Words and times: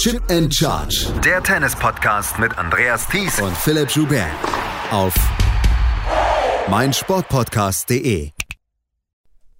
Chip 0.00 0.22
and 0.30 0.50
Charge. 0.50 1.12
Der 1.22 1.42
Tennis-Podcast 1.42 2.38
mit 2.38 2.56
Andreas 2.56 3.06
Thies 3.06 3.38
und 3.38 3.54
Philipp 3.54 3.90
Joubert. 3.90 4.30
Auf 4.90 5.12
meinsportpodcast.de. 6.70 8.30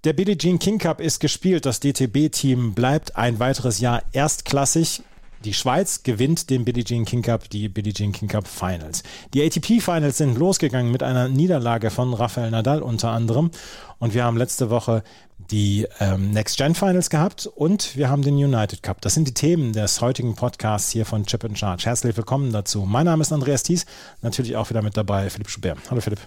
Der 0.04 0.12
Billie 0.14 0.38
Jean 0.38 0.58
King 0.58 0.78
Cup 0.78 1.02
ist 1.02 1.20
gespielt. 1.20 1.66
Das 1.66 1.80
DTB-Team 1.80 2.72
bleibt 2.72 3.16
ein 3.16 3.38
weiteres 3.38 3.80
Jahr 3.80 4.02
erstklassig. 4.12 5.02
Die 5.44 5.54
Schweiz 5.54 6.02
gewinnt 6.02 6.50
den 6.50 6.66
Billie 6.66 6.84
Jean 6.84 7.06
King 7.06 7.22
Cup, 7.22 7.48
die 7.48 7.70
Billie 7.70 7.94
Jean 7.94 8.12
King 8.12 8.28
Cup 8.28 8.46
Finals. 8.46 9.02
Die 9.32 9.42
ATP 9.42 9.80
Finals 9.80 10.18
sind 10.18 10.36
losgegangen 10.36 10.92
mit 10.92 11.02
einer 11.02 11.28
Niederlage 11.28 11.90
von 11.90 12.12
Rafael 12.12 12.50
Nadal 12.50 12.82
unter 12.82 13.10
anderem. 13.12 13.50
Und 13.98 14.12
wir 14.12 14.24
haben 14.24 14.36
letzte 14.36 14.68
Woche 14.68 15.02
die 15.50 15.86
ähm, 15.98 16.32
Next 16.32 16.58
Gen 16.58 16.74
Finals 16.74 17.08
gehabt 17.08 17.46
und 17.46 17.96
wir 17.96 18.10
haben 18.10 18.20
den 18.20 18.34
United 18.34 18.82
Cup. 18.82 19.00
Das 19.00 19.14
sind 19.14 19.28
die 19.28 19.32
Themen 19.32 19.72
des 19.72 20.02
heutigen 20.02 20.34
Podcasts 20.34 20.90
hier 20.90 21.06
von 21.06 21.24
Chip 21.24 21.42
and 21.42 21.58
Charge. 21.58 21.86
Herzlich 21.86 22.18
willkommen 22.18 22.52
dazu. 22.52 22.82
Mein 22.82 23.06
Name 23.06 23.22
ist 23.22 23.32
Andreas 23.32 23.62
Thies, 23.62 23.86
natürlich 24.20 24.56
auch 24.56 24.68
wieder 24.68 24.82
mit 24.82 24.98
dabei 24.98 25.30
Philipp 25.30 25.48
Schubert. 25.48 25.78
Hallo 25.90 26.02
Philipp. 26.02 26.20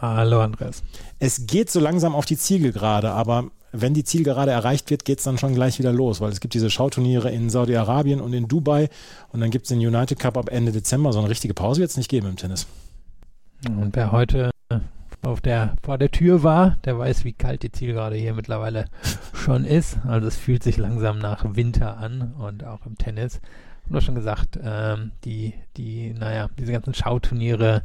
Hallo 0.00 0.40
Andreas. 0.40 0.82
Es 1.20 1.46
geht 1.46 1.70
so 1.70 1.78
langsam 1.78 2.16
auf 2.16 2.24
die 2.24 2.36
Zielgerade, 2.36 3.12
aber 3.12 3.52
wenn 3.72 3.94
die 3.94 4.04
Zielgerade 4.04 4.50
erreicht 4.50 4.90
wird, 4.90 5.04
geht 5.04 5.18
es 5.18 5.24
dann 5.24 5.38
schon 5.38 5.54
gleich 5.54 5.78
wieder 5.78 5.92
los, 5.92 6.20
weil 6.20 6.32
es 6.32 6.40
gibt 6.40 6.54
diese 6.54 6.70
Schauturniere 6.70 7.30
in 7.30 7.50
Saudi-Arabien 7.50 8.20
und 8.20 8.32
in 8.32 8.48
Dubai 8.48 8.88
und 9.30 9.40
dann 9.40 9.50
gibt 9.50 9.66
es 9.66 9.68
den 9.68 9.78
United 9.78 10.18
Cup 10.18 10.36
ab 10.36 10.50
Ende 10.50 10.72
Dezember. 10.72 11.12
So 11.12 11.20
eine 11.20 11.28
richtige 11.28 11.54
Pause 11.54 11.80
wird 11.80 11.90
es 11.90 11.96
nicht 11.96 12.10
geben 12.10 12.28
im 12.28 12.36
Tennis. 12.36 12.66
Und 13.68 13.94
wer 13.94 14.12
heute 14.12 14.50
auf 15.22 15.40
der, 15.40 15.74
vor 15.82 15.98
der 15.98 16.10
Tür 16.10 16.42
war, 16.42 16.78
der 16.84 16.98
weiß, 16.98 17.24
wie 17.24 17.32
kalt 17.32 17.62
die 17.62 17.72
Zielgerade 17.72 18.16
hier 18.16 18.34
mittlerweile 18.34 18.86
schon 19.34 19.64
ist. 19.64 19.98
Also 20.06 20.28
es 20.28 20.36
fühlt 20.36 20.62
sich 20.62 20.76
langsam 20.76 21.18
nach 21.18 21.44
Winter 21.54 21.98
an 21.98 22.34
und 22.38 22.64
auch 22.64 22.86
im 22.86 22.96
Tennis. 22.96 23.40
Und 23.86 23.94
du 23.94 24.00
schon 24.00 24.14
gesagt, 24.14 24.58
ähm, 24.62 25.12
die, 25.24 25.54
die, 25.76 26.14
naja, 26.14 26.48
diese 26.58 26.72
ganzen 26.72 26.94
Schauturniere, 26.94 27.82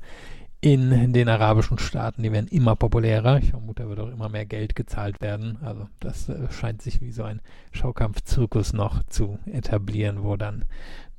in 0.65 1.13
den 1.13 1.29
arabischen 1.29 1.77
Staaten, 1.77 2.23
die 2.23 2.31
werden 2.31 2.47
immer 2.47 2.75
populärer. 2.75 3.37
Ich 3.37 3.51
vermute, 3.51 3.83
da 3.83 3.89
wird 3.89 3.99
auch 3.99 4.11
immer 4.11 4.29
mehr 4.29 4.47
Geld 4.47 4.75
gezahlt 4.75 5.21
werden. 5.21 5.59
Also 5.61 5.87
das 5.99 6.27
äh, 6.27 6.51
scheint 6.51 6.81
sich 6.81 7.01
wie 7.01 7.11
so 7.11 7.21
ein 7.21 7.39
Schaukampfzirkus 7.71 8.73
noch 8.73 9.03
zu 9.03 9.37
etablieren, 9.45 10.23
wo 10.23 10.37
dann 10.37 10.65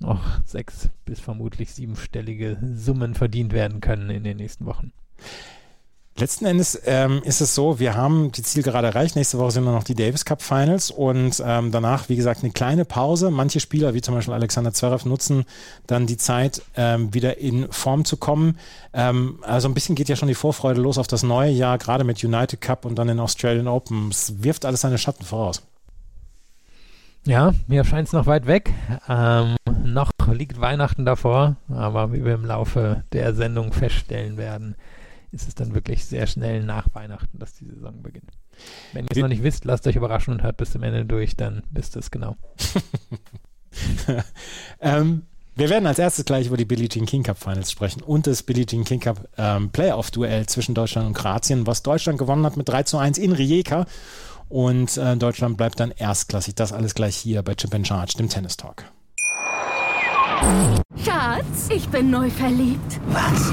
noch 0.01 0.45
sechs 0.45 0.89
bis 1.05 1.21
vermutlich 1.21 1.73
siebenstellige 1.73 2.59
Summen 2.75 3.15
verdient 3.15 3.53
werden 3.53 3.81
können 3.81 4.11
in 4.11 4.25
den 4.25 4.39
nächsten 4.39 4.67
Wochen. 4.67 4.93
Letzten 6.19 6.47
Endes 6.47 6.81
ähm, 6.87 7.21
ist 7.25 7.43
es 7.43 7.55
so, 7.55 7.79
wir 7.79 7.95
haben 7.95 8.33
die 8.33 8.43
Zielgerade 8.43 8.87
erreicht. 8.87 9.17
Nächste 9.17 9.39
Woche 9.39 9.51
sind 9.51 9.67
dann 9.67 9.75
noch 9.75 9.85
die 9.85 9.95
Davis 9.95 10.25
Cup 10.25 10.41
Finals 10.41 10.91
und 10.91 11.43
ähm, 11.45 11.71
danach, 11.71 12.09
wie 12.09 12.17
gesagt, 12.17 12.43
eine 12.43 12.53
kleine 12.53 12.87
Pause. 12.87 13.31
Manche 13.31 13.61
Spieler, 13.61 13.93
wie 13.93 14.01
zum 14.01 14.15
Beispiel 14.15 14.33
Alexander 14.33 14.73
Zverev, 14.73 15.07
nutzen 15.07 15.45
dann 15.87 16.07
die 16.07 16.17
Zeit, 16.17 16.63
ähm, 16.75 17.13
wieder 17.13 17.37
in 17.37 17.71
Form 17.71 18.07
zu 18.07 18.17
kommen. 18.17 18.59
Ähm, 18.95 19.41
also 19.43 19.69
ein 19.69 19.75
bisschen 19.75 19.95
geht 19.95 20.09
ja 20.09 20.17
schon 20.17 20.29
die 20.29 20.35
Vorfreude 20.35 20.81
los 20.81 20.97
auf 20.97 21.07
das 21.07 21.23
neue 21.23 21.51
Jahr, 21.51 21.77
gerade 21.77 22.03
mit 22.03 22.25
United 22.25 22.63
Cup 22.63 22.87
und 22.87 22.95
dann 22.95 23.09
den 23.09 23.21
Australian 23.21 23.69
Open. 23.69 24.09
Es 24.09 24.43
wirft 24.43 24.65
alles 24.65 24.81
seine 24.81 24.97
Schatten 24.97 25.25
voraus. 25.25 25.63
Ja, 27.27 27.53
mir 27.67 27.85
scheint 27.85 28.07
es 28.07 28.15
noch 28.15 28.27
weit 28.27 28.47
weg. 28.47 28.73
Ähm, 29.07 29.57
noch 29.85 30.13
liegt 30.33 30.61
Weihnachten 30.61 31.05
davor, 31.05 31.57
aber 31.69 32.15
wie 32.15 32.25
wir 32.25 32.35
im 32.35 32.47
Laufe 32.47 33.03
der 33.13 33.35
Sendung 33.35 33.75
feststellen 33.75 34.39
werden, 34.39 34.77
ist 35.37 35.49
es 35.49 35.55
dann 35.55 35.75
wirklich 35.75 36.05
sehr 36.05 36.27
schnell 36.27 36.63
nach 36.65 36.89
Weihnachten, 36.95 37.39
dass 37.39 37.55
die 37.55 37.67
Saison 37.67 38.03
beginnt. 38.03 38.33
Wenn 38.93 39.05
ihr 39.05 39.11
es 39.11 39.19
noch 39.19 39.29
nicht 39.29 39.43
wisst, 39.43 39.65
lasst 39.65 39.87
euch 39.87 39.97
überraschen 39.97 40.33
und 40.33 40.43
hört 40.43 40.57
bis 40.57 40.73
zum 40.73 40.83
Ende 40.83 41.05
durch, 41.05 41.37
dann 41.37 41.63
wisst 41.71 41.97
ihr 41.97 42.01
es 42.01 42.11
genau. 42.11 42.37
ähm, 44.81 45.23
wir 45.55 45.71
werden 45.71 45.87
als 45.87 45.99
erstes 45.99 46.25
gleich 46.25 46.47
über 46.47 46.57
die 46.57 46.65
Billie 46.65 46.89
Jean 46.89 47.07
King 47.07 47.23
Cup 47.23 47.39
Finals 47.39 47.71
sprechen 47.71 48.03
und 48.03 48.27
das 48.27 48.43
Billie 48.43 48.67
Jean 48.67 48.85
King 48.85 49.01
Cup 49.01 49.29
ähm, 49.39 49.71
Playoff-Duell 49.71 50.47
zwischen 50.47 50.75
Deutschland 50.75 51.07
und 51.07 51.15
Kroatien, 51.15 51.67
was 51.67 51.83
Deutschland 51.83 52.19
gewonnen 52.19 52.45
hat 52.45 52.57
mit 52.57 52.69
3 52.69 52.83
zu 52.83 52.99
1 52.99 53.19
in 53.19 53.33
Rijeka. 53.33 53.87
Und 54.49 54.97
äh, 54.97 55.17
Deutschland 55.17 55.57
bleibt 55.57 55.81
dann 55.81 55.91
erstklassig. 55.91 56.55
Das 56.55 56.73
alles 56.73 56.95
gleich 56.95 57.17
hier 57.17 57.43
bei 57.43 57.55
Chip 57.55 57.75
and 57.75 57.87
Charge, 57.87 58.15
dem 58.17 58.29
Tennis 58.29 58.57
Talk. 58.57 58.85
Schatz, 61.03 61.69
ich 61.71 61.89
bin 61.89 62.11
neu 62.11 62.31
verliebt. 62.31 63.01
Was? 63.09 63.53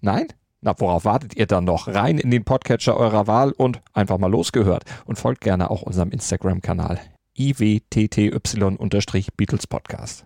Nein? 0.00 0.28
Na, 0.60 0.74
worauf 0.78 1.04
wartet 1.04 1.36
ihr 1.36 1.46
dann 1.46 1.64
noch? 1.64 1.88
Rein 1.88 2.18
in 2.18 2.30
den 2.30 2.44
Podcatcher 2.44 2.96
eurer 2.96 3.26
Wahl 3.26 3.52
und 3.52 3.80
einfach 3.92 4.18
mal 4.18 4.30
losgehört. 4.30 4.84
Und 5.04 5.18
folgt 5.18 5.40
gerne 5.40 5.70
auch 5.70 5.82
unserem 5.82 6.10
Instagram-Kanal 6.10 7.00
iwtty-Beatles 7.36 9.66
Podcast. 9.68 10.24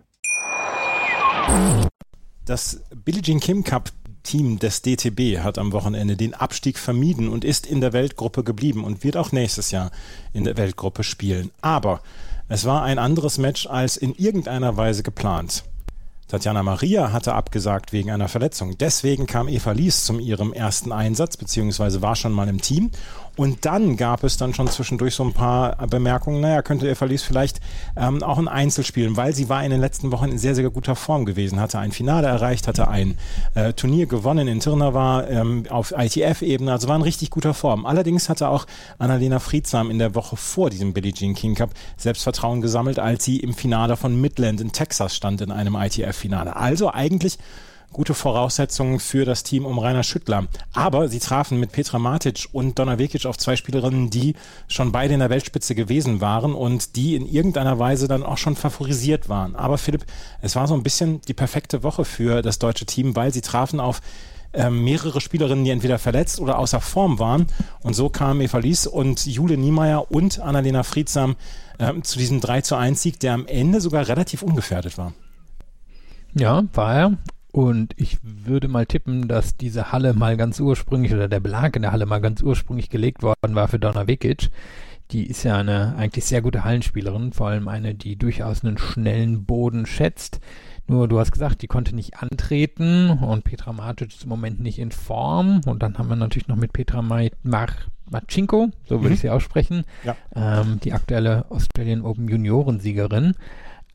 Das 2.45 2.81
Billie 3.03 3.21
Jean 3.21 3.39
Kim 3.39 3.63
Cup 3.63 3.91
Team 4.23 4.57
des 4.57 4.81
DTB 4.81 5.39
hat 5.39 5.57
am 5.57 5.71
Wochenende 5.71 6.15
den 6.15 6.33
Abstieg 6.33 6.79
vermieden 6.79 7.29
und 7.29 7.43
ist 7.43 7.67
in 7.67 7.81
der 7.81 7.93
Weltgruppe 7.93 8.43
geblieben 8.43 8.83
und 8.83 9.03
wird 9.03 9.17
auch 9.17 9.31
nächstes 9.31 9.71
Jahr 9.71 9.91
in 10.33 10.45
der 10.45 10.57
Weltgruppe 10.57 11.03
spielen. 11.03 11.51
Aber 11.61 12.01
es 12.47 12.65
war 12.65 12.83
ein 12.83 12.99
anderes 12.99 13.37
Match 13.37 13.67
als 13.67 13.97
in 13.97 14.15
irgendeiner 14.15 14.75
Weise 14.77 15.03
geplant. 15.03 15.63
Tatjana 16.27 16.63
Maria 16.63 17.11
hatte 17.11 17.33
abgesagt 17.33 17.93
wegen 17.93 18.09
einer 18.09 18.27
Verletzung. 18.27 18.77
Deswegen 18.77 19.27
kam 19.27 19.47
Eva 19.47 19.71
Lies 19.71 20.05
zu 20.05 20.19
ihrem 20.19 20.53
ersten 20.53 20.91
Einsatz, 20.91 21.37
beziehungsweise 21.37 22.01
war 22.01 22.15
schon 22.15 22.31
mal 22.31 22.47
im 22.47 22.61
Team. 22.61 22.91
Und 23.35 23.65
dann 23.65 23.97
gab 23.97 24.23
es 24.23 24.37
dann 24.37 24.53
schon 24.53 24.67
zwischendurch 24.67 25.15
so 25.15 25.23
ein 25.23 25.33
paar 25.33 25.75
Bemerkungen, 25.87 26.41
naja, 26.41 26.61
könnte 26.61 26.87
Eva 26.87 27.05
Lies 27.05 27.23
vielleicht 27.23 27.61
ähm, 27.95 28.21
auch 28.21 28.37
ein 28.37 28.47
Einzel 28.47 28.83
spielen, 28.83 29.17
weil 29.17 29.33
sie 29.33 29.49
war 29.49 29.63
in 29.63 29.71
den 29.71 29.81
letzten 29.81 30.11
Wochen 30.11 30.29
in 30.29 30.37
sehr, 30.37 30.53
sehr 30.53 30.69
guter 30.69 30.95
Form 30.95 31.25
gewesen, 31.25 31.59
hatte 31.59 31.79
ein 31.79 31.91
Finale 31.91 32.27
erreicht, 32.27 32.67
hatte 32.67 32.87
ein 32.87 33.17
äh, 33.55 33.73
Turnier 33.73 34.05
gewonnen 34.05 34.47
in 34.47 34.59
Tirna 34.59 35.27
ähm, 35.27 35.65
auf 35.69 35.93
ITF-Ebene, 35.97 36.71
also 36.71 36.87
war 36.87 36.95
in 36.95 37.01
richtig 37.01 37.31
guter 37.31 37.55
Form. 37.55 37.87
Allerdings 37.87 38.29
hatte 38.29 38.49
auch 38.49 38.67
Annalena 38.99 39.39
Friedsam 39.39 39.89
in 39.89 39.97
der 39.97 40.13
Woche 40.13 40.37
vor 40.37 40.69
diesem 40.69 40.93
Billie 40.93 41.13
Jean 41.13 41.33
King 41.33 41.55
Cup 41.55 41.71
Selbstvertrauen 41.97 42.61
gesammelt, 42.61 42.99
als 42.99 43.23
sie 43.23 43.39
im 43.39 43.55
Finale 43.55 43.97
von 43.97 44.19
Midland 44.19 44.61
in 44.61 44.73
Texas 44.73 45.15
stand 45.15 45.41
in 45.41 45.51
einem 45.51 45.75
ITF-Finale. 45.75 46.55
Also 46.55 46.93
eigentlich 46.93 47.39
gute 47.93 48.13
Voraussetzungen 48.13 48.99
für 48.99 49.23
das 49.23 49.43
Team 49.43 49.65
um 49.65 49.79
Rainer 49.79 50.03
Schüttler. 50.03 50.47
Aber 50.73 51.07
sie 51.07 51.19
trafen 51.19 51.59
mit 51.59 51.71
Petra 51.71 51.99
Matic 51.99 52.49
und 52.51 52.77
Donna 52.77 52.99
Vekic 52.99 53.25
auf 53.25 53.37
zwei 53.37 53.55
Spielerinnen, 53.55 54.09
die 54.09 54.35
schon 54.67 54.91
beide 54.91 55.13
in 55.13 55.21
der 55.21 55.29
Weltspitze 55.29 55.75
gewesen 55.75 56.19
waren 56.19 56.53
und 56.53 56.95
die 56.95 57.15
in 57.15 57.25
irgendeiner 57.25 57.79
Weise 57.79 58.07
dann 58.07 58.23
auch 58.23 58.37
schon 58.37 58.55
favorisiert 58.55 59.29
waren. 59.29 59.55
Aber 59.55 59.77
Philipp, 59.77 60.05
es 60.41 60.55
war 60.55 60.67
so 60.67 60.73
ein 60.73 60.83
bisschen 60.83 61.21
die 61.21 61.33
perfekte 61.33 61.83
Woche 61.83 62.03
für 62.03 62.41
das 62.41 62.59
deutsche 62.59 62.85
Team, 62.85 63.15
weil 63.15 63.31
sie 63.31 63.41
trafen 63.41 63.79
auf 63.79 64.01
ähm, 64.53 64.83
mehrere 64.83 65.19
Spielerinnen, 65.19 65.65
die 65.65 65.71
entweder 65.71 65.99
verletzt 65.99 66.39
oder 66.39 66.59
außer 66.59 66.79
Form 66.79 67.19
waren. 67.19 67.47
Und 67.81 67.93
so 67.93 68.09
kamen 68.09 68.41
Eva 68.41 68.59
Lies 68.59 68.87
und 68.87 69.25
Jule 69.25 69.57
Niemeyer 69.57 70.11
und 70.11 70.39
Annalena 70.39 70.83
Friedsam 70.83 71.35
ähm, 71.79 72.03
zu 72.03 72.19
diesem 72.19 72.39
3 72.39 72.61
zu 72.61 72.75
1 72.75 73.01
Sieg, 73.01 73.19
der 73.19 73.33
am 73.33 73.47
Ende 73.47 73.81
sogar 73.81 74.07
relativ 74.07 74.41
ungefährdet 74.41 74.97
war. 74.97 75.13
Ja, 76.35 76.63
war 76.73 76.95
er. 76.95 77.17
Und 77.53 77.93
ich 77.97 78.17
würde 78.23 78.67
mal 78.67 78.87
tippen, 78.87 79.27
dass 79.27 79.55
diese 79.55 79.91
Halle 79.91 80.15
mal 80.15 80.37
ganz 80.37 80.59
ursprünglich 80.59 81.13
oder 81.13 81.27
der 81.27 81.39
Belag 81.39 81.75
in 81.75 81.83
der 81.83 81.91
Halle 81.91 82.07
mal 82.07 82.19
ganz 82.19 82.41
ursprünglich 82.41 82.89
gelegt 82.89 83.21
worden 83.21 83.53
war 83.53 83.67
für 83.67 83.77
Donna 83.77 84.07
Vekic. 84.07 84.49
Die 85.11 85.27
ist 85.27 85.43
ja 85.43 85.57
eine 85.57 85.95
eigentlich 85.95 86.25
sehr 86.25 86.41
gute 86.41 86.63
Hallenspielerin, 86.63 87.31
vor 87.31 87.49
allem 87.49 87.67
eine, 87.67 87.93
die 87.93 88.15
durchaus 88.15 88.63
einen 88.63 88.79
schnellen 88.79 89.45
Boden 89.45 89.85
schätzt. 89.85 90.39
Nur 90.87 91.07
du 91.07 91.19
hast 91.19 91.31
gesagt, 91.31 91.61
die 91.61 91.67
konnte 91.67 91.95
nicht 91.95 92.17
antreten 92.17 93.11
und 93.11 93.43
Petra 93.43 93.71
Matic 93.71 94.09
ist 94.09 94.23
im 94.23 94.29
Moment 94.29 94.59
nicht 94.59 94.79
in 94.79 94.91
Form. 94.91 95.61
Und 95.67 95.83
dann 95.83 95.99
haben 95.99 96.09
wir 96.09 96.15
natürlich 96.15 96.47
noch 96.47 96.55
mit 96.55 96.73
Petra 96.73 97.03
Marcinko, 97.03 98.71
so 98.89 98.95
würde 98.95 99.09
mhm. 99.09 99.13
ich 99.13 99.19
sie 99.19 99.29
aussprechen, 99.29 99.83
ja. 100.03 100.15
ähm, 100.35 100.79
die 100.83 100.93
aktuelle 100.93 101.45
Australian 101.51 102.01
Open 102.01 102.27
Juniorensiegerin. 102.27 103.35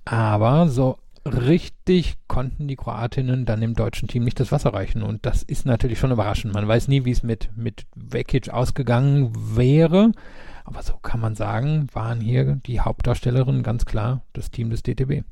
Aber 0.04 0.68
so 0.68 0.98
richtig 1.24 2.16
konnten 2.28 2.68
die 2.68 2.76
Kroatinnen 2.76 3.44
dann 3.44 3.62
im 3.62 3.74
deutschen 3.74 4.08
Team 4.08 4.24
nicht 4.24 4.40
das 4.40 4.52
Wasser 4.52 4.72
reichen. 4.72 5.02
Und 5.02 5.26
das 5.26 5.42
ist 5.42 5.66
natürlich 5.66 5.98
schon 5.98 6.12
überraschend. 6.12 6.54
Man 6.54 6.68
weiß 6.68 6.88
nie, 6.88 7.04
wie 7.04 7.10
es 7.10 7.22
mit, 7.22 7.50
mit 7.56 7.86
Vekic 7.94 8.50
ausgegangen 8.50 9.32
wäre. 9.34 10.12
Aber 10.68 10.82
so 10.82 10.98
kann 10.98 11.18
man 11.18 11.34
sagen, 11.34 11.86
waren 11.94 12.20
hier 12.20 12.56
die 12.66 12.80
Hauptdarstellerinnen 12.80 13.62
ganz 13.62 13.86
klar 13.86 14.20
das 14.34 14.50
Team 14.50 14.68
des 14.68 14.82
DTB. 14.82 15.24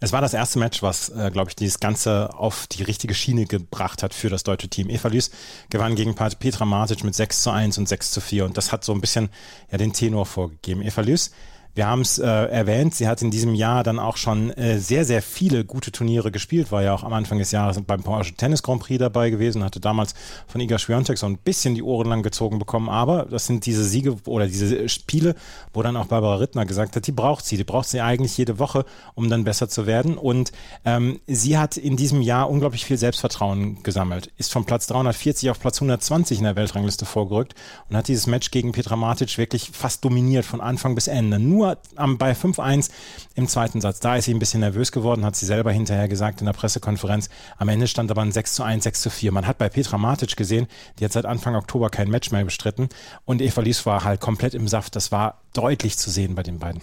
Es 0.00 0.12
war 0.12 0.20
das 0.20 0.34
erste 0.34 0.58
Match, 0.58 0.82
was, 0.82 1.08
äh, 1.08 1.30
glaube 1.32 1.48
ich, 1.48 1.56
dieses 1.56 1.80
Ganze 1.80 2.34
auf 2.34 2.66
die 2.66 2.82
richtige 2.82 3.14
Schiene 3.14 3.46
gebracht 3.46 4.02
hat 4.02 4.12
für 4.12 4.28
das 4.28 4.42
deutsche 4.42 4.68
Team. 4.68 4.90
Eva 4.90 5.08
Lüß 5.08 5.30
gewann 5.70 5.94
gegen 5.94 6.14
Petra 6.14 6.66
Martic 6.66 7.04
mit 7.04 7.14
6 7.14 7.42
zu 7.42 7.50
1 7.50 7.78
und 7.78 7.88
6 7.88 8.10
zu 8.10 8.20
4 8.20 8.44
und 8.44 8.58
das 8.58 8.70
hat 8.70 8.84
so 8.84 8.92
ein 8.92 9.00
bisschen 9.00 9.30
ja, 9.70 9.78
den 9.78 9.94
Tenor 9.94 10.26
vorgegeben. 10.26 10.82
Eva 10.82 11.00
Lüß 11.00 11.30
wir 11.74 11.86
haben 11.86 12.02
es 12.02 12.18
äh, 12.18 12.26
erwähnt, 12.26 12.94
sie 12.94 13.08
hat 13.08 13.22
in 13.22 13.30
diesem 13.30 13.54
Jahr 13.54 13.82
dann 13.82 13.98
auch 13.98 14.18
schon 14.18 14.50
äh, 14.50 14.78
sehr, 14.78 15.04
sehr 15.06 15.22
viele 15.22 15.64
gute 15.64 15.90
Turniere 15.90 16.30
gespielt, 16.30 16.70
war 16.70 16.82
ja 16.82 16.92
auch 16.92 17.02
am 17.02 17.14
Anfang 17.14 17.38
des 17.38 17.50
Jahres 17.50 17.80
beim 17.80 18.02
Porsche 18.02 18.34
Tennis 18.34 18.62
Grand 18.62 18.82
Prix 18.82 18.98
dabei 18.98 19.30
gewesen, 19.30 19.64
hatte 19.64 19.80
damals 19.80 20.14
von 20.46 20.60
Iga 20.60 20.78
Swiatek 20.78 21.16
so 21.16 21.26
ein 21.26 21.38
bisschen 21.38 21.74
die 21.74 21.82
Ohren 21.82 22.08
lang 22.08 22.22
gezogen 22.22 22.58
bekommen, 22.58 22.90
aber 22.90 23.26
das 23.30 23.46
sind 23.46 23.64
diese 23.64 23.84
Siege 23.84 24.16
oder 24.26 24.46
diese 24.46 24.88
Spiele, 24.88 25.34
wo 25.72 25.82
dann 25.82 25.96
auch 25.96 26.06
Barbara 26.06 26.36
Rittner 26.36 26.66
gesagt 26.66 26.94
hat, 26.94 27.06
die 27.06 27.12
braucht 27.12 27.46
sie, 27.46 27.56
die 27.56 27.64
braucht 27.64 27.88
sie 27.88 28.00
eigentlich 28.00 28.36
jede 28.36 28.58
Woche, 28.58 28.84
um 29.14 29.30
dann 29.30 29.44
besser 29.44 29.68
zu 29.68 29.86
werden 29.86 30.18
und 30.18 30.52
ähm, 30.84 31.20
sie 31.26 31.56
hat 31.56 31.78
in 31.78 31.96
diesem 31.96 32.20
Jahr 32.20 32.50
unglaublich 32.50 32.84
viel 32.84 32.98
Selbstvertrauen 32.98 33.82
gesammelt, 33.82 34.30
ist 34.36 34.52
von 34.52 34.66
Platz 34.66 34.86
340 34.88 35.48
auf 35.48 35.58
Platz 35.58 35.76
120 35.76 36.38
in 36.38 36.44
der 36.44 36.56
Weltrangliste 36.56 37.06
vorgerückt 37.06 37.54
und 37.88 37.96
hat 37.96 38.08
dieses 38.08 38.26
Match 38.26 38.50
gegen 38.50 38.72
Petra 38.72 38.96
Matic 38.96 39.38
wirklich 39.38 39.70
fast 39.72 40.04
dominiert 40.04 40.44
von 40.44 40.60
Anfang 40.60 40.94
bis 40.94 41.06
Ende. 41.06 41.38
Nur 41.38 41.61
nur 41.62 41.78
am, 41.96 42.18
bei 42.18 42.32
5-1 42.32 42.90
im 43.34 43.48
zweiten 43.48 43.80
Satz. 43.80 44.00
Da 44.00 44.16
ist 44.16 44.26
sie 44.26 44.34
ein 44.34 44.38
bisschen 44.38 44.60
nervös 44.60 44.92
geworden, 44.92 45.24
hat 45.24 45.36
sie 45.36 45.46
selber 45.46 45.72
hinterher 45.72 46.08
gesagt 46.08 46.40
in 46.40 46.46
der 46.46 46.52
Pressekonferenz. 46.52 47.30
Am 47.56 47.68
Ende 47.68 47.86
stand 47.86 48.10
aber 48.10 48.22
ein 48.22 48.32
6 48.32 48.54
zu 48.54 48.62
1, 48.62 48.84
6 48.84 49.02
zu 49.02 49.10
4. 49.10 49.32
Man 49.32 49.46
hat 49.46 49.58
bei 49.58 49.68
Petra 49.68 49.98
Matic 49.98 50.36
gesehen, 50.36 50.66
die 50.98 51.04
hat 51.04 51.12
seit 51.12 51.26
Anfang 51.26 51.54
Oktober 51.54 51.90
kein 51.90 52.10
Match 52.10 52.30
mehr 52.30 52.44
bestritten 52.44 52.88
und 53.24 53.40
Eva 53.40 53.60
Lies 53.60 53.86
war 53.86 54.04
halt 54.04 54.20
komplett 54.20 54.54
im 54.54 54.68
Saft. 54.68 54.96
Das 54.96 55.12
war 55.12 55.40
deutlich 55.54 55.96
zu 55.98 56.10
sehen 56.10 56.34
bei 56.34 56.42
den 56.42 56.58
beiden. 56.58 56.82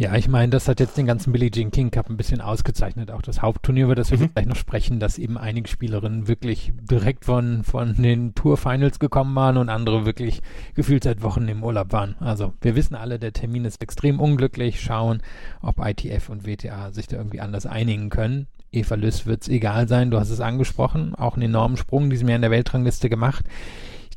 Ja, 0.00 0.16
ich 0.16 0.28
meine, 0.28 0.48
das 0.48 0.66
hat 0.66 0.80
jetzt 0.80 0.96
den 0.96 1.04
ganzen 1.04 1.30
Billie 1.30 1.50
Jean 1.50 1.70
King 1.70 1.90
Cup 1.90 2.08
ein 2.08 2.16
bisschen 2.16 2.40
ausgezeichnet. 2.40 3.10
Auch 3.10 3.20
das 3.20 3.42
Hauptturnier, 3.42 3.84
über 3.84 3.94
das 3.94 4.10
wir 4.10 4.16
mhm. 4.16 4.30
gleich 4.32 4.46
noch 4.46 4.56
sprechen, 4.56 4.98
dass 4.98 5.18
eben 5.18 5.36
einige 5.36 5.68
Spielerinnen 5.68 6.26
wirklich 6.26 6.72
direkt 6.90 7.26
von, 7.26 7.64
von 7.64 7.94
den 8.00 8.34
Tour 8.34 8.56
Finals 8.56 8.98
gekommen 8.98 9.34
waren 9.34 9.58
und 9.58 9.68
andere 9.68 10.06
wirklich 10.06 10.40
gefühlt 10.74 11.04
seit 11.04 11.20
Wochen 11.20 11.46
im 11.48 11.62
Urlaub 11.62 11.92
waren. 11.92 12.14
Also 12.18 12.54
wir 12.62 12.76
wissen 12.76 12.94
alle, 12.94 13.18
der 13.18 13.34
Termin 13.34 13.66
ist 13.66 13.82
extrem 13.82 14.20
unglücklich. 14.20 14.80
Schauen, 14.80 15.20
ob 15.60 15.84
ITF 15.84 16.30
und 16.30 16.46
WTA 16.46 16.92
sich 16.92 17.06
da 17.06 17.18
irgendwie 17.18 17.42
anders 17.42 17.66
einigen 17.66 18.08
können. 18.08 18.46
Eva 18.72 18.94
Lüss 18.94 19.26
wird 19.26 19.42
es 19.42 19.48
egal 19.48 19.86
sein, 19.86 20.10
du 20.10 20.18
hast 20.18 20.30
es 20.30 20.40
angesprochen, 20.40 21.14
auch 21.14 21.34
einen 21.34 21.42
enormen 21.42 21.76
Sprung 21.76 22.08
diesem 22.08 22.28
Jahr 22.28 22.36
in 22.36 22.42
der 22.42 22.50
Weltrangliste 22.50 23.10
gemacht 23.10 23.44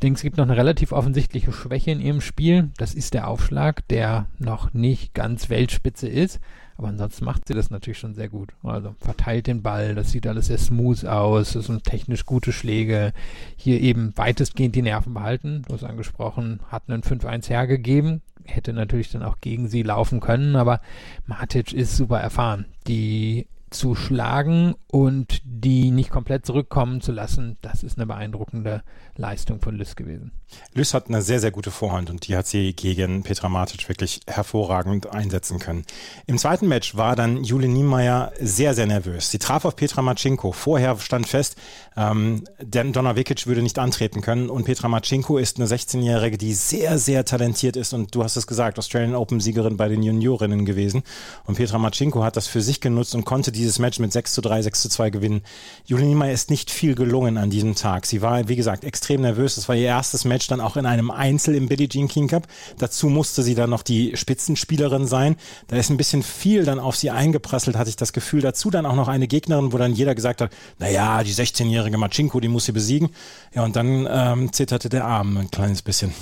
denke, 0.04 0.18
es 0.18 0.24
gibt 0.24 0.38
noch 0.38 0.46
eine 0.46 0.58
relativ 0.58 0.92
offensichtliche 0.92 1.52
Schwäche 1.52 1.92
in 1.92 2.02
ihrem 2.02 2.22
Spiel. 2.22 2.70
Das 2.78 2.94
ist 2.94 3.14
der 3.14 3.28
Aufschlag, 3.28 3.88
der 3.88 4.28
noch 4.38 4.74
nicht 4.74 5.14
ganz 5.14 5.50
Weltspitze 5.50 6.08
ist. 6.08 6.40
Aber 6.76 6.88
ansonsten 6.88 7.26
macht 7.26 7.48
sie 7.48 7.54
das 7.54 7.70
natürlich 7.70 8.00
schon 8.00 8.16
sehr 8.16 8.30
gut. 8.30 8.54
Also 8.64 8.96
verteilt 9.00 9.48
den 9.48 9.62
Ball, 9.62 9.96
das 9.96 10.12
sieht 10.12 10.28
alles 10.28 10.48
sehr 10.48 10.58
smooth 10.58 11.06
aus, 11.06 11.54
das 11.54 11.68
sind 11.68 11.84
technisch 11.84 12.26
gute 12.26 12.52
Schläge. 12.52 13.14
Hier 13.56 13.80
eben 13.80 14.12
weitestgehend 14.16 14.76
die 14.76 14.82
Nerven 14.82 15.14
behalten. 15.14 15.62
Du 15.68 15.74
hast 15.74 15.84
angesprochen, 15.84 16.60
hat 16.68 16.84
einen 16.88 17.04
5-1 17.04 17.50
hergegeben, 17.50 18.22
hätte 18.44 18.74
natürlich 18.74 19.12
dann 19.12 19.24
auch 19.24 19.38
gegen 19.40 19.68
sie 19.68 19.84
laufen 19.84 20.20
können, 20.20 20.56
aber 20.56 20.82
Matic 21.28 21.74
ist 21.74 21.96
super 21.96 22.20
erfahren. 22.20 22.66
Die 22.88 23.48
zu 23.74 23.96
schlagen 23.96 24.76
und 24.88 25.42
die 25.44 25.92
nicht 25.92 26.10
komplett 26.10 26.46
zurückkommen 26.46 27.02
zu 27.02 27.12
lassen, 27.12 27.58
das 27.62 27.84
ist 27.84 27.98
eine 27.98 28.06
beeindruckende 28.06 28.84
Leistung 29.16 29.60
von 29.60 29.76
Lys 29.76 29.96
gewesen. 29.96 30.32
Lys 30.74 30.94
hat 30.94 31.08
eine 31.08 31.22
sehr, 31.22 31.40
sehr 31.40 31.52
gute 31.52 31.72
Vorhand 31.72 32.10
und 32.10 32.28
die 32.28 32.36
hat 32.36 32.48
sie 32.48 32.74
gegen 32.74 33.24
Petra 33.24 33.50
Matic 33.50 33.90
wirklich 33.90 34.22
hervorragend 34.28 35.08
einsetzen 35.12 35.60
können. 35.60 35.84
Im 36.28 36.38
zweiten 36.38 36.68
Match 36.68 36.96
war 36.96 37.16
dann 37.16 37.44
Jule 37.44 37.68
Niemeyer 37.68 38.32
sehr, 38.40 38.74
sehr 38.74 38.86
nervös. 38.86 39.32
Sie 39.32 39.40
traf 39.40 39.66
auf 39.66 39.76
Petra 39.76 40.02
Marcinko. 40.02 40.52
Vorher 40.52 40.98
stand 41.00 41.28
fest, 41.28 41.58
ähm, 41.96 42.44
denn 42.62 42.94
Donna 42.94 43.16
Vikic 43.16 43.48
würde 43.48 43.62
nicht 43.62 43.80
antreten 43.80 44.22
können 44.22 44.50
und 44.50 44.66
Petra 44.66 44.88
Marcinko 44.88 45.38
ist 45.38 45.58
eine 45.58 45.68
16-Jährige, 45.68 46.38
die 46.38 46.54
sehr, 46.54 47.00
sehr 47.00 47.26
talentiert 47.26 47.76
ist 47.76 47.94
und 47.94 48.14
du 48.16 48.24
hast 48.24 48.36
es 48.36 48.48
gesagt, 48.48 48.80
Australian 48.80 49.16
Open-Siegerin 49.16 49.78
bei 49.78 49.88
den 49.88 50.04
Juniorinnen 50.04 50.66
gewesen. 50.66 51.04
Und 51.46 51.56
Petra 51.56 51.78
Marcinko 51.78 52.24
hat 52.24 52.38
das 52.38 52.48
für 52.48 52.62
sich 52.62 52.82
genutzt 52.82 53.16
und 53.16 53.26
konnte 53.26 53.52
dieses 53.64 53.80
Match 53.80 54.00
mit 54.00 54.12
6 54.12 54.34
zu 54.34 54.42
3, 54.42 54.62
6 54.62 54.82
zu 54.82 54.90
2 54.90 55.10
gewinnen. 55.10 55.42
Jule 55.86 56.04
Niemeyer 56.06 56.34
ist 56.34 56.50
nicht 56.50 56.70
viel 56.70 56.96
gelungen 56.96 57.38
an 57.38 57.50
diesem 57.50 57.76
Tag. 57.76 58.06
Sie 58.06 58.22
war, 58.22 58.48
wie 58.48 58.56
gesagt, 58.56 58.84
extrem 58.84 59.22
nervös. 59.22 59.56
Das 59.56 59.68
war 59.70 59.76
ihr 59.76 59.88
erstes 59.88 60.26
Match 60.26 60.48
dann 60.48 60.62
auch 60.62 60.78
in 60.78 60.86
einem 60.86 61.10
Einzel 61.10 61.56
im 61.56 61.68
Billie 61.68 61.88
Jean 61.88 62.08
King 62.08 62.28
Cup. 62.28 62.48
Dazu 62.78 63.10
musste 63.10 63.42
sie 63.42 63.56
dann 63.56 63.70
noch 63.70 63.82
die 63.82 64.16
Spitzenspielerin 64.16 65.08
sein. 65.08 65.38
Da 65.68 65.78
ist 65.78 65.90
ein 65.90 65.98
bisschen 65.98 66.24
viel 66.24 66.66
dann 66.66 66.80
auf 66.80 66.96
sie 66.96 67.10
eingeprasselt, 67.10 67.78
hatte 67.78 67.90
ich 67.90 67.96
das 67.96 68.14
Gefühl. 68.14 68.42
Dazu 68.42 68.70
dann 68.70 68.86
auch 68.86 68.96
noch 68.96 69.08
eine 69.08 69.28
Gegnerin, 69.28 69.74
wo 69.74 69.78
dann 69.78 69.94
jeder 69.94 70.14
gesagt 70.14 70.42
hat, 70.42 70.52
naja, 70.80 71.24
die 71.24 71.34
16-jährige 71.34 71.98
Machinko, 71.98 72.40
die 72.40 72.50
muss 72.50 72.66
sie 72.66 72.72
besiegen. 72.74 73.10
Ja, 73.54 73.64
und 73.64 73.76
dann 73.76 74.08
ähm, 74.10 74.54
zitterte 74.54 74.90
der 74.90 75.06
Arm 75.06 75.38
ein 75.38 75.52
kleines 75.52 75.82
bisschen. 75.82 76.14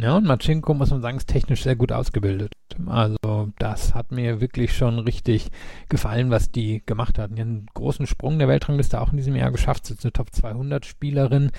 Ja, 0.00 0.16
und 0.16 0.24
Machinko, 0.24 0.72
muss 0.72 0.90
man 0.90 1.02
sagen, 1.02 1.18
ist 1.18 1.28
technisch 1.28 1.62
sehr 1.62 1.76
gut 1.76 1.92
ausgebildet. 1.92 2.52
Also 2.86 3.50
das 3.58 3.94
hat 3.94 4.12
mir 4.12 4.40
wirklich 4.40 4.74
schon 4.74 4.98
richtig 4.98 5.50
gefallen, 5.90 6.30
was 6.30 6.50
die 6.50 6.82
gemacht 6.86 7.18
hat. 7.18 7.36
Die 7.36 7.42
einen 7.42 7.66
großen 7.74 8.06
Sprung 8.06 8.38
der 8.38 8.48
Weltrangliste 8.48 8.98
auch 8.98 9.10
in 9.10 9.18
diesem 9.18 9.36
Jahr 9.36 9.50
geschafft. 9.50 9.86
Sie 9.86 9.92
ist 9.92 10.04
eine 10.04 10.12
Top 10.12 10.32
200 10.32 10.86
Spielerin 10.86 11.50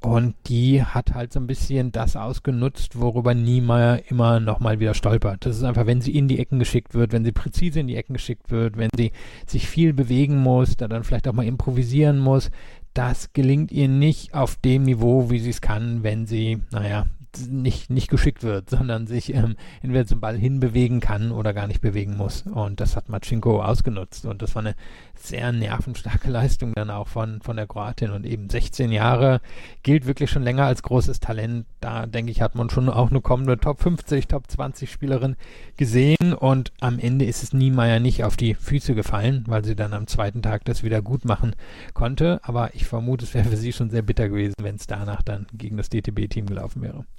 und 0.00 0.34
die 0.48 0.84
hat 0.84 1.14
halt 1.14 1.32
so 1.32 1.40
ein 1.40 1.46
bisschen 1.46 1.90
das 1.90 2.14
ausgenutzt, 2.14 3.00
worüber 3.00 3.32
Niemeyer 3.32 4.02
immer 4.10 4.38
nochmal 4.38 4.80
wieder 4.80 4.92
stolpert. 4.92 5.46
Das 5.46 5.56
ist 5.56 5.64
einfach, 5.64 5.86
wenn 5.86 6.02
sie 6.02 6.14
in 6.14 6.28
die 6.28 6.38
Ecken 6.38 6.58
geschickt 6.58 6.92
wird, 6.92 7.12
wenn 7.12 7.24
sie 7.24 7.32
präzise 7.32 7.80
in 7.80 7.86
die 7.86 7.96
Ecken 7.96 8.12
geschickt 8.12 8.50
wird, 8.50 8.76
wenn 8.76 8.90
sie 8.94 9.12
sich 9.46 9.66
viel 9.66 9.94
bewegen 9.94 10.36
muss, 10.36 10.76
da 10.76 10.88
dann 10.88 11.04
vielleicht 11.04 11.26
auch 11.26 11.32
mal 11.32 11.46
improvisieren 11.46 12.18
muss, 12.18 12.50
das 12.92 13.32
gelingt 13.32 13.72
ihr 13.72 13.88
nicht 13.88 14.34
auf 14.34 14.56
dem 14.56 14.82
Niveau, 14.82 15.30
wie 15.30 15.38
sie 15.38 15.50
es 15.50 15.62
kann, 15.62 16.02
wenn 16.02 16.26
sie, 16.26 16.60
naja, 16.70 17.06
nicht, 17.48 17.90
nicht 17.90 18.08
geschickt 18.08 18.42
wird, 18.42 18.70
sondern 18.70 19.06
sich 19.06 19.34
ähm, 19.34 19.56
entweder 19.82 20.06
zum 20.06 20.20
Ball 20.20 20.36
hinbewegen 20.36 21.00
kann 21.00 21.30
oder 21.30 21.52
gar 21.52 21.66
nicht 21.66 21.80
bewegen 21.80 22.16
muss. 22.16 22.42
Und 22.42 22.80
das 22.80 22.96
hat 22.96 23.08
Machinko 23.08 23.62
ausgenutzt. 23.62 24.24
Und 24.26 24.42
das 24.42 24.54
war 24.54 24.62
eine 24.62 24.74
sehr 25.14 25.52
nervenstarke 25.52 26.30
Leistung 26.30 26.72
dann 26.74 26.90
auch 26.90 27.08
von, 27.08 27.40
von 27.42 27.56
der 27.56 27.66
Kroatin. 27.66 28.10
Und 28.10 28.26
eben 28.26 28.48
16 28.48 28.90
Jahre 28.90 29.40
gilt 29.82 30.06
wirklich 30.06 30.30
schon 30.30 30.42
länger 30.42 30.64
als 30.64 30.82
großes 30.82 31.20
Talent. 31.20 31.66
Da 31.80 32.06
denke 32.06 32.30
ich, 32.30 32.42
hat 32.42 32.54
man 32.54 32.70
schon 32.70 32.88
auch 32.88 33.10
eine 33.10 33.20
kommende 33.20 33.58
Top 33.58 33.80
50, 33.80 34.26
Top 34.28 34.50
20 34.50 34.90
Spielerin 34.90 35.36
gesehen. 35.76 36.32
Und 36.32 36.72
am 36.80 36.98
Ende 36.98 37.24
ist 37.24 37.42
es 37.42 37.52
Niemeyer 37.52 38.00
nicht 38.00 38.24
auf 38.24 38.36
die 38.36 38.54
Füße 38.54 38.94
gefallen, 38.94 39.44
weil 39.46 39.64
sie 39.64 39.76
dann 39.76 39.92
am 39.92 40.06
zweiten 40.06 40.42
Tag 40.42 40.64
das 40.64 40.82
wieder 40.82 41.02
gut 41.02 41.24
machen 41.24 41.54
konnte. 41.94 42.40
Aber 42.42 42.74
ich 42.74 42.86
vermute, 42.86 43.24
es 43.24 43.34
wäre 43.34 43.48
für 43.48 43.56
sie 43.56 43.72
schon 43.72 43.90
sehr 43.90 44.02
bitter 44.02 44.28
gewesen, 44.28 44.54
wenn 44.60 44.76
es 44.76 44.86
danach 44.86 45.22
dann 45.22 45.46
gegen 45.52 45.76
das 45.76 45.90
DTB-Team 45.90 46.46
gelaufen 46.46 46.82
wäre. 46.82 47.04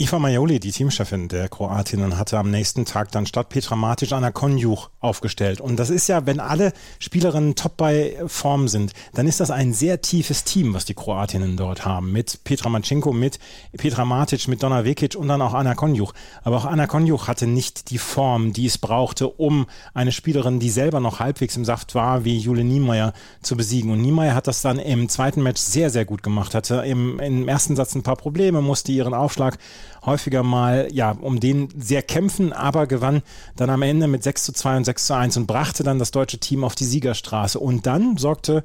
Iva 0.00 0.18
Majoli, 0.18 0.58
die 0.60 0.72
Teamchefin 0.72 1.28
der 1.28 1.50
Kroatinnen, 1.50 2.16
hatte 2.16 2.38
am 2.38 2.50
nächsten 2.50 2.86
Tag 2.86 3.12
dann 3.12 3.26
statt 3.26 3.50
Petra 3.50 3.76
Matic 3.76 4.12
Anna 4.12 4.30
Konjuch 4.30 4.88
aufgestellt. 4.98 5.60
Und 5.60 5.76
das 5.76 5.90
ist 5.90 6.08
ja, 6.08 6.24
wenn 6.24 6.40
alle 6.40 6.72
Spielerinnen 7.00 7.54
top 7.54 7.76
bei 7.76 8.16
Form 8.26 8.68
sind, 8.68 8.94
dann 9.12 9.26
ist 9.26 9.40
das 9.40 9.50
ein 9.50 9.74
sehr 9.74 10.00
tiefes 10.00 10.44
Team, 10.44 10.72
was 10.72 10.86
die 10.86 10.94
Kroatinnen 10.94 11.58
dort 11.58 11.84
haben. 11.84 12.12
Mit 12.12 12.44
Petra 12.44 12.70
Macinko, 12.70 13.12
mit 13.12 13.38
Petra 13.76 14.06
Matic, 14.06 14.48
mit 14.48 14.62
Donna 14.62 14.86
Vekic 14.86 15.16
und 15.16 15.28
dann 15.28 15.42
auch 15.42 15.52
Anna 15.52 15.74
Konjuch. 15.74 16.14
Aber 16.44 16.56
auch 16.56 16.64
Anna 16.64 16.86
Konjuch 16.86 17.28
hatte 17.28 17.46
nicht 17.46 17.90
die 17.90 17.98
Form, 17.98 18.54
die 18.54 18.64
es 18.64 18.78
brauchte, 18.78 19.28
um 19.28 19.66
eine 19.92 20.12
Spielerin, 20.12 20.60
die 20.60 20.70
selber 20.70 21.00
noch 21.00 21.20
halbwegs 21.20 21.58
im 21.58 21.66
Saft 21.66 21.94
war, 21.94 22.24
wie 22.24 22.38
Jule 22.38 22.64
Niemeyer 22.64 23.12
zu 23.42 23.54
besiegen. 23.54 23.92
Und 23.92 24.00
Niemeyer 24.00 24.34
hat 24.34 24.46
das 24.46 24.62
dann 24.62 24.78
im 24.78 25.10
zweiten 25.10 25.42
Match 25.42 25.60
sehr, 25.60 25.90
sehr 25.90 26.06
gut 26.06 26.22
gemacht. 26.22 26.54
Hatte 26.54 26.76
im, 26.86 27.20
im 27.20 27.48
ersten 27.48 27.76
Satz 27.76 27.94
ein 27.94 28.02
paar 28.02 28.16
Probleme, 28.16 28.62
musste 28.62 28.92
ihren 28.92 29.12
Aufschlag 29.12 29.58
häufiger 30.04 30.42
mal, 30.42 30.88
ja, 30.92 31.12
um 31.12 31.40
den 31.40 31.68
sehr 31.76 32.02
kämpfen, 32.02 32.52
aber 32.52 32.86
gewann 32.86 33.22
dann 33.56 33.70
am 33.70 33.82
Ende 33.82 34.06
mit 34.06 34.22
6 34.22 34.44
zu 34.44 34.52
2 34.52 34.78
und 34.78 34.84
6 34.84 35.06
zu 35.06 35.14
1 35.14 35.36
und 35.36 35.46
brachte 35.46 35.82
dann 35.82 35.98
das 35.98 36.10
deutsche 36.10 36.38
Team 36.38 36.64
auf 36.64 36.74
die 36.74 36.84
Siegerstraße. 36.84 37.58
Und 37.58 37.86
dann 37.86 38.16
sorgte 38.16 38.62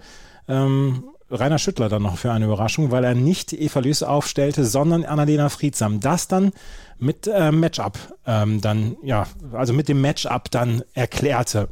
ähm, 0.47 1.05
Rainer 1.29 1.57
Schüttler 1.57 1.89
dann 1.89 2.03
noch 2.03 2.17
für 2.17 2.31
eine 2.31 2.45
Überraschung, 2.45 2.91
weil 2.91 3.03
er 3.03 3.15
nicht 3.15 3.53
Eva 3.53 3.79
Lüß 3.79 4.03
aufstellte, 4.03 4.65
sondern 4.65 5.05
Annalena 5.05 5.49
Friedsam. 5.49 5.99
Das 5.99 6.27
dann 6.27 6.51
mit 6.99 7.27
äh, 7.27 7.51
Matchup 7.51 7.97
ähm, 8.25 8.61
dann, 8.61 8.97
ja, 9.03 9.27
also 9.53 9.73
mit 9.73 9.89
dem 9.89 10.01
Matchup 10.01 10.51
dann 10.51 10.83
erklärte. 10.93 11.69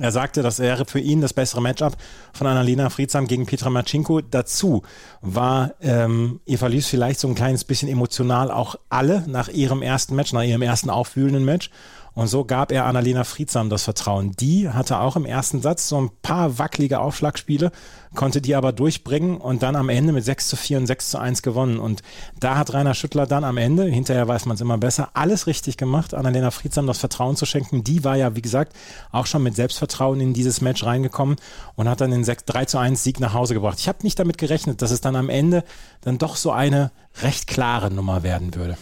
Er 0.00 0.12
sagte, 0.12 0.42
das 0.42 0.58
wäre 0.58 0.84
für 0.86 0.98
ihn 0.98 1.20
das 1.20 1.32
bessere 1.32 1.62
Matchup 1.62 1.96
von 2.32 2.46
Annalena 2.46 2.90
Friedsam 2.90 3.26
gegen 3.26 3.46
Petra 3.46 3.70
Marcinko. 3.70 4.20
Dazu 4.20 4.82
war 5.20 5.74
ähm, 5.80 6.40
Eva 6.46 6.66
Lys 6.66 6.88
vielleicht 6.88 7.20
so 7.20 7.28
ein 7.28 7.34
kleines 7.34 7.64
bisschen 7.64 7.88
emotional 7.88 8.50
auch 8.50 8.76
alle 8.88 9.24
nach 9.26 9.48
ihrem 9.48 9.82
ersten 9.82 10.14
Match, 10.16 10.32
nach 10.32 10.42
ihrem 10.42 10.62
ersten 10.62 10.90
aufwühlenden 10.90 11.44
Match. 11.44 11.70
Und 12.14 12.28
so 12.28 12.44
gab 12.44 12.70
er 12.70 12.86
Annalena 12.86 13.24
Friedsam 13.24 13.70
das 13.70 13.82
Vertrauen. 13.82 14.32
Die 14.32 14.68
hatte 14.68 14.98
auch 15.00 15.16
im 15.16 15.24
ersten 15.24 15.60
Satz 15.60 15.88
so 15.88 16.00
ein 16.00 16.10
paar 16.22 16.58
wackelige 16.58 17.00
Aufschlagspiele, 17.00 17.72
konnte 18.14 18.40
die 18.40 18.54
aber 18.54 18.72
durchbringen 18.72 19.36
und 19.38 19.64
dann 19.64 19.74
am 19.74 19.88
Ende 19.88 20.12
mit 20.12 20.24
6 20.24 20.48
zu 20.48 20.56
4 20.56 20.78
und 20.78 20.86
6 20.86 21.10
zu 21.10 21.18
1 21.18 21.42
gewonnen. 21.42 21.78
Und 21.78 22.02
da 22.38 22.56
hat 22.56 22.72
Rainer 22.72 22.94
Schüttler 22.94 23.26
dann 23.26 23.42
am 23.42 23.56
Ende, 23.56 23.84
hinterher 23.84 24.28
weiß 24.28 24.46
man 24.46 24.54
es 24.54 24.60
immer 24.60 24.78
besser, 24.78 25.10
alles 25.14 25.48
richtig 25.48 25.76
gemacht, 25.76 26.14
Annalena 26.14 26.52
Friedsam 26.52 26.86
das 26.86 26.98
Vertrauen 26.98 27.34
zu 27.34 27.46
schenken. 27.46 27.82
Die 27.82 28.04
war 28.04 28.16
ja, 28.16 28.36
wie 28.36 28.42
gesagt, 28.42 28.74
auch 29.10 29.26
schon 29.26 29.42
mit 29.42 29.56
Selbstvertrauen 29.56 30.20
in 30.20 30.34
dieses 30.34 30.60
Match 30.60 30.84
reingekommen 30.84 31.36
und 31.74 31.88
hat 31.88 32.00
dann 32.00 32.12
den 32.12 32.22
6, 32.22 32.44
3 32.44 32.64
zu 32.66 32.78
1 32.78 33.02
Sieg 33.02 33.18
nach 33.18 33.34
Hause 33.34 33.54
gebracht. 33.54 33.80
Ich 33.80 33.88
habe 33.88 33.98
nicht 34.04 34.20
damit 34.20 34.38
gerechnet, 34.38 34.82
dass 34.82 34.92
es 34.92 35.00
dann 35.00 35.16
am 35.16 35.28
Ende 35.28 35.64
dann 36.02 36.18
doch 36.18 36.36
so 36.36 36.52
eine 36.52 36.92
recht 37.22 37.48
klare 37.48 37.90
Nummer 37.90 38.22
werden 38.22 38.54
würde. 38.54 38.76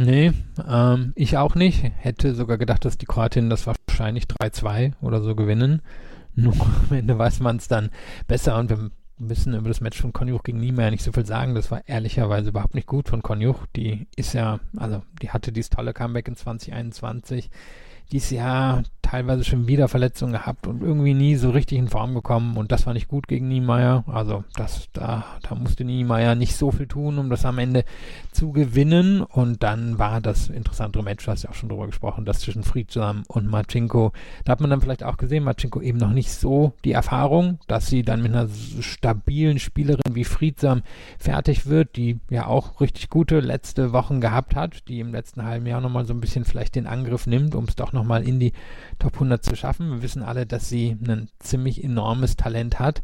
Nee, 0.00 0.32
ähm, 0.64 1.12
ich 1.16 1.36
auch 1.38 1.56
nicht. 1.56 1.82
Hätte 1.82 2.32
sogar 2.36 2.56
gedacht, 2.56 2.84
dass 2.84 2.98
die 2.98 3.06
Kroatinnen 3.06 3.50
das 3.50 3.66
wahrscheinlich 3.66 4.26
3-2 4.26 4.92
oder 5.00 5.20
so 5.20 5.34
gewinnen. 5.34 5.82
Nur 6.36 6.54
am 6.54 6.96
Ende 6.96 7.18
weiß 7.18 7.40
man 7.40 7.56
es 7.56 7.66
dann 7.66 7.90
besser 8.28 8.56
und 8.58 8.70
wir 8.70 8.90
müssen 9.18 9.54
über 9.54 9.66
das 9.66 9.80
Match 9.80 10.00
von 10.00 10.12
Konjuch 10.12 10.44
gegen 10.44 10.60
Niemeyer 10.60 10.92
nicht 10.92 11.02
so 11.02 11.10
viel 11.10 11.26
sagen. 11.26 11.56
Das 11.56 11.72
war 11.72 11.82
ehrlicherweise 11.88 12.50
überhaupt 12.50 12.76
nicht 12.76 12.86
gut 12.86 13.08
von 13.08 13.22
Konjuch. 13.22 13.66
Die 13.74 14.06
ist 14.14 14.34
ja, 14.34 14.60
also 14.76 15.02
die 15.20 15.30
hatte 15.30 15.50
dieses 15.50 15.70
tolle 15.70 15.92
Comeback 15.92 16.28
in 16.28 16.36
2021 16.36 17.50
dieses 18.12 18.30
Jahr 18.30 18.84
teilweise 19.08 19.42
schon 19.42 19.66
wieder 19.66 19.88
Verletzungen 19.88 20.32
gehabt 20.32 20.66
und 20.66 20.82
irgendwie 20.82 21.14
nie 21.14 21.36
so 21.36 21.48
richtig 21.48 21.78
in 21.78 21.88
Form 21.88 22.14
gekommen 22.14 22.58
und 22.58 22.70
das 22.70 22.86
war 22.86 22.92
nicht 22.92 23.08
gut 23.08 23.26
gegen 23.26 23.48
Niemeyer. 23.48 24.04
Also 24.06 24.44
das, 24.54 24.88
da, 24.92 25.24
da 25.48 25.54
musste 25.54 25.84
Niemeyer 25.84 26.34
nicht 26.34 26.56
so 26.56 26.70
viel 26.70 26.86
tun, 26.86 27.18
um 27.18 27.30
das 27.30 27.46
am 27.46 27.58
Ende 27.58 27.84
zu 28.32 28.52
gewinnen 28.52 29.22
und 29.22 29.62
dann 29.62 29.98
war 29.98 30.20
das 30.20 30.48
interessantere 30.48 31.02
Match, 31.02 31.24
du 31.24 31.30
hast 31.30 31.44
ja 31.44 31.50
auch 31.50 31.54
schon 31.54 31.70
drüber 31.70 31.86
gesprochen, 31.86 32.26
das 32.26 32.40
zwischen 32.40 32.64
Friedsam 32.64 33.22
und 33.28 33.46
Marcinko. 33.46 34.12
Da 34.44 34.52
hat 34.52 34.60
man 34.60 34.68
dann 34.68 34.82
vielleicht 34.82 35.04
auch 35.04 35.16
gesehen, 35.16 35.42
Marcinko 35.42 35.80
eben 35.80 35.96
noch 35.96 36.12
nicht 36.12 36.30
so 36.30 36.74
die 36.84 36.92
Erfahrung, 36.92 37.60
dass 37.66 37.86
sie 37.86 38.02
dann 38.02 38.20
mit 38.20 38.34
einer 38.34 38.48
stabilen 38.80 39.58
Spielerin 39.58 40.14
wie 40.14 40.24
Friedsam 40.24 40.82
fertig 41.18 41.64
wird, 41.64 41.96
die 41.96 42.20
ja 42.28 42.46
auch 42.46 42.82
richtig 42.82 43.08
gute 43.08 43.40
letzte 43.40 43.94
Wochen 43.94 44.20
gehabt 44.20 44.54
hat, 44.54 44.86
die 44.88 45.00
im 45.00 45.12
letzten 45.12 45.44
halben 45.44 45.64
Jahr 45.64 45.80
nochmal 45.80 46.04
so 46.04 46.12
ein 46.12 46.20
bisschen 46.20 46.44
vielleicht 46.44 46.74
den 46.74 46.86
Angriff 46.86 47.26
nimmt, 47.26 47.54
um 47.54 47.64
es 47.64 47.74
doch 47.74 47.94
nochmal 47.94 48.28
in 48.28 48.38
die 48.38 48.52
Top 48.98 49.14
100 49.14 49.44
zu 49.44 49.56
schaffen. 49.56 49.90
Wir 49.90 50.02
wissen 50.02 50.22
alle, 50.22 50.46
dass 50.46 50.68
sie 50.68 50.96
ein 51.06 51.28
ziemlich 51.38 51.82
enormes 51.82 52.36
Talent 52.36 52.78
hat, 52.78 53.02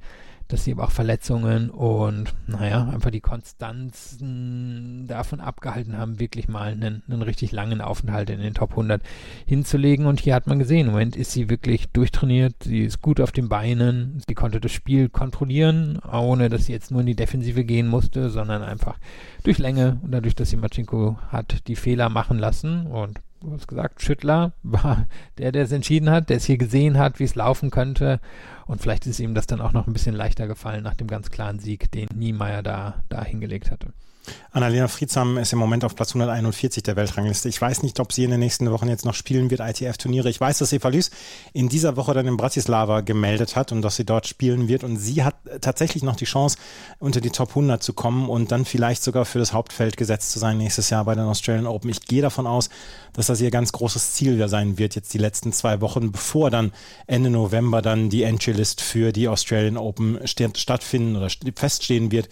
dass 0.49 0.65
sie 0.65 0.73
aber 0.73 0.85
auch 0.85 0.91
Verletzungen 0.91 1.71
und, 1.71 2.35
naja, 2.47 2.89
einfach 2.93 3.11
die 3.11 3.23
Konstanzen 3.23 5.07
davon 5.09 5.41
abgehalten 5.41 5.97
haben, 5.97 6.21
wirklich 6.21 6.49
mal 6.49 6.73
einen, 6.73 7.03
einen 7.09 7.23
richtig 7.23 7.51
langen 7.53 7.81
Aufenthalt 7.81 8.29
in 8.29 8.41
den 8.41 8.55
Top 8.55 8.71
100 8.71 9.03
hinzulegen. 9.47 10.07
Und 10.07 10.21
hier 10.21 10.35
hat 10.35 10.47
man 10.47 10.59
gesehen, 10.59 10.87
im 10.87 10.93
Moment 10.93 11.17
ist 11.17 11.33
sie 11.33 11.49
wirklich 11.49 11.89
durchtrainiert, 11.89 12.55
sie 12.63 12.81
ist 12.81 13.01
gut 13.01 13.21
auf 13.21 13.33
den 13.33 13.49
Beinen, 13.49 14.23
sie 14.29 14.35
konnte 14.35 14.61
das 14.61 14.73
Spiel 14.73 15.09
kontrollieren, 15.09 15.99
ohne 16.01 16.51
dass 16.51 16.67
sie 16.67 16.73
jetzt 16.73 16.91
nur 16.91 17.01
in 17.01 17.07
die 17.07 17.17
Defensive 17.17 17.65
gehen 17.65 17.89
musste, 17.89 18.29
sondern 18.29 18.63
einfach 18.63 18.99
durch 19.45 19.59
Länge 19.59 19.99
und 20.03 20.13
dadurch, 20.13 20.35
dass 20.35 20.51
sie 20.51 20.57
Machinko 20.57 21.19
hat, 21.29 21.67
die 21.69 21.77
Fehler 21.77 22.11
machen 22.11 22.39
lassen 22.39 22.87
und 22.87 23.21
du 23.51 23.53
hast 23.53 23.69
gesagt, 23.69 24.03
Schüttler 24.03 24.53
war 24.63 25.07
der, 25.39 25.53
der 25.53 25.65
es 25.65 25.73
entschieden 25.73 26.11
hat, 26.11 26.29
der 26.29 26.39
es 26.39 26.45
hier 26.45 26.59
gesehen 26.59 26.99
hat, 26.99 27.19
wie 27.19 27.25
es 27.25 27.35
laufen 27.35 27.71
könnte. 27.71 28.21
Und 28.67 28.81
vielleicht 28.81 29.07
ist 29.07 29.21
ihm 29.21 29.35
das 29.35 29.47
dann 29.47 29.61
auch 29.61 29.73
noch 29.73 29.87
ein 29.87 29.93
bisschen 29.93 30.15
leichter 30.15 30.47
gefallen 30.47 30.83
nach 30.83 30.95
dem 30.95 31.07
ganz 31.07 31.31
klaren 31.31 31.59
Sieg, 31.59 31.91
den 31.93 32.09
Niemeyer 32.15 32.63
da, 32.63 33.03
da 33.09 33.25
hingelegt 33.25 33.71
hatte. 33.71 33.93
Annalena 34.53 34.87
Friedsam 34.89 35.37
ist 35.39 35.53
im 35.53 35.59
Moment 35.59 35.85
auf 35.85 35.97
Platz 35.97 36.11
141 36.11 36.83
der 36.85 36.95
Weltrangliste. 36.95 37.49
Ich 37.49 37.61
weiß 37.61 37.83
nicht, 37.83 37.99
ob 37.99 38.13
sie 38.13 38.25
in 38.25 38.31
den 38.31 38.41
nächsten 38.41 38.71
Wochen 38.71 38.89
jetzt 38.89 39.05
noch 39.05 39.15
spielen 39.15 39.51
wird, 39.51 39.61
ITF-Turniere. 39.61 40.31
Ich 40.31 40.41
weiß, 40.41 40.59
dass 40.59 40.73
Eva 40.73 40.89
Lys 40.89 41.11
in 41.53 41.69
dieser 41.69 41.97
Woche 41.97 42.15
dann 42.15 42.27
in 42.27 42.37
Bratislava 42.37 43.01
gemeldet 43.01 43.57
hat 43.57 43.73
und 43.73 43.83
dass 43.83 43.97
sie 43.97 44.05
dort 44.05 44.29
spielen 44.29 44.69
wird. 44.69 44.85
Und 44.85 44.97
sie 44.97 45.25
hat 45.25 45.35
tatsächlich 45.61 46.03
noch 46.03 46.17
die 46.17 46.25
Chance, 46.25 46.57
unter 47.01 47.21
die 47.21 47.31
Top 47.31 47.51
100 47.51 47.83
zu 47.83 47.95
kommen 47.95 48.29
und 48.29 48.53
dann 48.53 48.65
vielleicht 48.65 49.03
sogar 49.03 49.25
für 49.25 49.41
das 49.41 49.53
Hauptfeld 49.53 49.97
gesetzt 49.97 50.31
zu 50.31 50.39
sein 50.39 50.59
nächstes 50.59 50.89
Jahr 50.89 51.05
bei 51.05 51.15
den 51.15 51.25
Australian 51.25 51.67
Open. 51.67 51.91
Ich 51.91 52.03
gehe 52.03 52.23
davon 52.23 52.47
aus, 52.47 52.71
dass 53.13 53.27
das 53.27 53.41
ihr 53.41 53.51
ganz 53.51 53.73
großes 53.73 54.13
Ziel 54.13 54.47
sein 54.49 54.79
wird, 54.79 54.95
jetzt 54.95 55.15
die 55.15 55.19
letzten 55.19 55.53
zwei 55.53 55.81
Wochen, 55.81 56.13
bevor 56.13 56.51
dann 56.51 56.73
Ende 57.07 57.31
November 57.31 57.83
dann 57.83 58.11
die 58.11 58.23
Entry-List 58.23 58.81
für 58.81 59.13
die 59.13 59.29
Australian 59.29 59.77
Open 59.77 60.21
stattfinden 60.27 61.17
oder 61.17 61.29
feststehen 61.57 62.11
wird 62.11 62.29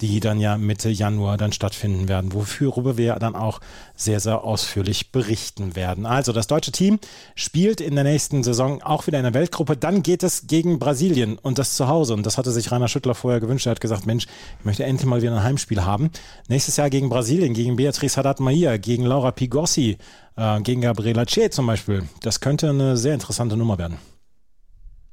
die 0.00 0.20
dann 0.20 0.40
ja 0.40 0.56
Mitte 0.56 0.88
Januar 0.88 1.36
dann 1.36 1.52
stattfinden 1.52 2.08
werden, 2.08 2.32
wofür 2.32 2.96
wir 2.96 3.14
dann 3.16 3.34
auch 3.34 3.60
sehr, 3.94 4.20
sehr 4.20 4.44
ausführlich 4.44 5.12
berichten 5.12 5.76
werden. 5.76 6.06
Also 6.06 6.32
das 6.32 6.46
deutsche 6.46 6.72
Team 6.72 6.98
spielt 7.34 7.80
in 7.80 7.94
der 7.94 8.04
nächsten 8.04 8.42
Saison 8.42 8.82
auch 8.82 9.06
wieder 9.06 9.18
in 9.18 9.24
der 9.24 9.34
Weltgruppe. 9.34 9.76
Dann 9.76 10.02
geht 10.02 10.22
es 10.22 10.46
gegen 10.46 10.78
Brasilien 10.78 11.38
und 11.38 11.58
das 11.58 11.74
zu 11.74 11.88
Hause. 11.88 12.14
Und 12.14 12.26
das 12.26 12.38
hatte 12.38 12.52
sich 12.52 12.70
Rainer 12.70 12.88
Schüttler 12.88 13.14
vorher 13.14 13.40
gewünscht. 13.40 13.66
Er 13.66 13.70
hat 13.70 13.80
gesagt, 13.80 14.06
Mensch, 14.06 14.26
ich 14.58 14.64
möchte 14.64 14.84
endlich 14.84 15.06
mal 15.06 15.22
wieder 15.22 15.34
ein 15.34 15.42
Heimspiel 15.42 15.84
haben. 15.84 16.10
Nächstes 16.48 16.76
Jahr 16.76 16.90
gegen 16.90 17.08
Brasilien, 17.08 17.54
gegen 17.54 17.76
Beatrice 17.76 18.16
Haddad-Maia, 18.16 18.76
gegen 18.76 19.04
Laura 19.04 19.30
Pigossi, 19.30 19.98
äh, 20.36 20.60
gegen 20.60 20.82
Gabriela 20.82 21.24
Che 21.24 21.50
zum 21.50 21.66
Beispiel. 21.66 22.04
Das 22.22 22.40
könnte 22.40 22.70
eine 22.70 22.96
sehr 22.96 23.14
interessante 23.14 23.56
Nummer 23.56 23.78
werden. 23.78 23.98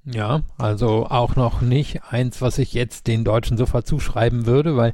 Ja, 0.05 0.41
also 0.57 1.07
auch 1.07 1.35
noch 1.35 1.61
nicht 1.61 2.03
eins, 2.09 2.41
was 2.41 2.57
ich 2.57 2.73
jetzt 2.73 3.07
den 3.07 3.23
Deutschen 3.23 3.57
sofort 3.57 3.87
zuschreiben 3.87 4.45
würde, 4.45 4.75
weil 4.75 4.93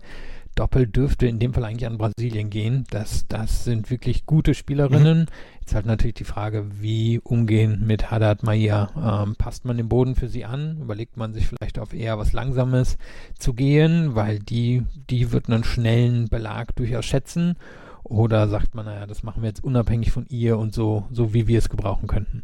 Doppel 0.59 0.87
dürfte 0.87 1.25
in 1.25 1.39
dem 1.39 1.53
Fall 1.53 1.63
eigentlich 1.63 1.87
an 1.87 1.97
Brasilien 1.97 2.49
gehen. 2.49 2.83
Das, 2.91 3.27
das 3.27 3.63
sind 3.63 3.89
wirklich 3.89 4.25
gute 4.25 4.53
Spielerinnen. 4.53 5.21
Mhm. 5.21 5.25
Jetzt 5.61 5.73
halt 5.73 5.85
natürlich 5.85 6.15
die 6.15 6.25
Frage, 6.25 6.65
wie 6.81 7.19
umgehen 7.19 7.87
mit 7.87 8.11
Haddad 8.11 8.43
Maia. 8.43 9.23
Ähm, 9.23 9.35
passt 9.35 9.63
man 9.63 9.77
den 9.77 9.87
Boden 9.87 10.15
für 10.15 10.27
sie 10.27 10.43
an? 10.43 10.77
Überlegt 10.81 11.15
man 11.15 11.33
sich 11.33 11.47
vielleicht 11.47 11.79
auf 11.79 11.93
eher 11.93 12.17
was 12.17 12.33
Langsames 12.33 12.97
zu 13.37 13.53
gehen, 13.53 14.15
weil 14.15 14.39
die, 14.39 14.83
die 15.09 15.31
wird 15.31 15.49
einen 15.49 15.63
schnellen 15.63 16.27
Belag 16.27 16.75
durchaus 16.75 17.05
schätzen. 17.05 17.55
Oder 18.03 18.49
sagt 18.49 18.75
man, 18.75 18.85
naja, 18.85 19.07
das 19.07 19.23
machen 19.23 19.41
wir 19.41 19.49
jetzt 19.49 19.63
unabhängig 19.63 20.11
von 20.11 20.25
ihr 20.27 20.57
und 20.57 20.73
so, 20.73 21.05
so 21.09 21.33
wie 21.33 21.47
wir 21.47 21.59
es 21.59 21.69
gebrauchen 21.69 22.07
könnten. 22.07 22.43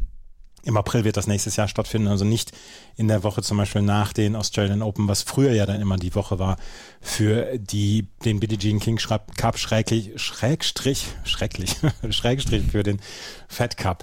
Im 0.66 0.76
April 0.76 1.04
wird 1.04 1.16
das 1.16 1.28
nächstes 1.28 1.54
Jahr 1.54 1.68
stattfinden, 1.68 2.08
also 2.08 2.24
nicht 2.24 2.50
in 2.96 3.06
der 3.06 3.22
Woche 3.22 3.40
zum 3.40 3.56
Beispiel 3.56 3.82
nach 3.82 4.12
den 4.12 4.34
Australian 4.34 4.82
Open, 4.82 5.06
was 5.06 5.22
früher 5.22 5.52
ja 5.52 5.64
dann 5.64 5.80
immer 5.80 5.96
die 5.96 6.16
Woche 6.16 6.40
war 6.40 6.56
für 7.00 7.56
die, 7.56 8.08
den 8.24 8.40
Billie 8.40 8.58
Jean 8.58 8.80
King 8.80 8.96
Cup 8.96 9.58
schräglich, 9.58 10.20
Schrägstrich, 10.20 11.06
schrecklich, 11.22 11.76
Schrägstrich 12.10 12.64
für 12.64 12.82
den 12.82 13.00
Fed 13.46 13.76
Cup. 13.76 14.02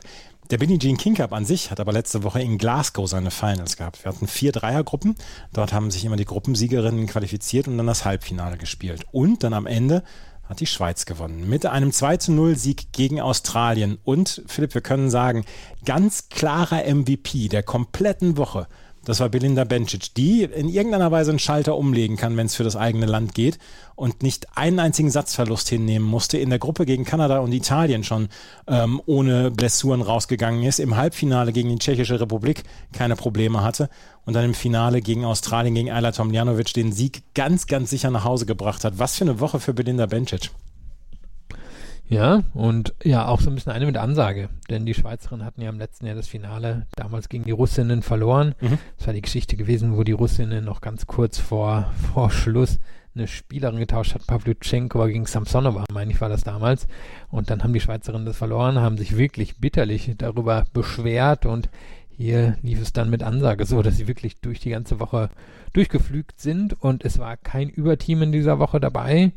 Der 0.51 0.57
Billie 0.57 0.79
Jean 0.79 0.95
King 0.95 1.15
Cup 1.15 1.33
an 1.33 1.43
sich 1.43 1.69
hat 1.69 1.81
aber 1.81 1.91
letzte 1.91 2.23
Woche 2.23 2.41
in 2.41 2.57
Glasgow 2.57 3.09
seine 3.09 3.31
Finals 3.31 3.75
gehabt. 3.75 4.05
Wir 4.05 4.13
hatten 4.13 4.27
vier 4.27 4.53
Dreiergruppen. 4.53 5.15
Dort 5.51 5.73
haben 5.73 5.91
sich 5.91 6.05
immer 6.05 6.15
die 6.15 6.25
Gruppensiegerinnen 6.25 7.07
qualifiziert 7.07 7.67
und 7.67 7.77
dann 7.77 7.87
das 7.87 8.05
Halbfinale 8.05 8.57
gespielt. 8.57 9.05
Und 9.11 9.43
dann 9.43 9.53
am 9.53 9.67
Ende 9.67 10.03
hat 10.53 10.59
die 10.59 10.67
Schweiz 10.67 11.05
gewonnen. 11.05 11.49
Mit 11.49 11.65
einem 11.65 11.91
2 11.91 12.17
zu 12.17 12.31
0 12.31 12.55
Sieg 12.55 12.91
gegen 12.91 13.19
Australien. 13.19 13.97
Und 14.03 14.43
Philipp, 14.45 14.75
wir 14.75 14.81
können 14.81 15.09
sagen, 15.09 15.45
ganz 15.83 16.29
klarer 16.29 16.83
MVP 16.85 17.47
der 17.47 17.63
kompletten 17.63 18.37
Woche 18.37 18.67
das 19.05 19.19
war 19.19 19.29
Belinda 19.29 19.63
Bencic, 19.65 20.13
die 20.15 20.43
in 20.43 20.69
irgendeiner 20.69 21.11
Weise 21.11 21.31
einen 21.31 21.39
Schalter 21.39 21.75
umlegen 21.75 22.15
kann, 22.15 22.37
wenn 22.37 22.45
es 22.45 22.55
für 22.55 22.63
das 22.63 22.75
eigene 22.75 23.05
Land 23.05 23.35
geht 23.35 23.59
und 23.95 24.23
nicht 24.23 24.47
einen 24.55 24.79
einzigen 24.79 25.11
Satzverlust 25.11 25.67
hinnehmen 25.69 26.07
musste. 26.07 26.37
In 26.37 26.49
der 26.49 26.59
Gruppe 26.59 26.85
gegen 26.85 27.03
Kanada 27.03 27.39
und 27.39 27.51
Italien 27.51 28.03
schon 28.03 28.29
ähm, 28.67 29.01
ohne 29.05 29.51
Blessuren 29.51 30.01
rausgegangen 30.01 30.63
ist. 30.63 30.79
Im 30.79 30.95
Halbfinale 30.95 31.51
gegen 31.51 31.69
die 31.69 31.79
Tschechische 31.79 32.19
Republik 32.19 32.63
keine 32.93 33.15
Probleme 33.15 33.61
hatte 33.61 33.89
und 34.25 34.33
dann 34.33 34.45
im 34.45 34.53
Finale 34.53 35.01
gegen 35.01 35.25
Australien, 35.25 35.75
gegen 35.75 35.91
Ayla 35.91 36.11
Tomljanovic 36.11 36.73
den 36.73 36.93
Sieg 36.93 37.23
ganz, 37.33 37.67
ganz 37.67 37.89
sicher 37.89 38.09
nach 38.09 38.23
Hause 38.23 38.45
gebracht 38.45 38.83
hat. 38.83 38.99
Was 38.99 39.17
für 39.17 39.25
eine 39.25 39.39
Woche 39.39 39.59
für 39.59 39.73
Belinda 39.73 40.05
Bencic. 40.05 40.49
Ja, 42.09 42.43
und 42.53 42.93
ja, 43.03 43.27
auch 43.27 43.39
so 43.39 43.49
ein 43.49 43.55
bisschen 43.55 43.71
eine 43.71 43.85
mit 43.85 43.97
Ansage, 43.97 44.49
denn 44.69 44.85
die 44.85 44.93
Schweizerinnen 44.93 45.45
hatten 45.45 45.61
ja 45.61 45.69
im 45.69 45.79
letzten 45.79 46.05
Jahr 46.05 46.15
das 46.15 46.27
Finale 46.27 46.85
damals 46.95 47.29
gegen 47.29 47.45
die 47.45 47.51
Russinnen 47.51 48.01
verloren. 48.01 48.55
Mhm. 48.61 48.77
Das 48.97 49.07
war 49.07 49.13
die 49.13 49.21
Geschichte 49.21 49.55
gewesen, 49.55 49.97
wo 49.97 50.03
die 50.03 50.11
Russinnen 50.11 50.65
noch 50.65 50.81
ganz 50.81 51.07
kurz 51.07 51.39
vor, 51.39 51.91
vor 52.13 52.29
Schluss 52.29 52.79
eine 53.15 53.27
Spielerin 53.27 53.79
getauscht 53.79 54.15
hat, 54.15 54.25
Pavlyuchenko 54.25 55.05
gegen 55.05 55.25
Samsonova, 55.25 55.85
meine 55.91 56.11
ich, 56.11 56.19
war 56.19 56.29
das 56.29 56.43
damals. 56.43 56.87
Und 57.29 57.49
dann 57.49 57.63
haben 57.63 57.73
die 57.73 57.79
Schweizerinnen 57.79 58.25
das 58.25 58.37
verloren, 58.37 58.79
haben 58.79 58.97
sich 58.97 59.17
wirklich 59.17 59.57
bitterlich 59.59 60.11
darüber 60.17 60.65
beschwert 60.73 61.45
und 61.45 61.69
hier 62.09 62.57
lief 62.61 62.81
es 62.81 62.93
dann 62.93 63.09
mit 63.09 63.23
Ansage 63.23 63.65
so, 63.65 63.81
dass 63.81 63.97
sie 63.97 64.07
wirklich 64.07 64.39
durch 64.39 64.59
die 64.59 64.69
ganze 64.69 64.99
Woche 64.99 65.29
durchgeflügt 65.73 66.39
sind 66.39 66.79
und 66.81 67.03
es 67.03 67.17
war 67.17 67.37
kein 67.37 67.69
Überteam 67.69 68.21
in 68.21 68.31
dieser 68.31 68.59
Woche 68.59 68.79
dabei. 68.79 69.31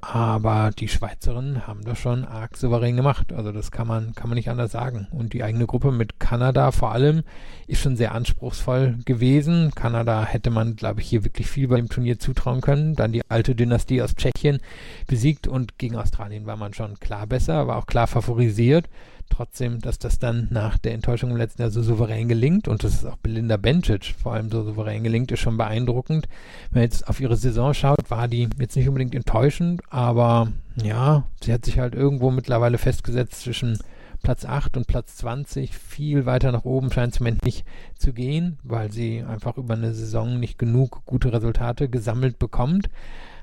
Aber 0.00 0.70
die 0.78 0.86
Schweizerinnen 0.86 1.66
haben 1.66 1.82
das 1.84 1.98
schon 1.98 2.24
arg 2.24 2.56
souverän 2.56 2.96
gemacht. 2.96 3.32
Also 3.32 3.50
das 3.50 3.72
kann 3.72 3.88
man, 3.88 4.14
kann 4.14 4.28
man 4.28 4.36
nicht 4.36 4.48
anders 4.48 4.70
sagen. 4.70 5.08
Und 5.10 5.32
die 5.32 5.42
eigene 5.42 5.66
Gruppe 5.66 5.90
mit 5.90 6.20
Kanada 6.20 6.70
vor 6.70 6.92
allem 6.92 7.24
ist 7.66 7.82
schon 7.82 7.96
sehr 7.96 8.14
anspruchsvoll 8.14 8.98
gewesen. 9.04 9.72
Kanada 9.74 10.24
hätte 10.24 10.50
man, 10.50 10.76
glaube 10.76 11.00
ich, 11.00 11.08
hier 11.08 11.24
wirklich 11.24 11.48
viel 11.48 11.66
bei 11.66 11.76
dem 11.76 11.88
Turnier 11.88 12.20
zutrauen 12.20 12.60
können. 12.60 12.94
Dann 12.94 13.10
die 13.10 13.22
alte 13.28 13.56
Dynastie 13.56 14.00
aus 14.00 14.14
Tschechien 14.14 14.60
besiegt 15.08 15.48
und 15.48 15.78
gegen 15.78 15.96
Australien 15.96 16.46
war 16.46 16.56
man 16.56 16.74
schon 16.74 17.00
klar 17.00 17.26
besser, 17.26 17.66
war 17.66 17.76
auch 17.76 17.86
klar 17.86 18.06
favorisiert. 18.06 18.88
Trotzdem, 19.28 19.80
dass 19.80 19.98
das 19.98 20.18
dann 20.18 20.48
nach 20.50 20.78
der 20.78 20.94
Enttäuschung 20.94 21.30
im 21.30 21.36
letzten 21.36 21.62
Jahr 21.62 21.70
so 21.70 21.82
souverän 21.82 22.28
gelingt 22.28 22.68
und 22.68 22.84
dass 22.84 22.94
es 22.94 23.04
auch 23.04 23.16
Belinda 23.16 23.56
Bencic 23.56 24.14
vor 24.20 24.34
allem 24.34 24.50
so 24.50 24.62
souverän 24.64 25.04
gelingt, 25.04 25.32
ist 25.32 25.40
schon 25.40 25.56
beeindruckend. 25.56 26.28
Wenn 26.70 26.80
man 26.80 26.82
jetzt 26.82 27.08
auf 27.08 27.20
ihre 27.20 27.36
Saison 27.36 27.74
schaut, 27.74 28.10
war 28.10 28.28
die 28.28 28.48
jetzt 28.58 28.76
nicht 28.76 28.88
unbedingt 28.88 29.14
enttäuschend, 29.14 29.82
aber 29.90 30.48
ja, 30.82 31.24
sie 31.42 31.52
hat 31.52 31.64
sich 31.64 31.78
halt 31.78 31.94
irgendwo 31.94 32.30
mittlerweile 32.30 32.78
festgesetzt 32.78 33.42
zwischen 33.42 33.78
Platz 34.22 34.44
8 34.44 34.76
und 34.76 34.86
Platz 34.86 35.16
20. 35.16 35.74
Viel 35.74 36.26
weiter 36.26 36.52
nach 36.52 36.64
oben 36.64 36.92
scheint 36.92 37.14
es 37.14 37.20
im 37.20 37.24
Moment 37.24 37.44
nicht 37.44 37.64
zu 37.96 38.12
gehen, 38.12 38.58
weil 38.62 38.90
sie 38.90 39.22
einfach 39.22 39.56
über 39.56 39.74
eine 39.74 39.94
Saison 39.94 40.38
nicht 40.40 40.58
genug 40.58 41.02
gute 41.06 41.32
Resultate 41.32 41.88
gesammelt 41.88 42.38
bekommt. 42.38 42.88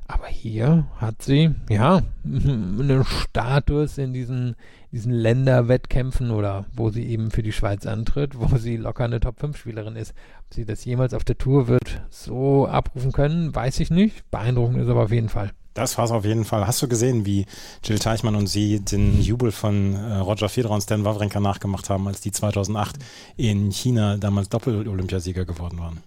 Aber 0.07 0.27
hier 0.27 0.85
hat 0.97 1.21
sie, 1.21 1.55
ja, 1.69 2.01
einen 2.23 3.03
Status 3.05 3.97
in 3.97 4.13
diesen, 4.13 4.55
diesen 4.95 5.11
Länderwettkämpfen 5.11 6.31
oder 6.31 6.63
wo 6.73 6.89
sie 6.89 7.05
eben 7.05 7.29
für 7.29 7.43
die 7.43 7.51
Schweiz 7.51 7.85
antritt, 7.85 8.39
wo 8.39 8.57
sie 8.57 8.77
locker 8.77 9.03
eine 9.03 9.19
Top-5-Spielerin 9.19 9.97
ist. 9.97 10.13
Ob 10.47 10.53
sie 10.53 10.63
das 10.63 10.85
jemals 10.85 11.13
auf 11.13 11.25
der 11.25 11.37
Tour 11.37 11.67
wird 11.67 12.01
so 12.09 12.65
abrufen 12.65 13.11
können, 13.11 13.53
weiß 13.53 13.81
ich 13.81 13.89
nicht. 13.91 14.31
Beeindruckend 14.31 14.77
ist 14.81 14.87
aber 14.87 15.03
auf 15.03 15.11
jeden 15.11 15.27
Fall. 15.27 15.51
Das 15.73 15.97
war's 15.97 16.11
auf 16.11 16.23
jeden 16.23 16.45
Fall. 16.45 16.65
Hast 16.65 16.81
du 16.81 16.87
gesehen, 16.87 17.25
wie 17.25 17.45
Jill 17.83 17.99
Teichmann 17.99 18.37
und 18.37 18.47
sie 18.47 18.79
den 18.79 19.21
Jubel 19.21 19.51
von 19.51 19.95
äh, 19.95 20.15
Roger 20.15 20.47
Federer 20.47 20.75
und 20.75 20.81
Stan 20.81 21.03
Wawrinka 21.03 21.41
nachgemacht 21.41 21.89
haben, 21.89 22.07
als 22.07 22.21
die 22.21 22.31
2008 22.31 22.95
in 23.35 23.71
China 23.71 24.15
damals 24.15 24.47
Doppel-Olympiasieger 24.47 25.43
geworden 25.43 25.77
waren? 25.77 26.03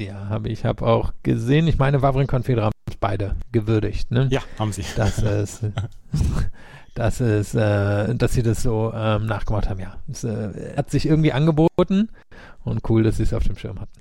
Ja, 0.00 0.28
habe 0.28 0.48
ich 0.48 0.64
habe 0.64 0.84
auch 0.84 1.12
gesehen. 1.22 1.68
Ich 1.68 1.78
meine, 1.78 2.02
Wawrinka 2.02 2.36
und 2.36 2.46
Federer 2.46 2.66
haben 2.66 2.72
beide 2.98 3.36
gewürdigt. 3.52 4.10
Ne? 4.10 4.26
Ja, 4.32 4.42
haben 4.58 4.72
sie. 4.72 4.84
Das 4.96 5.18
ist, 5.18 5.62
das 6.98 7.20
ist, 7.20 7.54
äh, 7.54 8.12
dass 8.14 8.32
sie 8.32 8.42
das 8.42 8.62
so 8.62 8.92
ähm, 8.92 9.26
nachgemacht 9.26 9.70
haben. 9.70 9.78
Ja, 9.78 9.94
es 10.10 10.24
äh, 10.24 10.74
hat 10.76 10.90
sich 10.90 11.06
irgendwie 11.06 11.32
angeboten 11.32 12.08
und 12.68 12.88
cool, 12.88 13.02
dass 13.02 13.16
sie 13.16 13.22
es 13.22 13.32
auf 13.32 13.44
dem 13.44 13.56
Schirm 13.56 13.80
hatten. 13.80 13.92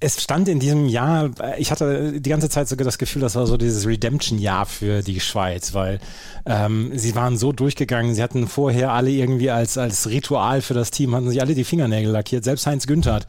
Es 0.00 0.22
stand 0.22 0.48
in 0.48 0.58
diesem 0.58 0.86
Jahr, 0.86 1.30
ich 1.58 1.70
hatte 1.70 2.20
die 2.20 2.30
ganze 2.30 2.48
Zeit 2.48 2.68
sogar 2.68 2.84
das 2.84 2.98
Gefühl, 2.98 3.22
das 3.22 3.36
war 3.36 3.46
so 3.46 3.56
dieses 3.56 3.86
Redemption-Jahr 3.86 4.66
für 4.66 5.02
die 5.02 5.20
Schweiz, 5.20 5.74
weil 5.74 6.00
ähm, 6.46 6.92
sie 6.94 7.14
waren 7.14 7.36
so 7.36 7.52
durchgegangen, 7.52 8.14
sie 8.14 8.22
hatten 8.22 8.48
vorher 8.48 8.92
alle 8.92 9.10
irgendwie 9.10 9.50
als, 9.50 9.78
als 9.78 10.08
Ritual 10.08 10.62
für 10.62 10.74
das 10.74 10.90
Team, 10.90 11.14
hatten 11.14 11.28
sich 11.28 11.40
alle 11.40 11.54
die 11.54 11.64
Fingernägel 11.64 12.10
lackiert. 12.12 12.44
Selbst 12.44 12.66
Heinz 12.66 12.86
Günther, 12.86 13.20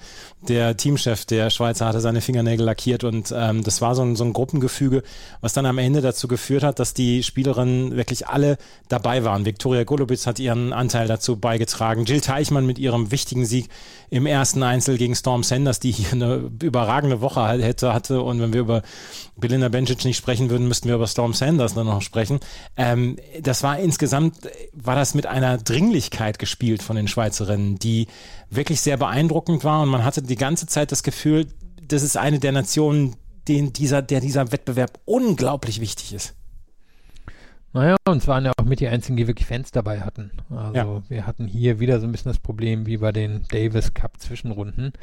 der 0.48 0.78
Teamchef 0.78 1.26
der 1.26 1.50
Schweizer, 1.50 1.86
hatte 1.88 2.02
seine 2.02 2.22
Fingernägel 2.22 2.66
lackiert 2.66 3.04
und 3.04 3.34
ähm, 3.36 3.64
das 3.64 3.82
war 3.82 3.96
so 3.96 4.02
ein, 4.02 4.16
so 4.16 4.24
ein 4.24 4.34
Gruppengefüge, 4.34 5.04
was 5.42 5.54
dann 5.54 5.66
am 5.66 5.78
Ende 5.78 6.02
dazu 6.02 6.28
geführt 6.28 6.64
hat, 6.64 6.80
dass 6.80 6.94
die 6.94 7.24
Spielerinnen 7.24 7.96
wirklich 7.96 8.28
alle 8.28 8.58
dabei 8.88 9.24
waren. 9.24 9.46
Viktoria 9.46 9.84
Golubitz 9.84 10.26
hat 10.28 10.40
ihren 10.40 10.74
Anteil 10.74 11.08
dazu 11.08 11.38
beigetragen, 11.38 12.06
Jill 12.06 12.22
Teichmann 12.22 12.66
mit 12.66 12.80
ihrem 12.80 13.12
wichtigen 13.12 13.46
Sieg 13.46 13.70
im 14.16 14.26
ersten 14.26 14.64
Einzel 14.64 14.98
gegen 14.98 15.14
Storm 15.14 15.44
Sanders, 15.44 15.80
die 15.80 15.92
hier 15.92 16.14
eine 16.14 16.50
überragende 16.64 17.20
Woche 17.20 17.46
hätte, 17.48 17.94
hatte. 17.94 18.22
Und 18.22 18.40
wenn 18.40 18.54
wir 18.54 18.62
über 18.62 18.82
Belinda 19.36 19.68
Bencic 19.68 20.06
nicht 20.06 20.18
sprechen 20.18 20.50
würden, 20.50 20.68
müssten 20.68 20.88
wir 20.88 20.96
über 20.96 21.08
Storm 21.08 21.34
Sanders 21.34 21.74
dann 21.74 21.88
noch 21.88 22.02
sprechen. 22.02 22.40
Ähm, 22.78 23.18
das 23.42 23.62
war 23.62 23.78
insgesamt, 23.78 24.36
war 24.74 24.96
das 24.96 25.16
mit 25.16 25.26
einer 25.26 25.58
Dringlichkeit 25.58 26.40
gespielt 26.40 26.82
von 26.82 26.96
den 26.96 27.10
Schweizerinnen, 27.10 27.78
die 27.78 28.08
wirklich 28.50 28.80
sehr 28.80 28.96
beeindruckend 28.96 29.64
war. 29.66 29.82
Und 29.82 29.90
man 29.90 30.06
hatte 30.06 30.22
die 30.22 30.38
ganze 30.38 30.66
Zeit 30.68 30.94
das 30.94 31.04
Gefühl, 31.04 31.48
das 31.82 32.02
ist 32.02 32.16
eine 32.16 32.40
der 32.40 32.54
Nationen, 32.54 33.18
den 33.50 33.74
dieser, 33.74 34.02
der 34.02 34.22
dieser 34.22 34.52
Wettbewerb 34.52 35.00
unglaublich 35.06 35.82
wichtig 35.82 36.14
ist. 36.14 36.36
Naja, 37.76 37.98
und 38.08 38.20
es 38.20 38.28
waren 38.30 38.46
ja 38.46 38.54
auch 38.58 38.64
mit 38.64 38.80
die 38.80 38.88
einzigen, 38.88 39.18
die 39.18 39.28
wirklich 39.28 39.48
Fans 39.48 39.70
dabei 39.70 40.00
hatten. 40.00 40.32
Also 40.50 40.74
ja. 40.74 41.04
wir 41.10 41.28
hatten 41.28 41.46
hier 41.46 41.82
wieder 41.82 42.00
so 42.00 42.08
ein 42.08 42.12
bisschen 42.14 42.30
das 42.30 42.40
Problem 42.40 42.86
wie 42.86 42.96
bei 42.96 43.12
den 43.12 43.44
Davis 43.52 43.94
Cup 43.94 44.18
Zwischenrunden, 44.18 44.94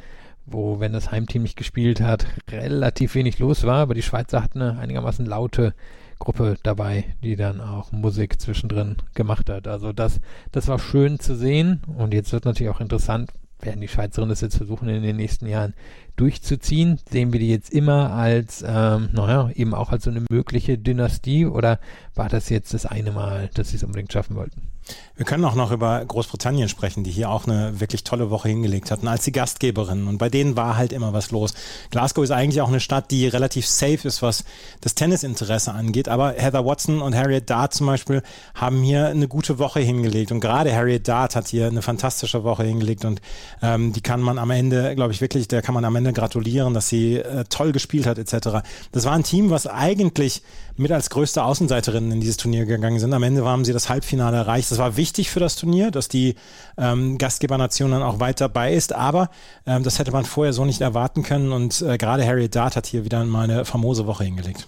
wo, 0.47 0.79
wenn 0.79 0.91
das 0.91 1.11
Heimteam 1.11 1.43
nicht 1.43 1.55
gespielt 1.55 2.01
hat, 2.01 2.25
relativ 2.49 3.13
wenig 3.13 3.37
los 3.37 3.63
war, 3.63 3.77
aber 3.77 3.93
die 3.93 4.01
Schweizer 4.01 4.41
hatten 4.41 4.59
eine 4.63 4.79
einigermaßen 4.79 5.23
laute 5.23 5.75
Gruppe 6.17 6.57
dabei, 6.63 7.05
die 7.23 7.35
dann 7.35 7.61
auch 7.61 7.91
Musik 7.91 8.41
zwischendrin 8.41 8.95
gemacht 9.13 9.51
hat. 9.51 9.67
Also 9.67 9.93
das, 9.93 10.19
das 10.51 10.67
war 10.67 10.79
schön 10.79 11.19
zu 11.19 11.35
sehen 11.35 11.83
und 11.95 12.11
jetzt 12.11 12.33
wird 12.33 12.45
natürlich 12.45 12.73
auch 12.73 12.81
interessant, 12.81 13.29
werden 13.59 13.81
die 13.81 13.87
Schweizerinnen 13.87 14.29
das 14.29 14.41
jetzt 14.41 14.57
versuchen 14.57 14.89
in 14.89 15.03
den 15.03 15.15
nächsten 15.15 15.45
Jahren 15.45 15.75
durchzuziehen? 16.15 16.99
Sehen 17.09 17.33
wir 17.33 17.39
die 17.39 17.49
jetzt 17.49 17.71
immer 17.71 18.11
als, 18.11 18.63
ähm, 18.65 19.09
naja, 19.13 19.49
eben 19.55 19.73
auch 19.73 19.91
als 19.91 20.03
so 20.03 20.11
eine 20.11 20.23
mögliche 20.29 20.77
Dynastie 20.77 21.45
oder 21.45 21.79
war 22.15 22.29
das 22.29 22.49
jetzt 22.49 22.73
das 22.73 22.85
eine 22.85 23.11
Mal, 23.11 23.49
dass 23.53 23.69
sie 23.69 23.77
es 23.77 23.83
unbedingt 23.83 24.11
schaffen 24.13 24.35
wollten? 24.35 24.72
Wir 25.15 25.25
können 25.25 25.45
auch 25.45 25.53
noch 25.53 25.71
über 25.71 26.03
Großbritannien 26.03 26.69
sprechen, 26.69 27.03
die 27.03 27.11
hier 27.11 27.29
auch 27.29 27.45
eine 27.45 27.79
wirklich 27.79 28.03
tolle 28.03 28.31
Woche 28.31 28.49
hingelegt 28.49 28.89
hatten 28.89 29.07
als 29.07 29.23
die 29.23 29.31
Gastgeberin. 29.31 30.07
Und 30.07 30.17
bei 30.17 30.29
denen 30.29 30.57
war 30.57 30.75
halt 30.75 30.91
immer 30.91 31.13
was 31.13 31.29
los. 31.29 31.53
Glasgow 31.91 32.23
ist 32.23 32.31
eigentlich 32.31 32.61
auch 32.61 32.67
eine 32.67 32.79
Stadt, 32.79 33.11
die 33.11 33.27
relativ 33.27 33.67
safe 33.67 34.07
ist, 34.07 34.23
was 34.23 34.43
das 34.81 34.95
Tennisinteresse 34.95 35.71
angeht. 35.71 36.09
Aber 36.09 36.33
Heather 36.33 36.65
Watson 36.65 37.01
und 37.01 37.15
Harriet 37.15 37.47
Dart 37.47 37.75
zum 37.75 37.87
Beispiel 37.87 38.23
haben 38.55 38.81
hier 38.81 39.07
eine 39.07 39.27
gute 39.27 39.59
Woche 39.59 39.81
hingelegt. 39.81 40.31
Und 40.31 40.39
gerade 40.39 40.75
Harriet 40.75 41.07
Dart 41.07 41.35
hat 41.35 41.47
hier 41.47 41.67
eine 41.67 41.83
fantastische 41.83 42.43
Woche 42.43 42.63
hingelegt. 42.63 43.05
Und 43.05 43.21
ähm, 43.61 43.93
die 43.93 44.01
kann 44.01 44.19
man 44.19 44.39
am 44.39 44.49
Ende, 44.49 44.95
glaube 44.95 45.13
ich 45.13 45.21
wirklich, 45.21 45.47
der 45.47 45.61
kann 45.61 45.75
man 45.75 45.85
am 45.85 45.95
Ende 45.95 46.11
gratulieren, 46.11 46.73
dass 46.73 46.89
sie 46.89 47.17
äh, 47.17 47.43
toll 47.49 47.71
gespielt 47.71 48.07
hat 48.07 48.17
etc. 48.17 48.65
Das 48.91 49.05
war 49.05 49.13
ein 49.13 49.23
Team, 49.23 49.51
was 49.51 49.67
eigentlich 49.67 50.41
mit 50.75 50.91
als 50.91 51.11
größte 51.11 51.43
Außenseiterin 51.43 52.11
in 52.11 52.19
dieses 52.19 52.37
Turnier 52.37 52.65
gegangen 52.65 52.99
sind. 52.99 53.13
Am 53.13 53.21
Ende 53.21 53.45
haben 53.45 53.63
sie 53.63 53.73
das 53.73 53.89
Halbfinale 53.89 54.37
erreicht. 54.37 54.69
Das 54.73 54.79
war 54.79 54.97
wichtig 54.97 55.29
für 55.29 55.39
das 55.39 55.55
Turnier, 55.55 55.91
dass 55.91 56.07
die 56.07 56.33
ähm, 56.79 57.19
Gastgebernation 57.19 57.91
dann 57.91 58.01
auch 58.01 58.19
weit 58.19 58.41
dabei 58.41 58.73
ist, 58.73 58.91
aber 58.91 59.29
ähm, 59.67 59.83
das 59.83 59.99
hätte 59.99 60.11
man 60.11 60.25
vorher 60.25 60.51
so 60.51 60.65
nicht 60.65 60.81
erwarten 60.81 61.21
können 61.21 61.51
und 61.51 61.83
äh, 61.83 61.99
gerade 61.99 62.25
Harriet 62.25 62.55
Dart 62.55 62.75
hat 62.75 62.87
hier 62.87 63.05
wieder 63.05 63.23
mal 63.23 63.43
eine 63.43 63.65
famose 63.65 64.07
Woche 64.07 64.23
hingelegt. 64.23 64.67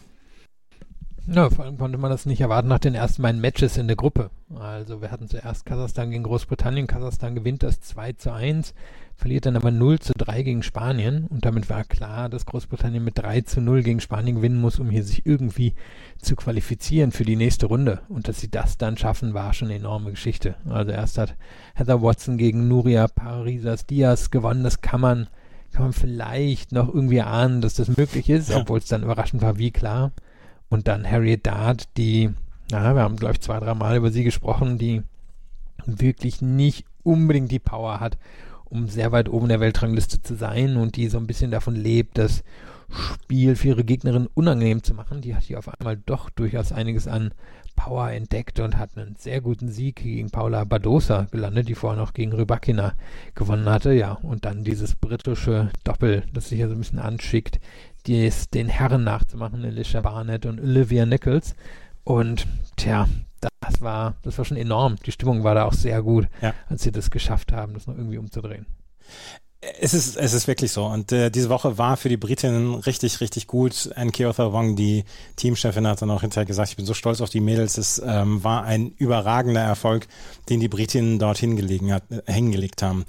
Ja, 1.28 1.50
vor 1.50 1.66
allem 1.66 1.78
konnte 1.78 1.98
man 1.98 2.12
das 2.12 2.26
nicht 2.26 2.42
erwarten 2.42 2.68
nach 2.68 2.80
den 2.80 2.94
ersten 2.94 3.22
beiden 3.22 3.42
Matches 3.42 3.78
in 3.78 3.88
der 3.88 3.96
Gruppe. 3.96 4.30
Also 4.54 5.02
wir 5.02 5.12
hatten 5.12 5.28
zuerst 5.28 5.66
Kasachstan 5.66 6.12
gegen 6.12 6.24
Großbritannien. 6.24 6.88
Kasachstan 6.88 7.36
gewinnt 7.36 7.64
das 7.64 7.82
2 7.82 8.14
zu 8.14 8.32
1 8.32 8.74
verliert 9.16 9.46
dann 9.46 9.56
aber 9.56 9.72
0 9.72 10.00
zu 10.00 10.14
3 10.14 10.44
gegen 10.44 10.64
Spanien 10.64 11.26
und 11.28 11.46
damit 11.46 11.70
war 11.70 11.84
klar, 11.84 12.30
dass 12.30 12.46
Großbritannien 12.46 13.04
mit 13.04 13.18
3 13.18 13.42
zu 13.42 13.62
0 13.62 13.82
gegen 13.82 14.02
Spanien 14.02 14.36
gewinnen 14.36 14.60
muss, 14.60 14.80
um 14.80 14.90
hier 14.90 15.04
sich 15.04 15.26
irgendwie 15.26 15.74
zu 16.18 16.36
qualifizieren 16.36 17.12
für 17.12 17.24
die 17.24 17.38
nächste 17.38 17.68
Runde. 17.68 18.02
Und 18.10 18.28
dass 18.28 18.42
sie 18.42 18.50
das 18.50 18.78
dann 18.78 18.98
schaffen, 18.98 19.34
war 19.34 19.54
schon 19.54 19.70
eine 19.70 19.78
enorme 19.78 20.12
Geschichte. 20.12 20.56
Also 20.70 20.92
erst 20.92 21.18
hat 21.18 21.36
Heather 21.76 22.02
Watson 22.02 22.38
gegen 22.38 22.68
Nuria 22.68 23.08
Parisas 23.08 23.86
Diaz 23.86 24.32
gewonnen, 24.32 24.64
das 24.64 24.82
kann 24.82 25.02
man, 25.02 25.28
kann 25.72 25.84
man 25.84 25.94
vielleicht 25.94 26.72
noch 26.72 26.94
irgendwie 26.94 27.22
ahnen, 27.22 27.62
dass 27.62 27.76
das 27.76 27.96
möglich 27.96 28.30
ist, 28.30 28.52
obwohl 28.52 28.80
es 28.80 28.88
dann 28.88 29.04
überraschend 29.04 29.42
war, 29.42 29.58
wie 29.58 29.72
klar. 29.72 30.12
Und 30.70 30.88
dann 30.88 31.10
Harriet 31.10 31.46
Dart, 31.46 31.90
die, 31.98 32.32
na, 32.72 32.96
wir 32.96 33.02
haben 33.02 33.18
glaube 33.18 33.34
ich 33.34 33.42
zwei, 33.42 33.60
drei 33.60 33.74
Mal 33.74 33.98
über 33.98 34.12
sie 34.12 34.24
gesprochen, 34.24 34.78
die 34.78 35.04
wirklich 35.86 36.42
nicht 36.42 36.86
unbedingt 37.04 37.52
die 37.52 37.60
Power 37.60 38.00
hat, 38.00 38.18
um 38.66 38.88
sehr 38.88 39.12
weit 39.12 39.30
oben 39.30 39.48
der 39.48 39.60
Weltrangliste 39.60 40.22
zu 40.22 40.36
sein 40.36 40.76
und 40.78 40.96
die 40.96 41.08
so 41.08 41.18
ein 41.18 41.28
bisschen 41.28 41.52
davon 41.52 41.76
lebt, 41.76 42.18
das 42.18 42.44
Spiel 42.90 43.56
für 43.56 43.70
ihre 43.70 43.84
Gegnerin 43.84 44.28
unangenehm 44.34 44.84
zu 44.84 44.94
machen. 44.94 45.22
Die 45.22 45.36
hat 45.36 45.44
hier 45.44 45.60
auf 45.60 45.70
einmal 45.70 45.98
doch 45.98 46.30
durchaus 46.30 46.72
einiges 46.72 47.08
an 47.08 47.32
Power 47.76 48.12
entdeckt 48.12 48.60
und 48.60 48.78
hat 48.78 48.98
einen 48.98 49.16
sehr 49.18 49.42
guten 49.42 49.70
Sieg 49.70 49.98
gegen 49.98 50.30
Paula 50.30 50.64
Badosa 50.64 51.28
gelandet, 51.32 51.68
die 51.68 51.76
vorher 51.76 52.00
noch 52.00 52.14
gegen 52.14 52.34
Rybakina 52.34 52.94
gewonnen 53.34 53.70
hatte. 53.70 53.94
Ja, 53.94 54.14
und 54.14 54.46
dann 54.46 54.64
dieses 54.64 54.96
britische 54.96 55.70
Doppel, 55.84 56.24
das 56.34 56.50
sich 56.50 56.60
ja 56.60 56.68
so 56.68 56.74
ein 56.74 56.80
bisschen 56.80 57.00
anschickt, 57.00 57.60
dies 58.08 58.50
den 58.50 58.68
Herren 58.70 59.04
nachzumachen, 59.04 59.64
Alicia 59.64 60.02
Barnett 60.02 60.46
und 60.46 60.60
Olivia 60.60 61.06
Nichols. 61.06 61.56
Und 62.04 62.48
tja, 62.76 63.08
das 63.62 63.82
war, 63.82 64.16
das 64.22 64.38
war 64.38 64.46
schon 64.46 64.58
enorm. 64.58 64.96
Die 65.06 65.12
Stimmung 65.12 65.44
war 65.44 65.56
da 65.56 65.66
auch 65.66 65.74
sehr 65.74 66.02
gut, 66.02 66.28
ja. 66.42 66.54
als 66.70 66.84
sie 66.84 66.92
das 66.92 67.10
geschafft 67.10 67.52
haben, 67.52 67.74
das 67.74 67.88
noch 67.88 67.98
irgendwie 67.98 68.18
umzudrehen. 68.18 68.66
Es 69.80 69.96
ist, 69.96 70.16
es 70.16 70.34
ist 70.34 70.48
wirklich 70.48 70.72
so. 70.72 70.86
Und 70.86 71.12
äh, 71.12 71.32
diese 71.32 71.50
Woche 71.50 71.80
war 71.80 71.98
für 71.98 72.10
die 72.10 72.18
Britinnen 72.18 72.76
richtig, 72.76 73.20
richtig 73.20 73.48
gut. 73.48 73.90
Anne 73.96 74.12
Keotha 74.12 74.52
Wong, 74.52 74.76
die 74.76 75.06
Teamchefin, 75.38 75.88
hat 75.88 76.02
dann 76.04 76.12
auch 76.12 76.22
hinterher 76.22 76.46
gesagt, 76.46 76.70
ich 76.70 76.76
bin 76.76 76.86
so 76.86 76.94
stolz 76.94 77.20
auf 77.20 77.32
die 77.32 77.40
Mädels. 77.40 77.80
Es 77.80 78.00
ähm, 78.06 78.44
war 78.44 78.64
ein 78.64 78.92
überragender 78.98 79.62
Erfolg, 79.62 80.08
den 80.50 80.60
die 80.60 80.68
Britinnen 80.68 81.18
dort 81.18 81.40
hingelegen 81.40 81.92
hat, 81.92 82.04
äh, 82.12 82.32
hingelegt 82.32 82.84
haben. 82.84 83.06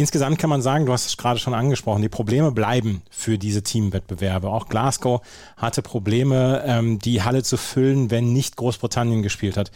Insgesamt 0.00 0.38
kann 0.38 0.48
man 0.48 0.62
sagen, 0.62 0.86
du 0.86 0.94
hast 0.94 1.04
es 1.04 1.18
gerade 1.18 1.38
schon 1.38 1.52
angesprochen, 1.52 2.00
die 2.00 2.08
Probleme 2.08 2.52
bleiben 2.52 3.02
für 3.10 3.36
diese 3.36 3.62
Teamwettbewerbe. 3.62 4.48
Auch 4.48 4.70
Glasgow 4.70 5.20
hatte 5.58 5.82
Probleme, 5.82 6.64
ähm, 6.66 6.98
die 6.98 7.22
Halle 7.22 7.42
zu 7.42 7.58
füllen, 7.58 8.10
wenn 8.10 8.32
nicht 8.32 8.56
Großbritannien 8.56 9.22
gespielt 9.22 9.58
hat. 9.58 9.70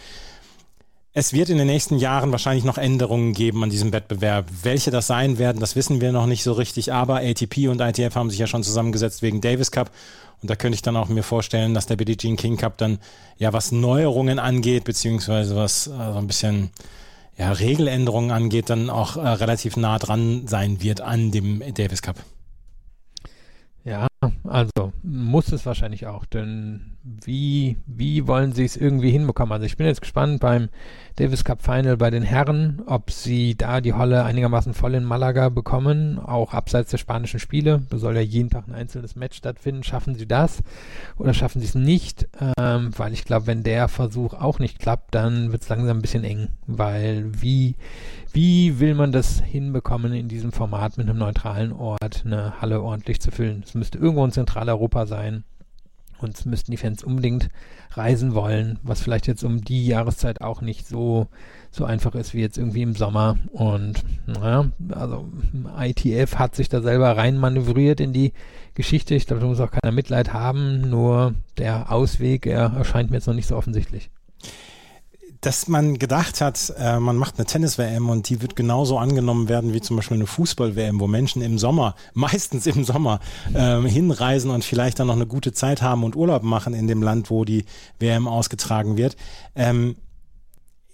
Es 1.12 1.34
wird 1.34 1.50
in 1.50 1.58
den 1.58 1.66
nächsten 1.66 1.98
Jahren 1.98 2.32
wahrscheinlich 2.32 2.64
noch 2.64 2.78
Änderungen 2.78 3.34
geben 3.34 3.62
an 3.62 3.68
diesem 3.68 3.92
Wettbewerb. 3.92 4.46
Welche 4.62 4.90
das 4.90 5.06
sein 5.06 5.36
werden, 5.36 5.60
das 5.60 5.76
wissen 5.76 6.00
wir 6.00 6.10
noch 6.10 6.24
nicht 6.24 6.42
so 6.42 6.54
richtig, 6.54 6.90
aber 6.90 7.16
ATP 7.16 7.68
und 7.68 7.82
ITF 7.82 8.14
haben 8.14 8.30
sich 8.30 8.38
ja 8.38 8.46
schon 8.46 8.62
zusammengesetzt 8.62 9.20
wegen 9.20 9.42
Davis 9.42 9.70
Cup. 9.70 9.90
Und 10.40 10.48
da 10.48 10.56
könnte 10.56 10.76
ich 10.76 10.82
dann 10.82 10.96
auch 10.96 11.08
mir 11.10 11.22
vorstellen, 11.22 11.74
dass 11.74 11.84
der 11.84 11.96
Billie 11.96 12.16
Jean 12.16 12.36
King 12.36 12.56
Cup 12.56 12.78
dann 12.78 12.98
ja 13.36 13.52
was 13.52 13.72
Neuerungen 13.72 14.38
angeht, 14.38 14.84
beziehungsweise 14.84 15.54
was 15.54 15.86
äh, 15.86 15.90
so 15.90 16.18
ein 16.18 16.26
bisschen 16.26 16.70
ja, 17.36 17.52
Regeländerungen 17.52 18.30
angeht, 18.30 18.70
dann 18.70 18.90
auch 18.90 19.16
äh, 19.16 19.20
relativ 19.20 19.76
nah 19.76 19.98
dran 19.98 20.46
sein 20.46 20.82
wird 20.82 21.00
an 21.00 21.30
dem 21.30 21.62
Davis 21.74 22.02
Cup. 22.02 22.16
Ja, 23.84 24.06
also 24.44 24.92
muss 25.02 25.52
es 25.52 25.66
wahrscheinlich 25.66 26.06
auch, 26.06 26.24
denn 26.24 26.96
wie, 27.02 27.76
wie 27.86 28.26
wollen 28.26 28.52
sie 28.52 28.64
es 28.64 28.78
irgendwie 28.78 29.10
hinbekommen? 29.10 29.52
Also 29.52 29.66
ich 29.66 29.76
bin 29.76 29.86
jetzt 29.86 30.00
gespannt 30.00 30.40
beim 30.40 30.70
Davis 31.16 31.44
Cup 31.44 31.62
Final 31.62 31.98
bei 31.98 32.08
den 32.08 32.22
Herren, 32.22 32.82
ob 32.86 33.10
sie 33.10 33.56
da 33.56 33.82
die 33.82 33.92
Holle 33.92 34.24
einigermaßen 34.24 34.72
voll 34.72 34.94
in 34.94 35.04
Malaga 35.04 35.50
bekommen, 35.50 36.18
auch 36.18 36.54
abseits 36.54 36.90
der 36.90 36.96
spanischen 36.96 37.40
Spiele. 37.40 37.82
Da 37.90 37.98
soll 37.98 38.14
ja 38.14 38.22
jeden 38.22 38.48
Tag 38.48 38.66
ein 38.68 38.74
einzelnes 38.74 39.16
Match 39.16 39.36
stattfinden. 39.36 39.82
Schaffen 39.82 40.14
sie 40.14 40.26
das 40.26 40.62
oder 41.18 41.34
schaffen 41.34 41.60
sie 41.60 41.66
es 41.66 41.74
nicht? 41.74 42.26
Ähm, 42.58 42.90
weil 42.96 43.12
ich 43.12 43.26
glaube, 43.26 43.46
wenn 43.46 43.64
der 43.64 43.88
Versuch 43.88 44.32
auch 44.32 44.60
nicht 44.60 44.78
klappt, 44.78 45.14
dann 45.14 45.52
wird 45.52 45.60
es 45.60 45.68
langsam 45.68 45.98
ein 45.98 46.02
bisschen 46.02 46.24
eng, 46.24 46.48
weil 46.66 47.30
wie, 47.42 47.76
wie 48.34 48.80
will 48.80 48.94
man 48.94 49.12
das 49.12 49.40
hinbekommen, 49.40 50.12
in 50.12 50.26
diesem 50.26 50.50
Format 50.50 50.98
mit 50.98 51.08
einem 51.08 51.18
neutralen 51.18 51.72
Ort 51.72 52.24
eine 52.24 52.60
Halle 52.60 52.82
ordentlich 52.82 53.20
zu 53.20 53.30
füllen? 53.30 53.62
Es 53.64 53.74
müsste 53.74 53.98
irgendwo 53.98 54.24
in 54.24 54.32
Zentraleuropa 54.32 55.06
sein 55.06 55.44
und 56.18 56.44
müssten 56.44 56.72
die 56.72 56.76
Fans 56.76 57.04
unbedingt 57.04 57.48
reisen 57.92 58.34
wollen, 58.34 58.80
was 58.82 59.00
vielleicht 59.00 59.28
jetzt 59.28 59.44
um 59.44 59.62
die 59.62 59.86
Jahreszeit 59.86 60.40
auch 60.40 60.62
nicht 60.62 60.86
so, 60.86 61.28
so 61.70 61.84
einfach 61.84 62.16
ist 62.16 62.34
wie 62.34 62.40
jetzt 62.40 62.58
irgendwie 62.58 62.82
im 62.82 62.96
Sommer. 62.96 63.38
Und 63.52 64.02
naja, 64.26 64.66
also 64.90 65.28
ITF 65.78 66.36
hat 66.36 66.56
sich 66.56 66.68
da 66.68 66.82
selber 66.82 67.16
rein 67.16 67.38
manövriert 67.38 68.00
in 68.00 68.12
die 68.12 68.32
Geschichte. 68.74 69.14
Ich 69.14 69.26
glaube, 69.26 69.42
da 69.42 69.46
muss 69.46 69.60
auch 69.60 69.70
keiner 69.70 69.94
Mitleid 69.94 70.32
haben, 70.32 70.90
nur 70.90 71.34
der 71.56 71.92
Ausweg, 71.92 72.46
er 72.46 72.72
erscheint 72.72 73.10
mir 73.10 73.18
jetzt 73.18 73.28
noch 73.28 73.34
nicht 73.34 73.46
so 73.46 73.56
offensichtlich 73.56 74.10
dass 75.44 75.68
man 75.68 75.98
gedacht 75.98 76.40
hat, 76.40 76.72
äh, 76.78 76.98
man 76.98 77.18
macht 77.18 77.36
eine 77.36 77.44
Tennis-WM 77.44 78.08
und 78.08 78.30
die 78.30 78.40
wird 78.40 78.56
genauso 78.56 78.98
angenommen 78.98 79.48
werden 79.50 79.74
wie 79.74 79.80
zum 79.82 79.96
Beispiel 79.96 80.16
eine 80.16 80.26
Fußball-WM, 80.26 81.00
wo 81.00 81.06
Menschen 81.06 81.42
im 81.42 81.58
Sommer, 81.58 81.94
meistens 82.14 82.66
im 82.66 82.84
Sommer, 82.84 83.20
äh, 83.52 83.82
hinreisen 83.82 84.50
und 84.50 84.64
vielleicht 84.64 85.00
dann 85.00 85.08
noch 85.08 85.16
eine 85.16 85.26
gute 85.26 85.52
Zeit 85.52 85.82
haben 85.82 86.02
und 86.02 86.16
Urlaub 86.16 86.44
machen 86.44 86.72
in 86.72 86.88
dem 86.88 87.02
Land, 87.02 87.28
wo 87.28 87.44
die 87.44 87.66
WM 87.98 88.26
ausgetragen 88.26 88.96
wird. 88.96 89.16
Ähm, 89.54 89.96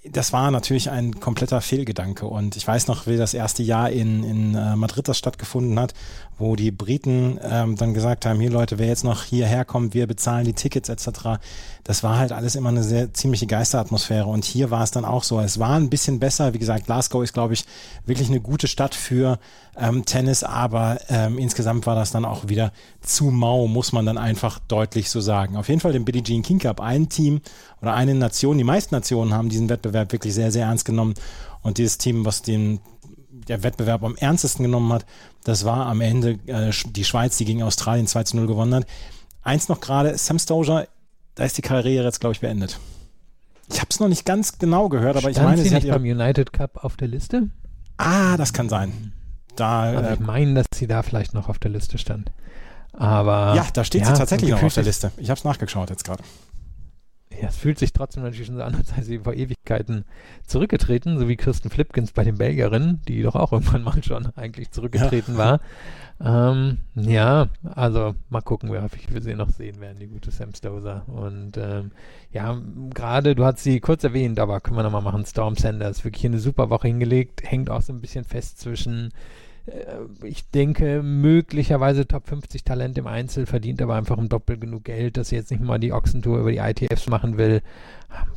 das 0.04 0.32
war 0.32 0.50
natürlich 0.50 0.90
ein 0.90 1.20
kompletter 1.20 1.60
Fehlgedanke. 1.60 2.26
Und 2.26 2.56
ich 2.56 2.66
weiß 2.66 2.86
noch, 2.86 3.06
wie 3.06 3.18
das 3.18 3.34
erste 3.34 3.62
Jahr 3.62 3.90
in, 3.90 4.24
in 4.24 4.54
äh, 4.54 4.74
Madrid 4.74 5.06
das 5.08 5.18
stattgefunden 5.18 5.78
hat, 5.78 5.92
wo 6.38 6.56
die 6.56 6.70
Briten 6.70 7.38
ähm, 7.42 7.76
dann 7.76 7.92
gesagt 7.92 8.24
haben, 8.24 8.40
hier 8.40 8.50
Leute, 8.50 8.78
wer 8.78 8.86
jetzt 8.86 9.04
noch 9.04 9.24
hierher 9.24 9.66
kommt, 9.66 9.92
wir 9.92 10.06
bezahlen 10.06 10.46
die 10.46 10.54
Tickets 10.54 10.88
etc. 10.88 11.38
Das 11.84 12.02
war 12.02 12.16
halt 12.16 12.32
alles 12.32 12.54
immer 12.54 12.70
eine 12.70 12.82
sehr 12.82 13.12
ziemliche 13.12 13.46
Geisteratmosphäre. 13.46 14.24
Und 14.24 14.46
hier 14.46 14.70
war 14.70 14.82
es 14.82 14.90
dann 14.90 15.04
auch 15.04 15.22
so. 15.22 15.38
Es 15.38 15.58
war 15.58 15.76
ein 15.76 15.90
bisschen 15.90 16.18
besser. 16.18 16.54
Wie 16.54 16.58
gesagt, 16.58 16.86
Glasgow 16.86 17.22
ist, 17.22 17.34
glaube 17.34 17.52
ich, 17.52 17.66
wirklich 18.06 18.30
eine 18.30 18.40
gute 18.40 18.68
Stadt 18.68 18.94
für 18.94 19.38
ähm, 19.76 20.06
Tennis, 20.06 20.42
aber 20.42 20.98
ähm, 21.10 21.38
insgesamt 21.38 21.86
war 21.86 21.94
das 21.94 22.10
dann 22.10 22.24
auch 22.24 22.48
wieder 22.48 22.72
zu 23.00 23.26
mau, 23.26 23.66
muss 23.66 23.92
man 23.92 24.06
dann 24.06 24.18
einfach 24.18 24.58
deutlich 24.68 25.10
so 25.10 25.20
sagen. 25.20 25.56
Auf 25.56 25.68
jeden 25.68 25.80
Fall 25.80 25.92
den 25.92 26.04
Billie 26.04 26.22
Jean 26.22 26.42
King 26.42 26.58
Cup, 26.58 26.80
ein 26.80 27.08
Team 27.08 27.40
oder 27.80 27.94
eine 27.94 28.14
Nation, 28.14 28.58
die 28.58 28.64
meisten 28.64 28.94
Nationen 28.94 29.32
haben 29.32 29.48
diesen 29.48 29.68
Wettbewerb 29.68 30.12
wirklich 30.12 30.34
sehr, 30.34 30.52
sehr 30.52 30.66
ernst 30.66 30.84
genommen. 30.84 31.14
Und 31.62 31.78
dieses 31.78 31.98
Team, 31.98 32.24
was 32.24 32.42
den 32.42 32.80
der 33.48 33.62
Wettbewerb 33.62 34.02
am 34.02 34.16
ernstesten 34.16 34.64
genommen 34.64 34.92
hat, 34.92 35.06
das 35.44 35.64
war 35.64 35.86
am 35.86 36.00
Ende 36.00 36.38
äh, 36.46 36.70
die 36.86 37.04
Schweiz, 37.04 37.36
die 37.36 37.44
gegen 37.44 37.62
Australien 37.62 38.06
2 38.06 38.24
zu 38.24 38.36
0 38.36 38.46
gewonnen 38.46 38.74
hat. 38.74 38.86
Eins 39.42 39.68
noch 39.68 39.80
gerade, 39.80 40.16
Sam 40.18 40.38
Stoja, 40.38 40.84
da 41.34 41.44
ist 41.44 41.56
die 41.56 41.62
Karriere 41.62 42.04
jetzt, 42.04 42.20
glaube 42.20 42.34
ich, 42.34 42.40
beendet. 42.40 42.78
Ich 43.72 43.78
habe 43.78 43.88
es 43.90 44.00
noch 44.00 44.08
nicht 44.08 44.24
ganz 44.24 44.58
genau 44.58 44.88
gehört, 44.88 45.16
aber 45.16 45.30
Stand 45.30 45.36
ich 45.36 45.42
meine, 45.42 45.62
sie 45.62 45.68
sie 45.68 45.74
hat 45.74 45.82
nicht 45.84 45.92
beim 45.92 46.02
United 46.02 46.52
Cup 46.52 46.84
auf 46.84 46.96
der 46.96 47.08
Liste? 47.08 47.48
Ah, 47.96 48.36
das 48.36 48.52
kann 48.52 48.68
sein. 48.68 49.12
Da, 49.56 49.82
Also 49.82 50.14
ich 50.14 50.20
meine, 50.20 50.54
dass 50.54 50.66
sie 50.74 50.86
da 50.86 51.02
vielleicht 51.02 51.34
noch 51.34 51.48
auf 51.48 51.58
der 51.58 51.70
Liste 51.70 51.98
stand. 51.98 52.30
Aber 52.92 53.54
ja, 53.54 53.66
da 53.72 53.84
steht 53.84 54.02
ja, 54.02 54.08
sie 54.08 54.14
tatsächlich 54.14 54.50
noch 54.50 54.62
auf 54.62 54.74
der 54.74 54.82
Liste. 54.82 55.12
Ich 55.16 55.30
habe 55.30 55.38
es 55.38 55.44
nachgeschaut 55.44 55.90
jetzt 55.90 56.04
gerade. 56.04 56.22
Ja, 57.40 57.48
es 57.48 57.56
fühlt 57.56 57.78
sich 57.78 57.92
trotzdem 57.92 58.22
natürlich 58.22 58.46
schon 58.46 58.56
so 58.56 58.62
an, 58.62 58.74
als 58.76 58.90
sei 58.90 59.02
sie 59.02 59.18
vor 59.20 59.34
Ewigkeiten 59.34 60.04
zurückgetreten, 60.46 61.18
so 61.18 61.28
wie 61.28 61.36
Kirsten 61.36 61.70
Flipkins 61.70 62.12
bei 62.12 62.24
den 62.24 62.36
Belgierinnen, 62.36 63.00
die 63.08 63.22
doch 63.22 63.34
auch 63.34 63.52
irgendwann 63.52 63.82
mal 63.82 64.02
schon 64.02 64.26
eigentlich 64.36 64.70
zurückgetreten 64.70 65.36
war. 65.36 65.60
Ähm, 66.22 66.78
ja, 66.96 67.48
also 67.74 68.14
mal 68.28 68.42
gucken, 68.42 68.70
wie 68.72 68.78
häufig 68.78 69.10
wir 69.12 69.22
sie 69.22 69.34
noch 69.34 69.48
sehen 69.48 69.80
werden, 69.80 69.98
die 69.98 70.08
gute 70.08 70.30
Sam 70.30 70.54
Stoser. 70.54 71.04
Und 71.06 71.56
ähm, 71.56 71.92
ja, 72.30 72.60
gerade, 72.92 73.34
du 73.34 73.44
hast 73.44 73.60
sie 73.60 73.80
kurz 73.80 74.04
erwähnt, 74.04 74.38
aber 74.38 74.60
können 74.60 74.76
wir 74.76 74.82
nochmal 74.82 75.00
machen, 75.02 75.24
Storm 75.24 75.56
Sanders, 75.56 76.04
wirklich 76.04 76.26
eine 76.26 76.38
super 76.38 76.68
Woche 76.68 76.88
hingelegt, 76.88 77.42
hängt 77.42 77.70
auch 77.70 77.80
so 77.80 77.94
ein 77.94 78.02
bisschen 78.02 78.24
fest 78.24 78.60
zwischen 78.60 79.12
ich 80.22 80.48
denke, 80.50 81.02
möglicherweise 81.02 82.06
Top 82.06 82.26
50 82.26 82.64
Talent 82.64 82.98
im 82.98 83.06
Einzel, 83.06 83.46
verdient 83.46 83.80
aber 83.82 83.94
einfach 83.94 84.18
im 84.18 84.28
Doppel 84.28 84.58
genug 84.58 84.84
Geld, 84.84 85.16
dass 85.16 85.28
sie 85.28 85.36
jetzt 85.36 85.50
nicht 85.50 85.62
mal 85.62 85.78
die 85.78 85.92
Ochsentour 85.92 86.38
über 86.40 86.50
die 86.50 86.58
ITFs 86.58 87.08
machen 87.08 87.38
will. 87.38 87.62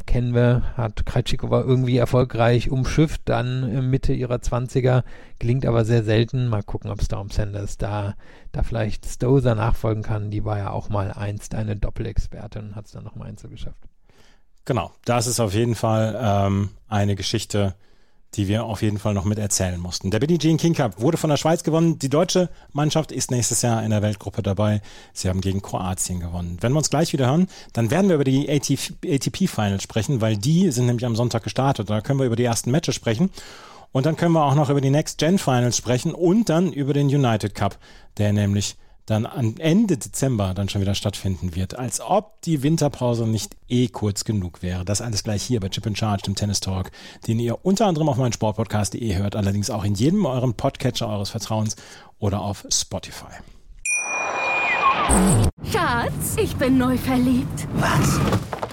Kennen 0.05 0.35
wir, 0.35 0.63
hat 0.77 1.05
Krejcikova 1.05 1.61
irgendwie 1.61 1.97
erfolgreich 1.97 2.69
umschifft, 2.69 3.21
dann 3.25 3.63
in 3.63 3.89
Mitte 3.89 4.13
ihrer 4.13 4.35
20er, 4.35 5.03
gelingt 5.39 5.65
aber 5.65 5.85
sehr 5.85 6.03
selten. 6.03 6.47
Mal 6.47 6.61
gucken, 6.61 6.91
ob 6.91 7.01
Storm 7.01 7.31
Sanders 7.31 7.77
da, 7.77 8.15
da 8.51 8.61
vielleicht 8.61 9.05
Stozer 9.05 9.55
nachfolgen 9.55 10.03
kann. 10.03 10.29
Die 10.29 10.45
war 10.45 10.59
ja 10.59 10.69
auch 10.71 10.89
mal 10.89 11.11
einst 11.11 11.55
eine 11.55 11.75
Doppelexpertin 11.75 12.67
und 12.67 12.75
hat 12.75 12.85
es 12.85 12.91
dann 12.91 13.03
noch 13.03 13.15
im 13.15 13.23
Einzel 13.23 13.49
geschafft. 13.49 13.81
Genau, 14.65 14.91
das 15.05 15.27
ist 15.27 15.39
auf 15.39 15.53
jeden 15.53 15.75
Fall 15.75 16.17
ähm, 16.21 16.69
eine 16.87 17.15
Geschichte, 17.15 17.75
die 18.35 18.47
wir 18.47 18.65
auf 18.65 18.81
jeden 18.81 18.99
Fall 18.99 19.13
noch 19.13 19.25
mit 19.25 19.37
erzählen 19.37 19.79
mussten. 19.79 20.11
Der 20.11 20.19
Billie 20.19 20.37
Jean 20.37 20.57
King 20.57 20.73
Cup 20.73 20.99
wurde 20.99 21.17
von 21.17 21.29
der 21.29 21.37
Schweiz 21.37 21.63
gewonnen. 21.63 21.99
Die 21.99 22.09
deutsche 22.09 22.49
Mannschaft 22.71 23.11
ist 23.11 23.31
nächstes 23.31 23.61
Jahr 23.61 23.83
in 23.83 23.91
der 23.91 24.01
Weltgruppe 24.01 24.41
dabei. 24.41 24.81
Sie 25.13 25.29
haben 25.29 25.41
gegen 25.41 25.61
Kroatien 25.61 26.19
gewonnen. 26.19 26.57
Wenn 26.61 26.73
wir 26.73 26.77
uns 26.77 26.89
gleich 26.89 27.13
wieder 27.13 27.27
hören, 27.27 27.47
dann 27.73 27.91
werden 27.91 28.07
wir 28.07 28.15
über 28.15 28.23
die 28.23 28.49
ATP 28.49 29.47
Finals 29.47 29.83
sprechen, 29.83 30.21
weil 30.21 30.37
die 30.37 30.71
sind 30.71 30.87
nämlich 30.87 31.05
am 31.05 31.15
Sonntag 31.15 31.43
gestartet. 31.43 31.89
Da 31.89 32.01
können 32.01 32.19
wir 32.19 32.25
über 32.25 32.35
die 32.35 32.45
ersten 32.45 32.71
Matches 32.71 32.95
sprechen. 32.95 33.29
Und 33.91 34.07
dann 34.07 34.15
können 34.15 34.33
wir 34.33 34.43
auch 34.43 34.55
noch 34.55 34.69
über 34.71 34.81
die 34.81 34.89
Next 34.89 35.19
Gen 35.19 35.37
Finals 35.37 35.77
sprechen 35.77 36.13
und 36.13 36.49
dann 36.49 36.73
über 36.73 36.93
den 36.93 37.07
United 37.07 37.53
Cup, 37.53 37.77
der 38.17 38.33
nämlich 38.33 38.75
dann 39.05 39.25
am 39.25 39.55
Ende 39.57 39.97
Dezember 39.97 40.53
dann 40.53 40.69
schon 40.69 40.81
wieder 40.81 40.95
stattfinden 40.95 41.55
wird. 41.55 41.77
Als 41.77 41.99
ob 42.01 42.41
die 42.41 42.63
Winterpause 42.63 43.27
nicht 43.27 43.55
eh 43.67 43.87
kurz 43.87 44.23
genug 44.23 44.61
wäre. 44.61 44.85
Das 44.85 45.01
alles 45.01 45.23
gleich 45.23 45.43
hier 45.43 45.59
bei 45.59 45.69
Chip 45.69 45.85
in 45.85 45.95
Charge, 45.95 46.23
dem 46.23 46.35
Tennis 46.35 46.59
Talk, 46.59 46.91
den 47.27 47.39
ihr 47.39 47.65
unter 47.65 47.85
anderem 47.85 48.09
auf 48.09 48.17
meinem 48.17 48.31
Sportpodcast.de 48.31 49.15
hört, 49.15 49.35
allerdings 49.35 49.69
auch 49.69 49.83
in 49.83 49.95
jedem 49.95 50.25
euren 50.25 50.53
Podcatcher 50.53 51.09
eures 51.09 51.29
Vertrauens 51.29 51.75
oder 52.19 52.41
auf 52.41 52.65
Spotify. 52.69 53.33
Schatz, 55.71 56.35
ich 56.37 56.55
bin 56.55 56.77
neu 56.77 56.97
verliebt. 56.97 57.67
Was? 57.75 58.19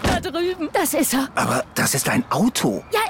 Da 0.03 0.21
drüben. 0.21 0.69
Das 0.73 0.95
ist 0.95 1.15
er. 1.15 1.29
Aber 1.35 1.65
das 1.75 1.95
ist 1.95 2.09
ein 2.09 2.25
Auto. 2.31 2.83
Ja, 2.93 3.01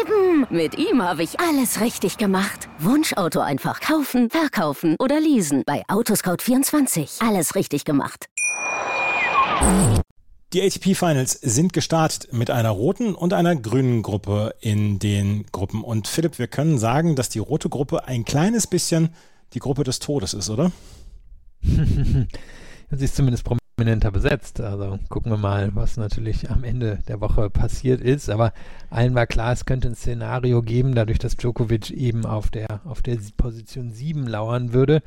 eben. 0.00 0.46
Mit 0.50 0.76
ihm 0.78 1.02
habe 1.02 1.22
ich 1.22 1.40
alles 1.40 1.80
richtig 1.80 2.18
gemacht. 2.18 2.68
Wunschauto 2.78 3.40
einfach 3.40 3.80
kaufen, 3.80 4.30
verkaufen 4.30 4.96
oder 4.98 5.20
leasen. 5.20 5.62
Bei 5.66 5.82
Autoscout24. 5.88 7.26
Alles 7.26 7.54
richtig 7.54 7.84
gemacht. 7.84 8.26
Die 10.52 10.62
ATP 10.62 10.94
Finals 10.94 11.32
sind 11.32 11.72
gestartet 11.72 12.32
mit 12.32 12.50
einer 12.50 12.70
roten 12.70 13.14
und 13.14 13.34
einer 13.34 13.54
grünen 13.54 14.02
Gruppe 14.02 14.54
in 14.60 14.98
den 14.98 15.44
Gruppen. 15.52 15.84
Und 15.84 16.08
Philipp, 16.08 16.38
wir 16.38 16.46
können 16.46 16.78
sagen, 16.78 17.16
dass 17.16 17.28
die 17.28 17.38
rote 17.38 17.68
Gruppe 17.68 18.08
ein 18.08 18.24
kleines 18.24 18.66
bisschen 18.66 19.10
die 19.52 19.58
Gruppe 19.58 19.84
des 19.84 19.98
Todes 19.98 20.32
ist, 20.34 20.48
oder? 20.48 20.72
Sie 22.90 23.04
ist 23.04 23.16
zumindest 23.16 23.44
prominenter 23.78 24.10
besetzt. 24.10 24.60
Also 24.60 24.98
gucken 25.08 25.30
wir 25.30 25.36
mal, 25.36 25.70
was 25.74 25.96
natürlich 25.96 26.50
am 26.50 26.64
Ende 26.64 26.98
der 27.06 27.20
Woche 27.20 27.50
passiert 27.50 28.00
ist. 28.00 28.28
Aber 28.30 28.52
allen 28.90 29.14
war 29.14 29.26
klar, 29.26 29.52
es 29.52 29.66
könnte 29.66 29.88
ein 29.88 29.94
Szenario 29.94 30.62
geben, 30.62 30.94
dadurch, 30.94 31.18
dass 31.18 31.36
Djokovic 31.36 31.90
eben 31.90 32.26
auf 32.26 32.50
der, 32.50 32.80
auf 32.84 33.02
der 33.02 33.18
Position 33.36 33.90
7 33.92 34.26
lauern 34.26 34.72
würde, 34.72 35.02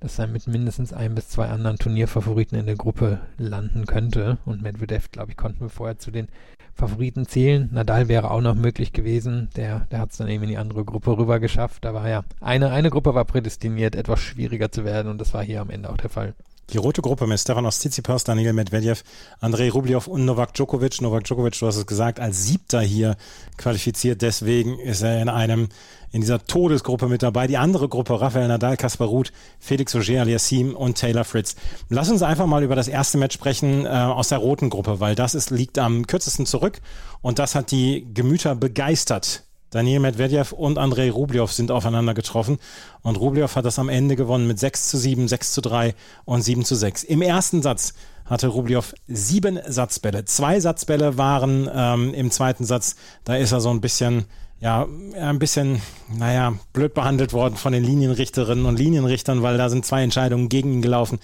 dass 0.00 0.18
er 0.18 0.26
mit 0.26 0.46
mindestens 0.46 0.92
ein 0.92 1.14
bis 1.14 1.28
zwei 1.28 1.48
anderen 1.48 1.76
Turnierfavoriten 1.76 2.58
in 2.58 2.66
der 2.66 2.76
Gruppe 2.76 3.20
landen 3.36 3.84
könnte. 3.84 4.38
Und 4.46 4.62
Medvedev, 4.62 5.10
glaube 5.10 5.32
ich, 5.32 5.36
konnten 5.36 5.60
wir 5.60 5.68
vorher 5.68 5.98
zu 5.98 6.10
den 6.10 6.28
Favoriten 6.72 7.26
zählen. 7.26 7.68
Nadal 7.72 8.08
wäre 8.08 8.30
auch 8.30 8.40
noch 8.40 8.54
möglich 8.54 8.92
gewesen. 8.92 9.48
Der, 9.56 9.80
der 9.90 10.00
hat 10.00 10.12
es 10.12 10.16
dann 10.18 10.28
eben 10.28 10.44
in 10.44 10.50
die 10.50 10.58
andere 10.58 10.84
Gruppe 10.84 11.18
rüber 11.18 11.40
geschafft. 11.40 11.84
Da 11.84 11.94
war 11.94 12.08
ja 12.08 12.22
eine, 12.40 12.70
eine 12.70 12.90
Gruppe 12.90 13.14
war 13.14 13.24
prädestiniert, 13.24 13.96
etwas 13.96 14.20
schwieriger 14.20 14.72
zu 14.72 14.84
werden. 14.84 15.08
Und 15.08 15.20
das 15.20 15.34
war 15.34 15.42
hier 15.42 15.60
am 15.60 15.70
Ende 15.70 15.90
auch 15.90 15.96
der 15.96 16.10
Fall. 16.10 16.34
Die 16.70 16.78
rote 16.78 17.02
Gruppe 17.02 17.26
mit 17.26 17.38
Stefanos 17.38 17.78
Tsitsipas, 17.78 18.24
Daniel 18.24 18.52
Medvedev, 18.52 19.04
Andrei 19.40 19.70
Rublev 19.70 20.06
und 20.06 20.24
Novak 20.24 20.54
Djokovic. 20.54 21.00
Novak 21.02 21.24
Djokovic, 21.24 21.58
du 21.58 21.66
hast 21.66 21.76
es 21.76 21.86
gesagt, 21.86 22.20
als 22.20 22.44
Siebter 22.44 22.80
hier 22.80 23.16
qualifiziert. 23.58 24.22
Deswegen 24.22 24.78
ist 24.78 25.02
er 25.02 25.20
in 25.20 25.28
einem, 25.28 25.68
in 26.10 26.22
dieser 26.22 26.44
Todesgruppe 26.44 27.06
mit 27.06 27.22
dabei. 27.22 27.46
Die 27.46 27.58
andere 27.58 27.88
Gruppe, 27.88 28.20
Rafael 28.20 28.48
Nadal, 28.48 28.76
Kaspar 28.76 29.08
Ruth, 29.08 29.30
Felix 29.60 29.94
Auger 29.94 30.22
Aliassime 30.22 30.74
und 30.74 30.96
Taylor 30.96 31.24
Fritz. 31.24 31.54
Lass 31.90 32.10
uns 32.10 32.22
einfach 32.22 32.46
mal 32.46 32.62
über 32.62 32.76
das 32.76 32.88
erste 32.88 33.18
Match 33.18 33.34
sprechen 33.34 33.84
äh, 33.84 33.88
aus 33.88 34.28
der 34.28 34.38
roten 34.38 34.70
Gruppe, 34.70 35.00
weil 35.00 35.14
das 35.14 35.34
ist, 35.34 35.50
liegt 35.50 35.78
am 35.78 36.06
kürzesten 36.06 36.46
zurück 36.46 36.80
und 37.20 37.38
das 37.38 37.54
hat 37.54 37.70
die 37.72 38.06
Gemüter 38.14 38.54
begeistert. 38.54 39.44
Daniel 39.74 39.98
Medvedev 39.98 40.52
und 40.52 40.78
Andrei 40.78 41.10
Rublev 41.10 41.50
sind 41.50 41.72
aufeinander 41.72 42.14
getroffen 42.14 42.58
und 43.02 43.16
Rublev 43.16 43.56
hat 43.56 43.64
das 43.64 43.80
am 43.80 43.88
Ende 43.88 44.14
gewonnen 44.14 44.46
mit 44.46 44.60
6 44.60 44.88
zu 44.88 44.96
7, 44.96 45.26
6 45.26 45.52
zu 45.52 45.60
3 45.62 45.96
und 46.24 46.42
7 46.42 46.64
zu 46.64 46.76
6. 46.76 47.02
Im 47.02 47.20
ersten 47.20 47.60
Satz 47.60 47.92
hatte 48.24 48.46
Rublev 48.46 48.94
sieben 49.08 49.58
Satzbälle. 49.66 50.26
Zwei 50.26 50.60
Satzbälle 50.60 51.18
waren 51.18 51.68
ähm, 51.74 52.14
im 52.14 52.30
zweiten 52.30 52.64
Satz, 52.64 52.94
da 53.24 53.34
ist 53.34 53.50
er 53.50 53.60
so 53.60 53.70
ein 53.70 53.80
bisschen 53.80 54.26
ja, 54.64 54.88
ein 55.20 55.38
bisschen, 55.38 55.82
naja, 56.08 56.54
blöd 56.72 56.94
behandelt 56.94 57.34
worden 57.34 57.54
von 57.54 57.74
den 57.74 57.84
Linienrichterinnen 57.84 58.64
und 58.64 58.78
Linienrichtern, 58.78 59.42
weil 59.42 59.58
da 59.58 59.68
sind 59.68 59.84
zwei 59.84 60.02
Entscheidungen 60.02 60.48
gegen 60.48 60.72
ihn 60.72 60.80
gelaufen, 60.80 61.18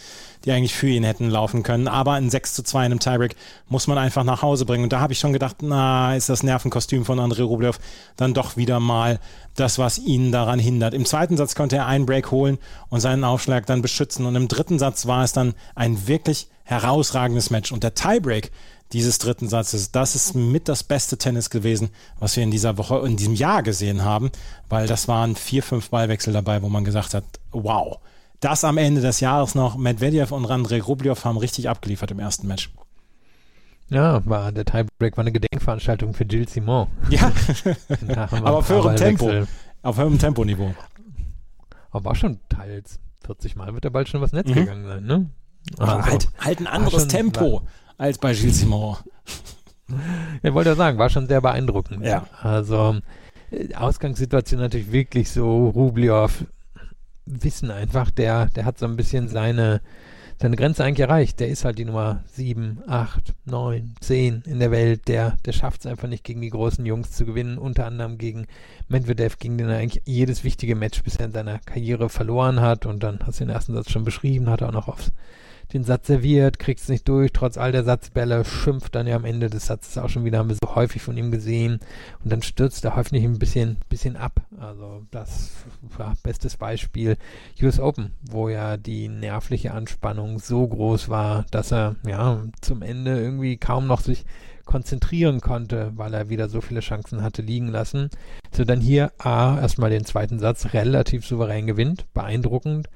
die 0.44 0.53
eigentlich 0.53 0.74
für 0.74 0.88
ihn 0.88 1.05
hätten 1.05 1.31
laufen 1.31 1.62
können. 1.62 1.88
Aber 1.88 2.12
ein 2.12 2.29
6 2.29 2.53
zu 2.53 2.62
2 2.62 2.81
in 2.81 2.85
einem 2.92 3.00
Tiebreak 3.00 3.37
muss 3.66 3.87
man 3.87 3.96
einfach 3.96 4.24
nach 4.24 4.42
Hause 4.42 4.66
bringen. 4.66 4.85
Und 4.85 4.92
da 4.92 5.00
habe 5.00 5.14
ich 5.14 5.18
schon 5.18 5.33
gedacht, 5.33 5.57
na, 5.62 6.14
ist 6.14 6.29
das 6.29 6.42
Nervenkostüm 6.42 7.07
von 7.07 7.18
Andrei 7.18 7.44
Rublev 7.44 7.79
dann 8.16 8.35
doch 8.35 8.59
wieder 8.59 8.79
mal 8.79 9.18
das, 9.57 9.79
was 9.79 9.96
ihn 9.96 10.33
daran 10.33 10.59
hindert. 10.59 10.92
Im 10.92 11.07
zweiten 11.07 11.38
Satz 11.38 11.55
konnte 11.55 11.76
er 11.76 11.87
einen 11.87 12.05
Break 12.05 12.31
holen 12.31 12.59
und 12.90 13.00
seinen 13.00 13.24
Aufschlag 13.24 13.64
dann 13.64 13.81
beschützen. 13.81 14.26
Und 14.26 14.37
im 14.37 14.48
dritten 14.48 14.79
Satz 14.79 15.07
war 15.07 15.24
es 15.24 15.33
dann 15.33 15.55
ein 15.74 16.07
wirklich 16.07 16.48
herausragendes 16.64 17.48
Match. 17.48 17.72
Und 17.72 17.85
der 17.85 17.94
Tiebreak, 17.94 18.53
dieses 18.92 19.18
dritten 19.18 19.48
Satzes. 19.48 19.92
Das 19.92 20.14
ist 20.14 20.35
mit 20.35 20.68
das 20.68 20.83
beste 20.83 21.18
Tennis 21.18 21.50
gewesen, 21.50 21.90
was 22.18 22.37
wir 22.37 22.42
in 22.42 22.50
dieser 22.50 22.79
Woche, 22.79 23.07
in 23.07 23.16
diesem 23.16 23.35
Jahr 23.35 23.62
gesehen 23.62 24.05
haben, 24.05 24.31
weil 24.68 24.87
das 24.87 25.09
waren 25.09 25.37
vier, 25.37 25.62
fünf 25.62 25.90
Ballwechsel 25.90 26.33
dabei, 26.33 26.62
wo 26.62 26.68
man 26.68 26.85
gesagt 26.85 27.14
hat, 27.14 27.24
wow. 27.53 27.98
Das 28.40 28.64
am 28.64 28.79
Ende 28.79 29.03
des 29.03 29.20
Jahres 29.20 29.55
noch. 29.55 29.76
Medvedev 29.76 30.33
und 30.33 30.50
Andrei 30.50 30.81
Rublev 30.81 31.24
haben 31.24 31.37
richtig 31.37 31.68
abgeliefert 31.68 32.11
im 32.11 32.18
ersten 32.18 32.46
Match. 32.46 32.70
Ja, 33.90 34.24
war 34.24 34.53
der 34.53 34.64
Tiebreak 34.64 35.16
war 35.16 35.22
eine 35.22 35.33
Gedenkveranstaltung 35.33 36.14
für 36.14 36.24
Gilles 36.24 36.53
Simon. 36.53 36.87
Ja, 37.11 37.33
aber 38.31 38.57
auf 38.57 38.68
höherem 38.68 38.96
Tempo. 38.96 39.31
Auf 39.83 39.98
höherem 39.98 40.18
Temponiveau. 40.18 40.74
Aber 41.90 42.05
war 42.05 42.14
schon 42.14 42.38
teils 42.48 43.00
40 43.26 43.57
Mal 43.57 43.74
wird 43.74 43.85
der 43.85 43.90
Ball 43.90 44.07
schon 44.07 44.20
was 44.20 44.33
Netz 44.33 44.48
mhm. 44.48 44.55
gegangen 44.55 44.87
sein, 44.87 45.05
ne? 45.05 45.31
Also, 45.78 46.04
halt, 46.04 46.28
halt 46.38 46.60
ein 46.60 46.66
anderes 46.66 47.02
schon, 47.02 47.08
Tempo. 47.08 47.52
War, 47.52 47.62
als 47.98 48.18
bei 48.18 48.32
Gilles 48.32 48.60
Simon. 48.60 48.96
Ich 50.44 50.54
wollte 50.54 50.70
ja 50.70 50.76
sagen, 50.76 50.98
war 50.98 51.10
schon 51.10 51.26
sehr 51.26 51.40
beeindruckend. 51.40 52.04
Ja. 52.04 52.24
Also 52.40 53.00
äh, 53.50 53.74
Ausgangssituation 53.74 54.60
natürlich 54.60 54.92
wirklich 54.92 55.32
so, 55.32 55.68
Rublev 55.70 56.44
wissen 57.26 57.72
einfach, 57.72 58.12
der, 58.12 58.46
der 58.46 58.64
hat 58.66 58.78
so 58.78 58.86
ein 58.86 58.96
bisschen 58.96 59.28
seine, 59.28 59.80
seine 60.40 60.57
Grenze 60.57 60.85
eigentlich 60.85 61.07
erreicht. 61.07 61.38
Der 61.38 61.48
ist 61.48 61.66
halt 61.66 61.79
die 61.79 61.85
Nummer 61.85 62.24
7, 62.33 62.83
8, 62.87 63.35
9, 63.44 63.94
10 64.00 64.42
in 64.46 64.59
der 64.59 64.70
Welt. 64.70 65.07
Der, 65.07 65.37
der 65.44 65.53
schafft 65.53 65.81
es 65.81 65.87
einfach 65.87 66.09
nicht, 66.09 66.24
gegen 66.24 66.40
die 66.40 66.48
großen 66.48 66.87
Jungs 66.87 67.12
zu 67.12 67.26
gewinnen. 67.26 67.59
Unter 67.59 67.87
anderem 67.87 68.16
gegen 68.16 68.46
Medvedev, 68.88 69.38
gegen 69.38 69.59
den 69.59 69.68
er 69.68 69.79
eigentlich 69.79 70.03
jedes 70.07 70.42
wichtige 70.42 70.76
Match 70.76 71.03
bisher 71.03 71.26
in 71.26 71.33
seiner 71.33 71.59
Karriere 71.59 72.09
verloren 72.09 72.61
hat. 72.61 72.87
Und 72.87 73.03
dann 73.03 73.20
hast 73.26 73.40
du 73.40 73.44
den 73.44 73.55
ersten 73.55 73.74
Satz 73.74 73.90
schon 73.90 74.05
beschrieben, 74.05 74.48
hat 74.48 74.62
er 74.62 74.68
auch 74.68 74.72
noch 74.72 74.88
aufs 74.88 75.12
den 75.72 75.85
Satz 75.85 76.06
serviert, 76.06 76.59
kriegt 76.59 76.80
es 76.80 76.88
nicht 76.88 77.09
durch, 77.09 77.33
trotz 77.33 77.56
all 77.56 77.72
der 77.72 77.85
Satzbälle, 77.85 78.44
schimpft 78.44 78.94
dann 78.94 79.06
ja 79.06 79.16
am 79.16 79.24
Ende 79.24 79.50
des 79.50 79.66
Satzes 79.66 79.98
auch 79.98 80.09
schon 80.09 80.24
wieder, 80.24 80.38
haben 80.38 80.48
wir 80.48 80.56
so 80.56 80.74
häufig 80.74 81.02
von 81.02 81.16
ihm 81.16 81.30
gesehen. 81.30 81.80
Und 82.22 82.33
dann 82.33 82.42
stürzt 82.42 82.85
er 82.85 82.96
häufig 82.96 83.22
ein 83.22 83.38
bisschen, 83.38 83.78
bisschen 83.88 84.16
ab. 84.16 84.42
Also 84.59 85.06
das 85.11 85.50
war 85.96 86.14
bestes 86.22 86.56
Beispiel 86.56 87.16
US 87.62 87.80
Open, 87.80 88.12
wo 88.22 88.48
ja 88.48 88.76
die 88.76 89.09
nervliche 89.09 89.72
Anspannung 89.72 90.38
so 90.38 90.66
groß 90.66 91.09
war, 91.09 91.46
dass 91.50 91.72
er 91.72 91.96
ja 92.06 92.42
zum 92.61 92.83
Ende 92.83 93.20
irgendwie 93.20 93.56
kaum 93.56 93.87
noch 93.87 94.00
sich 94.00 94.24
konzentrieren 94.64 95.40
konnte, 95.40 95.92
weil 95.96 96.14
er 96.14 96.28
wieder 96.28 96.48
so 96.48 96.61
viele 96.61 96.80
Chancen 96.80 97.22
hatte 97.22 97.42
liegen 97.42 97.68
lassen. 97.68 98.09
So 98.52 98.64
dann 98.64 98.80
hier 98.80 99.12
A, 99.18 99.59
erstmal 99.59 99.90
den 99.90 100.04
zweiten 100.04 100.38
Satz 100.38 100.72
relativ 100.74 101.26
souverän 101.26 101.66
gewinnt, 101.66 102.06
beeindruckend 102.14 102.88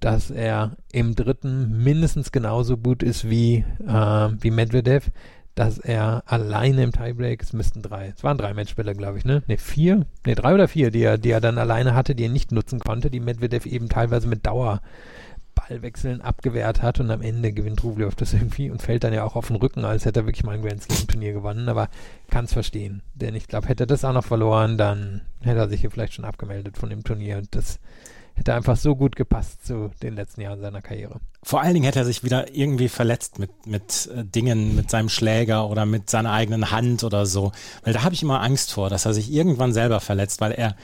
dass 0.00 0.30
er 0.30 0.76
im 0.92 1.14
dritten 1.14 1.82
mindestens 1.82 2.32
genauso 2.32 2.76
gut 2.76 3.02
ist 3.02 3.28
wie, 3.28 3.64
äh, 3.86 4.28
wie 4.40 4.50
Medvedev, 4.50 5.10
dass 5.54 5.78
er 5.78 6.22
alleine 6.26 6.84
im 6.84 6.92
Tiebreak, 6.92 7.42
es 7.42 7.52
müssten 7.52 7.82
drei, 7.82 8.12
es 8.16 8.22
waren 8.22 8.38
drei 8.38 8.54
Matchspieler, 8.54 8.94
glaube 8.94 9.18
ich, 9.18 9.24
ne? 9.24 9.42
Ne, 9.48 9.58
vier, 9.58 10.06
ne, 10.24 10.36
drei 10.36 10.54
oder 10.54 10.68
vier, 10.68 10.92
die 10.92 11.02
er, 11.02 11.18
die 11.18 11.30
er 11.30 11.40
dann 11.40 11.58
alleine 11.58 11.94
hatte, 11.94 12.14
die 12.14 12.24
er 12.24 12.30
nicht 12.30 12.52
nutzen 12.52 12.78
konnte, 12.78 13.10
die 13.10 13.18
Medvedev 13.18 13.66
eben 13.66 13.88
teilweise 13.88 14.28
mit 14.28 14.46
Dauer 14.46 14.80
Ballwechseln 15.58 16.20
abgewehrt 16.20 16.82
hat 16.82 17.00
und 17.00 17.10
am 17.10 17.22
Ende 17.22 17.52
gewinnt 17.52 17.82
Rublev 17.82 18.14
das 18.14 18.32
irgendwie 18.32 18.70
und 18.70 18.82
fällt 18.82 19.04
dann 19.04 19.12
ja 19.12 19.24
auch 19.24 19.34
auf 19.34 19.48
den 19.48 19.56
Rücken, 19.56 19.84
als 19.84 20.04
hätte 20.04 20.20
er 20.20 20.26
wirklich 20.26 20.44
mal 20.44 20.52
ein 20.52 20.62
Grand 20.62 20.82
Slam 20.82 21.08
Turnier 21.08 21.32
gewonnen, 21.32 21.68
aber 21.68 21.88
kann 22.30 22.44
es 22.44 22.52
verstehen. 22.52 23.02
Denn 23.14 23.34
ich 23.34 23.48
glaube, 23.48 23.68
hätte 23.68 23.84
er 23.84 23.88
das 23.88 24.04
auch 24.04 24.12
noch 24.12 24.24
verloren, 24.24 24.78
dann 24.78 25.22
hätte 25.40 25.58
er 25.58 25.68
sich 25.68 25.80
hier 25.80 25.90
vielleicht 25.90 26.14
schon 26.14 26.24
abgemeldet 26.24 26.78
von 26.78 26.90
dem 26.90 27.02
Turnier 27.02 27.38
und 27.38 27.54
das 27.54 27.80
hätte 28.38 28.54
einfach 28.54 28.76
so 28.76 28.94
gut 28.94 29.16
gepasst 29.16 29.66
zu 29.66 29.90
den 30.02 30.14
letzten 30.14 30.40
Jahren 30.40 30.60
seiner 30.60 30.80
Karriere. 30.80 31.20
Vor 31.42 31.60
allen 31.60 31.74
Dingen 31.74 31.84
hätte 31.84 32.00
er 32.00 32.04
sich 32.04 32.24
wieder 32.24 32.54
irgendwie 32.54 32.88
verletzt 32.88 33.38
mit, 33.38 33.66
mit 33.66 34.08
äh, 34.14 34.24
Dingen, 34.24 34.74
mit 34.74 34.90
seinem 34.90 35.08
Schläger 35.08 35.68
oder 35.68 35.86
mit 35.86 36.10
seiner 36.10 36.32
eigenen 36.32 36.70
Hand 36.70 37.04
oder 37.04 37.26
so. 37.26 37.52
Weil 37.84 37.92
da 37.92 38.02
habe 38.02 38.14
ich 38.14 38.22
immer 38.22 38.42
Angst 38.42 38.72
vor, 38.72 38.90
dass 38.90 39.06
er 39.06 39.14
sich 39.14 39.32
irgendwann 39.32 39.72
selber 39.72 40.00
verletzt, 40.00 40.40
weil 40.40 40.52
er, 40.52 40.76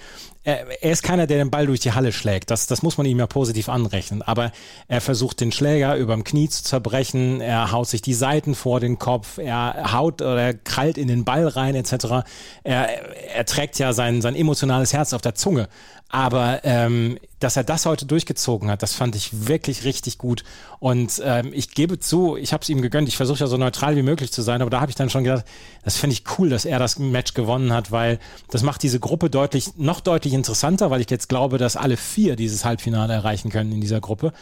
er, 0.45 0.83
er 0.83 0.93
ist 0.93 1.03
keiner, 1.03 1.27
der 1.27 1.39
den 1.39 1.51
Ball 1.51 1.67
durch 1.67 1.81
die 1.81 1.93
Halle 1.93 2.13
schlägt. 2.13 2.51
Das, 2.51 2.67
das 2.67 2.83
muss 2.83 2.99
man 2.99 3.07
ihm 3.07 3.19
ja 3.19 3.27
positiv 3.27 3.69
anrechnen. 3.69 4.23
Aber 4.23 4.53
er 4.87 5.01
versucht 5.01 5.41
den 5.41 5.51
Schläger 5.53 5.97
überm 5.97 6.23
Knie 6.23 6.49
zu 6.49 6.63
zerbrechen, 6.63 7.41
er 7.41 7.73
haut 7.73 7.89
sich 7.89 8.03
die 8.03 8.15
Seiten 8.15 8.55
vor 8.55 8.79
den 8.79 8.99
Kopf, 8.99 9.39
er 9.39 9.93
haut 9.93 10.23
oder 10.23 10.41
er 10.41 10.55
krallt 10.55 10.99
in 10.99 11.09
den 11.09 11.25
Ball 11.25 11.49
rein 11.49 11.75
etc. 11.75 12.27
Er, 12.63 13.35
er 13.35 13.45
trägt 13.45 13.79
ja 13.79 13.93
sein, 13.93 14.23
sein 14.23 14.37
emotionales 14.37 14.93
Herz 14.93 15.13
auf 15.13 15.23
der 15.23 15.35
Zunge. 15.35 15.69
Aber 16.15 16.61
ähm, 16.63 17.19
dass 17.41 17.57
er 17.57 17.65
das 17.65 17.87
heute 17.87 18.07
durchgezogen 18.07 18.71
hat, 18.71 18.85
das 18.85 18.95
fand 18.95 19.17
ich 19.17 19.49
wirklich 19.49 19.83
richtig 19.83 20.17
gut. 20.17 20.45
Und 20.79 21.21
ähm, 21.25 21.51
ich 21.53 21.73
gebe 21.73 21.99
zu, 21.99 22.37
ich 22.37 22.53
habe 22.53 22.63
es 22.63 22.69
ihm 22.69 22.83
gegönnt. 22.83 23.09
Ich 23.09 23.17
versuche 23.17 23.41
ja 23.41 23.49
so 23.49 23.57
neutral 23.57 23.97
wie 23.97 24.03
möglich 24.03 24.31
zu 24.31 24.41
sein, 24.41 24.63
aber 24.63 24.71
da 24.71 24.81
habe 24.81 24.91
ich 24.91 24.95
dann 24.95 25.11
schon 25.11 25.25
gedacht, 25.25 25.45
das 25.83 25.97
finde 25.97 26.15
ich 26.15 26.23
cool, 26.39 26.51
dass 26.51 26.67
er 26.67 26.79
das 26.79 27.01
Match 27.01 27.35
gewonnen 27.35 27.73
hat, 27.73 27.91
weil 27.91 28.21
das 28.49 28.63
macht 28.63 28.85
diese 28.85 29.01
Gruppe 29.01 29.29
deutlich, 29.29 29.77
noch 29.77 29.99
deutlich 29.99 30.35
interessanter, 30.35 30.89
weil 30.89 31.01
ich 31.01 31.11
jetzt 31.11 31.29
glaube, 31.29 31.59
dass 31.59 31.75
alle 31.77 31.97
vier 31.97 32.37
dieses 32.37 32.65
Halbfinale 32.65 33.13
erreichen 33.13 33.51
können 33.51 33.73
in 33.73 33.81
dieser 33.81 34.01
Gruppe. 34.01 34.33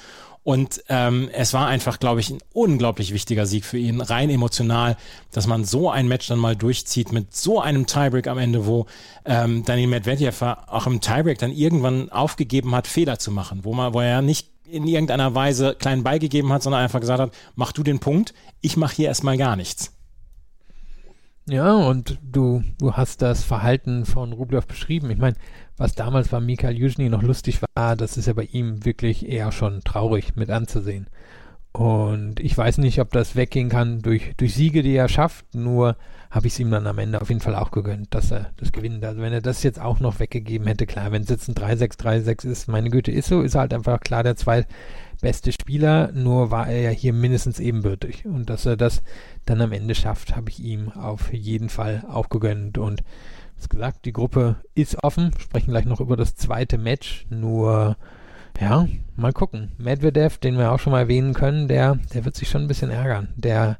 Und 0.44 0.82
ähm, 0.88 1.30
es 1.32 1.54
war 1.54 1.68
einfach, 1.68 2.00
glaube 2.00 2.20
ich, 2.20 2.30
ein 2.30 2.40
unglaublich 2.52 3.12
wichtiger 3.12 3.46
Sieg 3.46 3.64
für 3.64 3.78
ihn, 3.78 4.00
rein 4.00 4.28
emotional, 4.28 4.96
dass 5.30 5.46
man 5.46 5.64
so 5.64 5.88
ein 5.88 6.08
Match 6.08 6.26
dann 6.26 6.40
mal 6.40 6.56
durchzieht 6.56 7.12
mit 7.12 7.34
so 7.34 7.60
einem 7.60 7.86
Tiebreak 7.86 8.26
am 8.26 8.38
Ende, 8.38 8.66
wo 8.66 8.86
ähm, 9.24 9.64
Daniel 9.64 9.88
Medvedev 9.88 10.42
auch 10.42 10.86
im 10.88 11.00
Tiebreak 11.00 11.38
dann 11.38 11.52
irgendwann 11.52 12.10
aufgegeben 12.10 12.74
hat, 12.74 12.88
Fehler 12.88 13.20
zu 13.20 13.30
machen, 13.30 13.60
wo 13.62 13.72
man, 13.72 13.94
wo 13.94 14.00
er 14.00 14.20
nicht 14.20 14.48
in 14.68 14.88
irgendeiner 14.88 15.34
Weise 15.34 15.76
kleinen 15.78 16.02
beigegeben 16.02 16.52
hat, 16.52 16.62
sondern 16.62 16.82
einfach 16.82 17.00
gesagt 17.00 17.20
hat, 17.20 17.32
mach 17.54 17.72
du 17.72 17.84
den 17.84 18.00
Punkt, 18.00 18.34
ich 18.60 18.76
mache 18.76 18.96
hier 18.96 19.08
erstmal 19.08 19.36
gar 19.36 19.54
nichts. 19.54 19.92
Ja, 21.48 21.74
und 21.74 22.18
du, 22.22 22.62
du 22.78 22.92
hast 22.92 23.20
das 23.20 23.42
Verhalten 23.42 24.06
von 24.06 24.32
Rublev 24.32 24.66
beschrieben. 24.66 25.10
Ich 25.10 25.18
meine, 25.18 25.36
was 25.76 25.94
damals 25.94 26.28
bei 26.28 26.38
Mikhail 26.40 26.76
Yuzhny 26.76 27.08
noch 27.08 27.22
lustig 27.22 27.60
war, 27.74 27.96
das 27.96 28.16
ist 28.16 28.26
ja 28.26 28.32
bei 28.32 28.44
ihm 28.44 28.84
wirklich 28.84 29.28
eher 29.28 29.50
schon 29.50 29.80
traurig 29.82 30.36
mit 30.36 30.50
anzusehen. 30.50 31.08
Und 31.72 32.38
ich 32.38 32.56
weiß 32.56 32.78
nicht, 32.78 33.00
ob 33.00 33.10
das 33.12 33.34
weggehen 33.34 33.70
kann 33.70 34.02
durch, 34.02 34.34
durch 34.36 34.54
Siege, 34.54 34.82
die 34.82 34.94
er 34.94 35.08
schafft, 35.08 35.54
nur 35.54 35.96
habe 36.30 36.46
ich 36.46 36.52
es 36.52 36.60
ihm 36.60 36.70
dann 36.70 36.86
am 36.86 36.98
Ende 36.98 37.20
auf 37.20 37.30
jeden 37.30 37.40
Fall 37.40 37.54
auch 37.56 37.70
gegönnt, 37.70 38.14
dass 38.14 38.30
er 38.30 38.50
das 38.58 38.72
gewinnt. 38.72 39.04
Also 39.04 39.22
wenn 39.22 39.32
er 39.32 39.40
das 39.40 39.62
jetzt 39.62 39.80
auch 39.80 39.98
noch 39.98 40.20
weggegeben 40.20 40.66
hätte, 40.66 40.86
klar, 40.86 41.12
wenn 41.12 41.22
es 41.22 41.30
jetzt 41.30 41.48
ein 41.48 41.54
3-6, 41.54 41.98
3-6 41.98 42.46
ist, 42.46 42.68
meine 42.68 42.90
Güte, 42.90 43.10
ist 43.10 43.28
so, 43.28 43.40
ist 43.40 43.54
halt 43.54 43.72
einfach 43.72 44.00
klar 44.00 44.22
der 44.22 44.36
zweitbeste 45.22 45.52
Spieler, 45.52 46.10
nur 46.12 46.50
war 46.50 46.68
er 46.68 46.80
ja 46.80 46.90
hier 46.90 47.12
mindestens 47.12 47.60
ebenbürtig. 47.60 48.26
Und 48.26 48.50
dass 48.50 48.66
er 48.66 48.76
das 48.76 49.02
dann 49.46 49.60
am 49.60 49.72
Ende 49.72 49.94
schafft, 49.94 50.34
habe 50.36 50.50
ich 50.50 50.60
ihm 50.60 50.90
auf 50.90 51.32
jeden 51.32 51.68
Fall 51.68 52.04
auch 52.10 52.28
gegönnt. 52.28 52.76
Und 52.76 53.02
wie 53.60 53.68
gesagt, 53.68 54.04
die 54.04 54.12
Gruppe 54.12 54.56
ist 54.74 55.02
offen. 55.04 55.30
Sprechen 55.38 55.70
gleich 55.70 55.84
noch 55.84 56.00
über 56.00 56.16
das 56.16 56.34
zweite 56.34 56.76
Match. 56.76 57.26
Nur, 57.30 57.96
ja, 58.60 58.88
mal 59.14 59.32
gucken. 59.32 59.70
Medvedev, 59.78 60.38
den 60.38 60.58
wir 60.58 60.72
auch 60.72 60.80
schon 60.80 60.90
mal 60.90 61.00
erwähnen 61.00 61.34
können, 61.34 61.68
der, 61.68 61.96
der 62.12 62.24
wird 62.24 62.34
sich 62.34 62.48
schon 62.48 62.62
ein 62.62 62.68
bisschen 62.68 62.90
ärgern. 62.90 63.28
Der, 63.36 63.78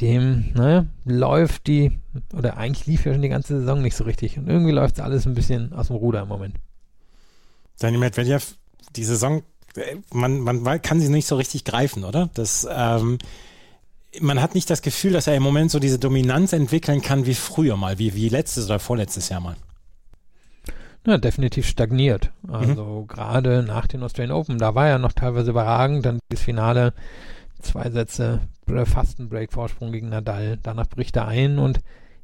dem, 0.00 0.52
ne, 0.54 0.88
läuft 1.06 1.66
die, 1.66 1.98
oder 2.34 2.58
eigentlich 2.58 2.86
lief 2.86 3.06
ja 3.06 3.12
schon 3.12 3.22
die 3.22 3.28
ganze 3.30 3.60
Saison 3.60 3.80
nicht 3.80 3.96
so 3.96 4.04
richtig. 4.04 4.36
Und 4.36 4.48
irgendwie 4.48 4.72
läuft 4.72 5.00
alles 5.00 5.26
ein 5.26 5.34
bisschen 5.34 5.72
aus 5.72 5.86
dem 5.86 5.96
Ruder 5.96 6.22
im 6.22 6.28
Moment. 6.28 6.56
Daniel 7.78 8.00
Medvedev, 8.00 8.56
die 8.94 9.04
Saison, 9.04 9.42
man, 10.12 10.40
man 10.40 10.82
kann 10.82 11.00
sie 11.00 11.08
nicht 11.08 11.26
so 11.26 11.36
richtig 11.36 11.64
greifen, 11.64 12.04
oder? 12.04 12.30
Das, 12.34 12.66
ähm, 12.70 13.18
man 14.20 14.40
hat 14.40 14.54
nicht 14.54 14.70
das 14.70 14.82
Gefühl, 14.82 15.12
dass 15.12 15.26
er 15.26 15.34
im 15.34 15.42
Moment 15.42 15.70
so 15.70 15.78
diese 15.78 15.98
Dominanz 15.98 16.52
entwickeln 16.52 17.02
kann 17.02 17.26
wie 17.26 17.34
früher 17.34 17.76
mal, 17.76 17.98
wie, 17.98 18.14
wie 18.14 18.28
letztes 18.28 18.66
oder 18.66 18.78
vorletztes 18.78 19.28
Jahr 19.28 19.40
mal. 19.40 19.56
Na, 21.04 21.18
definitiv 21.18 21.66
stagniert. 21.66 22.30
Also 22.48 23.02
mhm. 23.02 23.08
gerade 23.08 23.62
nach 23.62 23.86
den 23.86 24.02
Australian 24.02 24.36
Open, 24.36 24.58
da 24.58 24.74
war 24.74 24.88
er 24.88 24.98
noch 24.98 25.12
teilweise 25.12 25.50
überragend, 25.50 26.06
dann 26.06 26.18
das 26.30 26.40
Finale, 26.40 26.94
zwei 27.60 27.90
Sätze, 27.90 28.40
fast 28.86 29.18
ein 29.18 29.28
Break-Vorsprung 29.28 29.92
gegen 29.92 30.08
Nadal, 30.08 30.58
danach 30.62 30.88
bricht 30.88 31.16
er 31.16 31.28
ein 31.28 31.58
und 31.58 31.80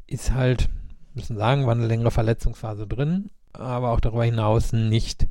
ist 0.06 0.32
halt 0.32 0.70
müssen 1.14 1.36
sagen, 1.36 1.66
war 1.66 1.74
eine 1.74 1.86
längere 1.86 2.10
Verletzungsphase 2.10 2.86
drin, 2.86 3.30
aber 3.52 3.90
auch 3.90 4.00
darüber 4.00 4.24
hinaus 4.24 4.72
nicht, 4.72 5.26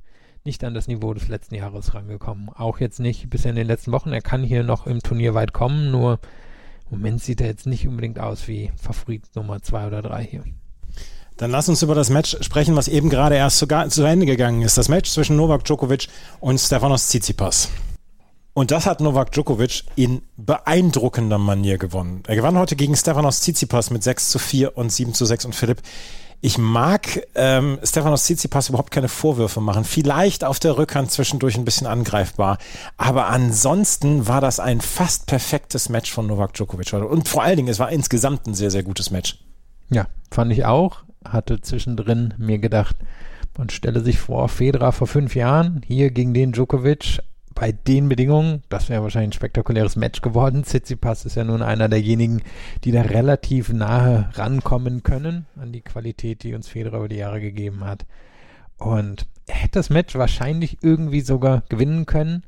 nicht 0.45 0.63
an 0.63 0.73
das 0.73 0.88
Niveau 0.88 1.13
des 1.13 1.28
letzten 1.28 1.56
Jahres 1.56 1.93
rangekommen. 1.93 2.49
Auch 2.49 2.80
jetzt 2.80 2.99
nicht 2.99 3.30
bisher 3.30 3.52
in 3.52 3.56
den 3.56 3.67
letzten 3.67 3.91
Wochen. 3.91 4.12
Er 4.12 4.21
kann 4.21 4.43
hier 4.43 4.63
noch 4.63 4.88
im 4.88 5.02
Turnier 5.02 5.34
weit 5.34 5.54
kommen, 5.54 5.91
nur 5.91 6.19
im 6.91 6.97
Moment 6.97 7.21
sieht 7.21 7.41
er 7.41 7.47
jetzt 7.47 7.67
nicht 7.67 7.88
unbedingt 7.88 8.19
aus 8.19 8.47
wie 8.47 8.71
Favorit 8.75 9.23
Nummer 9.36 9.62
zwei 9.62 9.88
oder 9.88 10.02
drei 10.02 10.23
hier. 10.23 10.43
Dann 11.38 11.52
lass 11.52 11.69
uns 11.69 11.82
über 11.84 11.95
das 11.95 12.10
Match 12.10 12.36
sprechen, 12.41 12.75
was 12.75 12.89
eben 12.89 13.10
gerade 13.10 13.36
erst 13.36 13.60
zu, 13.60 13.67
zu 13.67 14.04
Ende 14.04 14.25
gegangen 14.25 14.62
ist. 14.62 14.78
Das 14.78 14.89
Match 14.89 15.10
zwischen 15.10 15.38
Novak 15.38 15.63
Djokovic 15.63 16.08
und 16.41 16.58
Stefanos 16.58 17.08
Tsitsipas. 17.08 17.69
Und 18.54 18.71
das 18.71 18.86
hat 18.86 18.99
Novak 18.99 19.32
Djokovic 19.32 19.84
in 19.95 20.21
beeindruckender 20.36 21.38
Manier 21.38 21.78
gewonnen. 21.78 22.23
Er 22.28 22.36
gewann 22.36 22.58
heute 22.58 22.75
gegen 22.75 22.93
Stefanos 22.93 23.39
Tsitsipas 23.39 23.89
mit 23.89 24.04
6 24.04 24.32
zu 24.32 24.39
4 24.39 24.78
und 24.78 24.91
7 24.91 25.13
zu 25.13 25.25
6. 25.25 25.45
Und 25.45 25.56
Philipp, 25.56 25.82
ich 26.41 26.58
mag 26.58 27.21
ähm, 27.36 27.80
Stefanos 27.84 28.23
Tsitsipas 28.23 28.69
überhaupt 28.69 28.91
keine 28.91 29.10
Vorwürfe 29.10 29.60
machen. 29.60 29.84
Vielleicht 29.84 30.43
auf 30.43 30.60
der 30.60 30.78
Rückhand 30.78 31.12
zwischendurch 31.12 31.58
ein 31.58 31.65
bisschen 31.65 31.88
angreifbar. 31.88 32.58
Aber 32.97 33.28
ansonsten 33.28 34.28
war 34.28 34.39
das 34.39 34.60
ein 34.60 34.80
fast 34.80 35.25
perfektes 35.25 35.89
Match 35.89 36.12
von 36.12 36.28
Novak 36.28 36.54
Djokovic. 36.54 36.93
Und 36.93 37.28
vor 37.28 37.43
allen 37.43 37.58
Dingen, 37.58 37.67
es 37.67 37.80
war 37.80 37.91
insgesamt 37.91 38.47
ein 38.47 38.54
sehr, 38.54 38.71
sehr 38.71 38.84
gutes 38.84 39.12
Match. 39.12 39.39
Ja, 39.89 40.08
fand 40.32 40.52
ich 40.54 40.65
auch. 40.65 41.04
Hatte 41.25 41.60
zwischendrin 41.60 42.34
mir 42.38 42.60
gedacht, 42.60 42.95
man 43.58 43.69
stelle 43.69 44.02
sich 44.02 44.19
vor, 44.19 44.47
Federer 44.47 44.93
vor 44.93 45.08
fünf 45.08 45.36
Jahren, 45.36 45.82
hier 45.86 46.12
gegen 46.12 46.34
den 46.34 46.54
Djokovic, 46.54 47.19
bei 47.60 47.74
den 47.74 48.08
Bedingungen, 48.08 48.63
das 48.69 48.88
wäre 48.88 49.04
wahrscheinlich 49.04 49.32
ein 49.32 49.34
spektakuläres 49.34 49.98
Match 49.98 50.22
geworden. 50.22 50.63
Tsitsipas 50.63 51.26
ist 51.26 51.36
ja 51.36 51.43
nun 51.43 51.62
einer 51.62 51.89
derjenigen, 51.89 52.41
die 52.86 52.93
da 52.93 53.02
relativ 53.02 53.74
nahe 53.74 54.30
rankommen 54.34 55.04
können 55.04 55.45
an 55.60 55.74
die 55.74 55.82
Qualität, 55.82 56.43
die 56.43 56.54
uns 56.56 56.69
Federer 56.69 57.00
über 57.00 57.10
die 57.10 57.17
Jahre 57.17 57.41
gegeben 57.41 57.84
hat. 57.84 58.06
Und 58.78 59.28
er 59.45 59.56
hätte 59.56 59.80
das 59.80 59.89
Match 59.89 60.15
wahrscheinlich 60.15 60.78
irgendwie 60.82 61.19
sogar 61.19 61.63
gewinnen 61.67 62.06
können. 62.06 62.43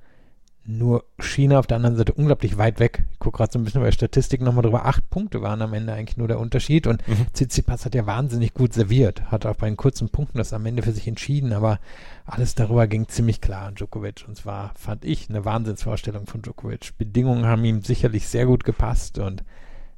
Nur 0.64 1.06
China 1.20 1.58
auf 1.58 1.66
der 1.66 1.78
anderen 1.78 1.96
Seite 1.96 2.14
unglaublich 2.14 2.58
weit 2.58 2.80
weg. 2.80 3.04
Ich 3.14 3.20
gucke 3.20 3.38
gerade 3.38 3.52
so 3.52 3.58
ein 3.58 3.64
bisschen 3.64 3.82
bei 3.82 3.88
der 3.88 3.94
Statistik 3.94 4.42
nochmal 4.42 4.62
drüber. 4.62 4.86
Acht 4.86 5.10
Punkte 5.10 5.42
waren 5.42 5.62
am 5.64 5.74
Ende 5.74 5.94
eigentlich 5.94 6.18
nur 6.18 6.28
der 6.28 6.40
Unterschied. 6.40 6.86
Und 6.86 7.06
mhm. 7.08 7.26
Tsitsipas 7.34 7.86
hat 7.86 7.96
ja 7.96 8.06
wahnsinnig 8.06 8.54
gut 8.54 8.72
serviert. 8.72 9.32
Hat 9.32 9.48
auch 9.48 9.56
bei 9.56 9.68
den 9.68 9.76
kurzen 9.76 10.10
Punkten 10.10 10.38
das 10.38 10.54
am 10.54 10.66
Ende 10.68 10.84
für 10.84 10.92
sich 10.92 11.08
entschieden. 11.08 11.54
Aber 11.54 11.80
alles 12.26 12.54
darüber 12.54 12.86
ging 12.86 13.08
ziemlich 13.08 13.42
klar 13.42 13.64
an 13.64 13.76
Djokovic. 13.76 14.26
Und 14.28 14.38
zwar 14.38 14.74
fand 14.76 15.04
ich 15.04 15.30
eine 15.30 15.46
Wahnsinnsvorstellung 15.46 16.28
von 16.28 16.44
Djokovic. 16.44 16.96
Bedingungen 16.96 17.46
haben 17.46 17.66
ihm 17.66 17.82
sicherlich 17.82 18.28
sehr 18.28 18.46
gut 18.46 18.64
gepasst. 18.64 19.18
Und 19.18 19.44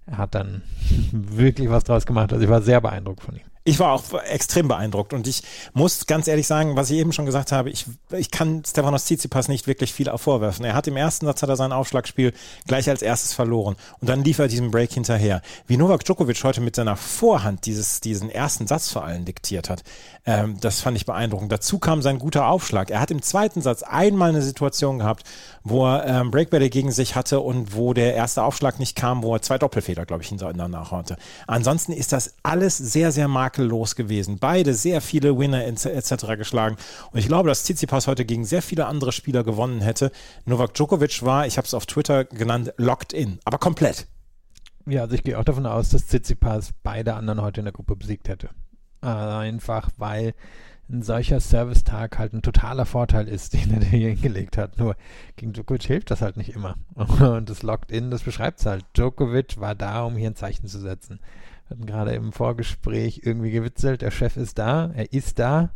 er 0.06 0.17
hat 0.17 0.34
dann 0.34 0.62
wirklich 1.12 1.69
was 1.69 1.84
draus 1.84 2.06
gemacht. 2.06 2.32
Also 2.32 2.45
ich 2.45 2.49
war 2.49 2.62
sehr 2.62 2.80
beeindruckt 2.80 3.21
von 3.21 3.36
ihm. 3.36 3.52
Ich 3.65 3.80
war 3.80 3.93
auch 3.93 4.04
extrem 4.26 4.67
beeindruckt 4.67 5.13
und 5.13 5.26
ich 5.26 5.41
muss 5.73 6.06
ganz 6.06 6.28
ehrlich 6.28 6.47
sagen, 6.47 6.76
was 6.76 6.89
ich 6.89 6.97
eben 6.97 7.13
schon 7.13 7.26
gesagt 7.26 7.54
habe, 7.54 7.69
ich, 7.69 7.86
ich 8.12 8.30
kann 8.30 8.63
Stefanos 8.65 9.06
Tsitsipas 9.06 9.47
nicht 9.47 9.67
wirklich 9.67 9.93
viel 9.93 10.12
vorwerfen. 10.17 10.65
Er 10.65 10.73
hat 10.73 10.88
im 10.88 10.97
ersten 10.97 11.26
Satz 11.26 11.41
hat 11.41 11.49
er 11.49 11.56
sein 11.56 11.71
Aufschlagspiel 11.71 12.34
gleich 12.67 12.89
als 12.89 13.02
erstes 13.02 13.34
verloren 13.34 13.78
und 14.02 14.10
dann 14.10 14.23
lief 14.23 14.39
er 14.39 14.49
diesen 14.49 14.69
Break 14.69 14.91
hinterher. 14.91 15.41
Wie 15.65 15.78
Novak 15.78 16.04
Djokovic 16.04 16.43
heute 16.43 16.60
mit 16.60 16.76
seiner 16.76 16.97
Vorhand 16.97 17.65
dieses, 17.65 18.02
diesen 18.02 18.30
ersten 18.30 18.67
Satz 18.67 18.91
vor 18.91 19.06
allem 19.06 19.23
diktiert 19.23 19.69
hat, 19.69 19.84
ähm, 20.25 20.57
das 20.62 20.79
fand 20.79 20.95
ich 20.95 21.05
beeindruckend. 21.05 21.51
Dazu 21.51 21.79
kam 21.79 22.01
sein 22.01 22.17
guter 22.17 22.47
Aufschlag. 22.47 22.89
Er 22.89 23.01
hat 23.01 23.12
im 23.12 23.21
zweiten 23.21 23.62
Satz 23.62 23.83
einmal 23.83 24.29
eine 24.29 24.41
Situation 24.41 24.99
gehabt, 24.99 25.23
wo 25.63 25.86
er 25.86 26.05
ähm, 26.05 26.31
Breakbälle 26.31 26.69
gegen 26.69 26.91
sich 26.91 27.15
hatte 27.15 27.41
und 27.41 27.75
wo 27.75 27.93
der 27.93 28.15
erste 28.15 28.43
Aufschlag 28.43 28.79
nicht 28.79 28.95
kam, 28.95 29.21
wo 29.21 29.36
er 29.36 29.41
zwei 29.41 29.57
Doppelfeder, 29.57 30.05
glaube 30.05 30.23
ich, 30.23 30.29
hintereinander 30.29 30.91
hatte. 30.91 31.17
Ansonsten 31.47 31.91
ist 31.91 32.13
das 32.13 32.36
alles 32.41 32.77
sehr, 32.77 33.12
sehr 33.12 33.27
makellos 33.27 33.95
gewesen. 33.95 34.38
Beide 34.39 34.73
sehr 34.73 35.01
viele 35.01 35.38
Winner 35.38 35.65
etc. 35.65 36.38
geschlagen. 36.38 36.77
Und 37.12 37.19
ich 37.19 37.27
glaube, 37.27 37.49
dass 37.49 37.63
Tsitsipas 37.63 38.07
heute 38.07 38.23
gegen 38.23 38.45
sehr 38.45 38.62
viele 38.62 38.86
andere 38.86 39.12
Spieler 39.12 39.43
gewonnen 39.43 39.81
hätte. 39.81 40.12
Novak 40.45 40.73
Djokovic 40.73 41.23
war, 41.23 41.47
ich 41.47 41.57
habe 41.57 41.67
es 41.67 41.73
auf 41.73 41.86
Twitter 41.86 42.23
genannt, 42.23 42.73
locked 42.77 43.12
in, 43.12 43.39
aber 43.43 43.57
komplett. 43.57 44.07
Ja, 44.86 45.01
also 45.01 45.15
ich 45.15 45.23
gehe 45.23 45.38
auch 45.38 45.45
davon 45.45 45.65
aus, 45.65 45.89
dass 45.89 46.07
Tsitsipas 46.07 46.71
beide 46.81 47.13
anderen 47.13 47.41
heute 47.41 47.62
in 47.62 47.65
der 47.65 47.73
Gruppe 47.73 47.95
besiegt 47.95 48.29
hätte. 48.29 48.49
Einfach 49.03 49.89
weil 49.97 50.33
ein 50.89 51.01
solcher 51.01 51.39
Servicetag 51.39 52.19
halt 52.19 52.33
ein 52.33 52.41
totaler 52.41 52.85
Vorteil 52.85 53.27
ist, 53.27 53.53
den 53.53 53.71
er 53.71 53.81
hier 53.81 54.09
hingelegt 54.09 54.57
hat. 54.57 54.77
Nur 54.77 54.95
gegen 55.35 55.53
Djokovic 55.53 55.83
hilft 55.83 56.11
das 56.11 56.21
halt 56.21 56.37
nicht 56.37 56.53
immer. 56.55 56.75
Und 56.95 57.49
das 57.49 57.63
Locked-In, 57.63 58.11
das 58.11 58.23
beschreibt 58.23 58.59
es 58.59 58.65
halt. 58.65 58.85
Djokovic 58.95 59.59
war 59.59 59.75
da, 59.75 60.03
um 60.03 60.15
hier 60.15 60.29
ein 60.29 60.35
Zeichen 60.35 60.67
zu 60.67 60.79
setzen 60.79 61.19
hatten 61.69 61.85
gerade 61.85 62.13
im 62.13 62.31
Vorgespräch 62.31 63.21
irgendwie 63.23 63.51
gewitzelt, 63.51 64.01
der 64.01 64.11
Chef 64.11 64.37
ist 64.37 64.57
da, 64.59 64.91
er 64.93 65.11
ist 65.11 65.39
da. 65.39 65.71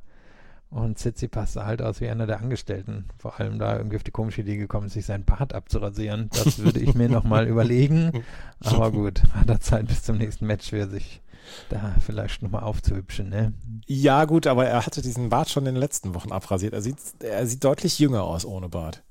Und 0.69 0.99
Sitzi 0.99 1.29
passt 1.29 1.55
halt 1.55 1.81
aus 1.81 2.01
wie 2.01 2.09
einer 2.09 2.27
der 2.27 2.41
Angestellten. 2.41 3.05
Vor 3.17 3.39
allem 3.39 3.57
da 3.57 3.77
irgendwie 3.77 3.95
auf 3.95 4.03
die 4.03 4.11
komische 4.11 4.41
Idee 4.41 4.57
gekommen 4.57 4.89
sich 4.89 5.05
sein 5.05 5.23
Bart 5.23 5.53
abzurasieren. 5.53 6.29
Das 6.33 6.59
würde 6.59 6.81
ich 6.81 6.93
mir 6.93 7.07
nochmal 7.07 7.47
überlegen. 7.47 8.11
Aber 8.59 8.91
gut, 8.91 9.23
hat 9.33 9.49
er 9.49 9.61
Zeit 9.61 9.87
bis 9.87 10.03
zum 10.03 10.17
nächsten 10.17 10.45
Match 10.45 10.69
für 10.69 10.89
sich 10.89 11.21
da 11.69 11.95
vielleicht 11.99 12.41
nochmal 12.41 12.63
aufzuhübschen, 12.63 13.29
ne? 13.29 13.53
Ja, 13.85 14.25
gut, 14.25 14.47
aber 14.47 14.65
er 14.65 14.85
hatte 14.85 15.01
diesen 15.01 15.29
Bart 15.29 15.49
schon 15.49 15.65
in 15.65 15.75
den 15.75 15.81
letzten 15.81 16.13
Wochen 16.13 16.31
abrasiert. 16.31 16.73
Er 16.73 16.81
sieht, 16.81 16.97
er 17.19 17.45
sieht 17.45 17.63
deutlich 17.63 17.99
jünger 17.99 18.23
aus 18.23 18.45
ohne 18.45 18.69
Bart. 18.69 19.03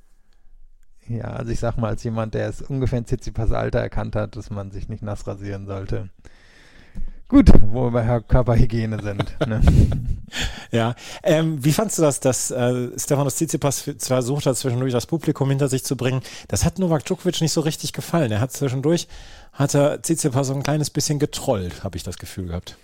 Ja, 1.09 1.25
also 1.25 1.53
ich 1.53 1.61
sag 1.61 1.77
mal, 1.77 1.89
als 1.89 2.03
jemand, 2.03 2.35
der 2.35 2.49
es 2.49 2.63
ungefähr 2.63 2.99
in 2.99 3.05
Tsitsipas 3.05 3.53
Alter 3.53 3.79
erkannt 3.79 4.17
hat, 4.17 4.37
dass 4.37 4.51
man 4.51 4.71
sich 4.71 4.89
nicht 4.89 5.03
nass 5.03 5.27
rasieren 5.27 5.67
sollte. 5.67 6.11
Gut, 7.29 7.51
wo 7.61 7.91
wir 7.93 8.21
Körperhygiene 8.21 9.03
sind. 9.03 9.37
Ne? 9.47 9.61
ja, 10.73 10.97
ähm, 11.23 11.65
wie 11.65 11.73
fandst 11.73 11.99
du 11.99 12.03
das, 12.03 12.19
dass 12.19 12.51
äh, 12.51 12.89
Stefanos 12.99 13.37
Tsitsipas 13.37 13.91
versucht 13.99 14.47
hat, 14.47 14.57
zwischendurch 14.57 14.93
das 14.93 15.07
Publikum 15.07 15.49
hinter 15.51 15.69
sich 15.69 15.85
zu 15.85 15.97
bringen? 15.97 16.21
Das 16.49 16.65
hat 16.65 16.81
Novak 16.81 17.05
Djokovic 17.05 17.41
nicht 17.41 17.53
so 17.53 17.61
richtig 17.61 17.93
gefallen. 17.93 18.33
Er 18.33 18.41
hat 18.41 18.51
zwischendurch, 18.51 19.07
hat 19.57 19.75
er 19.75 20.01
Tsitsipas 20.03 20.47
so 20.47 20.55
ein 20.55 20.63
kleines 20.63 20.91
bisschen 20.91 21.19
getrollt, 21.19 21.83
habe 21.83 21.97
ich 21.97 22.03
das 22.03 22.19
Gefühl 22.19 22.47
gehabt. 22.47 22.77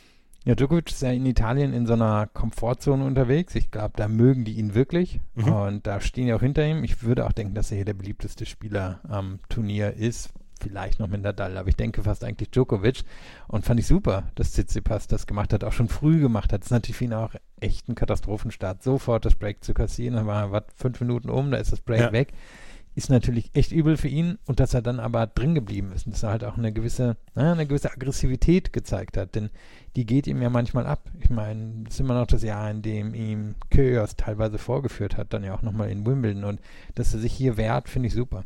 Ja, 0.45 0.57
Djokovic 0.57 0.91
ist 0.91 1.03
ja 1.03 1.13
in 1.13 1.25
Italien 1.25 1.73
in 1.73 1.87
so 1.87 1.93
einer 1.93 2.27
Komfortzone 2.27 3.05
unterwegs. 3.05 3.55
Ich 3.55 3.71
glaube, 3.71 3.93
da 3.95 4.09
mögen 4.09 4.45
die 4.45 4.55
ihn 4.55 4.75
wirklich 4.75 5.21
mhm. 5.35 5.53
und 5.53 5.87
da 5.87 6.01
stehen 6.01 6.27
ja 6.27 6.35
auch 6.35 6.41
hinter 6.41 6.67
ihm. 6.67 6.83
Ich 6.83 7.05
würde 7.05 7.27
auch 7.27 7.33
denken, 7.33 7.55
dass 7.55 7.71
er 7.71 7.77
hier 7.77 7.85
der 7.85 7.95
beliebteste 7.95 8.45
Spieler 8.45 9.01
am 9.09 9.39
Turnier 9.49 9.93
ist, 9.93 10.31
vielleicht 10.61 10.99
noch 10.99 11.07
mit 11.07 11.23
Nadal, 11.23 11.57
aber 11.57 11.69
ich 11.69 11.77
denke 11.77 12.03
fast 12.03 12.25
eigentlich 12.25 12.51
Djokovic. 12.51 13.03
Und 13.47 13.65
fand 13.65 13.79
ich 13.79 13.87
super, 13.87 14.25
dass 14.35 14.53
Tsitsipas 14.53 15.07
das 15.07 15.29
gemacht 15.29 15.53
hat, 15.53 15.63
auch 15.63 15.73
schon 15.73 15.89
früh 15.89 16.19
gemacht 16.19 16.53
hat. 16.53 16.63
Das 16.63 16.69
ist 16.69 16.73
natürlich 16.73 16.97
für 16.97 17.05
ihn 17.05 17.15
auch 17.15 17.35
echt 17.61 17.89
ein 17.89 17.95
Katastrophenstart. 17.95 18.83
Sofort 18.83 19.25
das 19.25 19.37
Break 19.37 19.63
zu 19.63 19.75
kassieren, 19.75 20.17
dann 20.17 20.27
war 20.27 20.51
was, 20.51 20.65
fünf 20.75 21.01
Minuten 21.01 21.31
um, 21.31 21.53
da 21.53 21.59
ist 21.59 21.71
das 21.71 21.81
Break 21.81 22.01
ja. 22.01 22.13
weg. 22.13 22.33
Ist 22.95 23.09
natürlich 23.09 23.51
echt 23.55 23.73
übel 23.73 23.97
für 23.97 24.09
ihn 24.09 24.39
und 24.45 24.61
dass 24.61 24.75
er 24.75 24.83
dann 24.83 25.01
aber 25.01 25.27
drin 25.27 25.55
geblieben 25.55 25.93
ist 25.93 26.07
und 26.07 26.15
dass 26.15 26.23
er 26.23 26.31
halt 26.31 26.45
auch 26.45 26.59
eine 26.59 26.73
gewisse, 26.73 27.17
na, 27.35 27.53
eine 27.53 27.67
gewisse 27.67 27.91
Aggressivität 27.91 28.73
gezeigt 28.73 29.17
hat, 29.17 29.35
denn 29.35 29.49
die 29.97 30.05
geht 30.05 30.27
ihm 30.27 30.43
ja 30.43 30.51
manchmal 30.51 30.87
ab. 30.87 31.11
Ich 31.21 31.31
meine, 31.31 31.85
das 31.85 31.95
ist 31.95 32.01
immer 32.01 32.15
noch 32.15 32.27
das 32.27 32.43
Jahr, 32.43 32.71
in 32.71 32.83
dem 32.83 33.15
ihm 33.15 33.55
Kyrgios 33.71 34.17
teilweise 34.17 34.59
vorgeführt 34.59 35.17
hat, 35.17 35.33
dann 35.33 35.45
ja 35.45 35.55
auch 35.55 35.63
nochmal 35.63 35.91
in 35.91 36.05
Wimbledon 36.05 36.45
und 36.45 36.61
dass 36.95 37.15
er 37.15 37.21
sich 37.21 37.33
hier 37.33 37.57
wehrt, 37.57 37.89
finde 37.89 38.09
ich 38.09 38.15
super. 38.15 38.45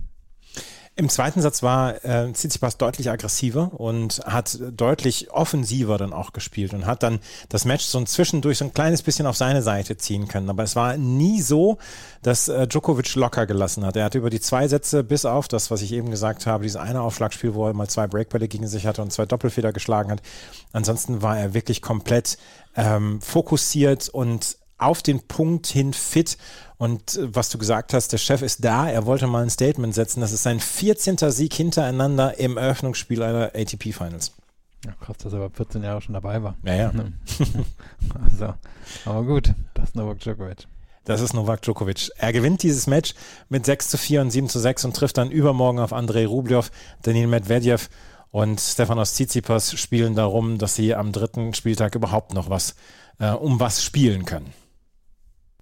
Im 0.98 1.10
zweiten 1.10 1.42
Satz 1.42 1.62
war 1.62 2.02
äh, 2.06 2.32
Tsitsipas 2.32 2.78
deutlich 2.78 3.10
aggressiver 3.10 3.70
und 3.74 4.22
hat 4.24 4.58
deutlich 4.74 5.30
offensiver 5.30 5.98
dann 5.98 6.14
auch 6.14 6.32
gespielt 6.32 6.72
und 6.72 6.86
hat 6.86 7.02
dann 7.02 7.20
das 7.50 7.66
Match 7.66 7.84
so 7.84 7.98
ein 7.98 8.06
zwischendurch 8.06 8.56
so 8.56 8.64
ein 8.64 8.72
kleines 8.72 9.02
bisschen 9.02 9.26
auf 9.26 9.36
seine 9.36 9.60
Seite 9.60 9.98
ziehen 9.98 10.26
können. 10.26 10.48
Aber 10.48 10.62
es 10.62 10.74
war 10.74 10.96
nie 10.96 11.42
so, 11.42 11.76
dass 12.22 12.48
äh, 12.48 12.66
Djokovic 12.66 13.14
locker 13.14 13.44
gelassen 13.44 13.84
hat. 13.84 13.94
Er 13.96 14.06
hat 14.06 14.14
über 14.14 14.30
die 14.30 14.40
zwei 14.40 14.68
Sätze 14.68 15.04
bis 15.04 15.26
auf 15.26 15.48
das, 15.48 15.70
was 15.70 15.82
ich 15.82 15.92
eben 15.92 16.10
gesagt 16.10 16.46
habe, 16.46 16.62
dieses 16.62 16.80
eine 16.80 17.02
Aufschlagspiel, 17.02 17.52
wo 17.52 17.66
er 17.66 17.74
mal 17.74 17.88
zwei 17.88 18.06
Breakbälle 18.06 18.48
gegen 18.48 18.66
sich 18.66 18.86
hatte 18.86 19.02
und 19.02 19.12
zwei 19.12 19.26
Doppelfeder 19.26 19.74
geschlagen 19.74 20.10
hat. 20.10 20.22
Ansonsten 20.72 21.20
war 21.20 21.38
er 21.38 21.52
wirklich 21.52 21.82
komplett 21.82 22.38
ähm, 22.74 23.20
fokussiert 23.20 24.08
und 24.08 24.56
auf 24.78 25.02
den 25.02 25.20
Punkt 25.26 25.66
hin 25.66 25.92
fit. 25.92 26.36
Und 26.78 27.16
äh, 27.16 27.34
was 27.34 27.48
du 27.50 27.58
gesagt 27.58 27.94
hast, 27.94 28.12
der 28.12 28.18
Chef 28.18 28.42
ist 28.42 28.64
da, 28.64 28.88
er 28.88 29.06
wollte 29.06 29.26
mal 29.26 29.42
ein 29.42 29.50
Statement 29.50 29.94
setzen. 29.94 30.20
Das 30.20 30.32
ist 30.32 30.42
sein 30.42 30.60
14. 30.60 31.16
Sieg 31.30 31.54
hintereinander 31.54 32.38
im 32.38 32.56
Eröffnungsspiel 32.56 33.22
einer 33.22 33.52
ATP 33.54 33.92
Finals. 33.92 34.32
Ja, 34.84 34.92
krass, 35.00 35.16
dass 35.18 35.32
er 35.32 35.40
aber 35.40 35.50
14 35.50 35.82
Jahre 35.82 36.00
schon 36.00 36.14
dabei 36.14 36.42
war. 36.42 36.56
Ja, 36.64 36.74
ja. 36.74 36.92
also, 38.24 38.54
aber 39.04 39.24
gut, 39.24 39.52
das 39.74 39.88
ist 39.88 39.96
Novak 39.96 40.20
Djokovic. 40.20 40.68
Das 41.04 41.20
ist 41.20 41.34
Novak 41.34 41.62
Djokovic. 41.62 42.10
Er 42.18 42.32
gewinnt 42.32 42.62
dieses 42.62 42.86
Match 42.86 43.14
mit 43.48 43.64
6 43.64 43.88
zu 43.88 43.98
4 43.98 44.20
und 44.20 44.30
7 44.30 44.48
zu 44.48 44.58
6 44.58 44.84
und 44.84 44.94
trifft 44.94 45.16
dann 45.18 45.30
übermorgen 45.30 45.78
auf 45.78 45.92
Andrei 45.92 46.26
Rublev, 46.26 46.70
Daniel 47.02 47.28
Medvedev 47.28 47.88
und 48.30 48.60
Stefanos 48.60 49.14
Tsitsipas 49.14 49.78
spielen 49.78 50.14
darum, 50.14 50.58
dass 50.58 50.74
sie 50.74 50.94
am 50.94 51.12
dritten 51.12 51.54
Spieltag 51.54 51.94
überhaupt 51.94 52.34
noch 52.34 52.50
was, 52.50 52.74
äh, 53.18 53.30
um 53.30 53.60
was 53.60 53.82
spielen 53.82 54.24
können. 54.24 54.52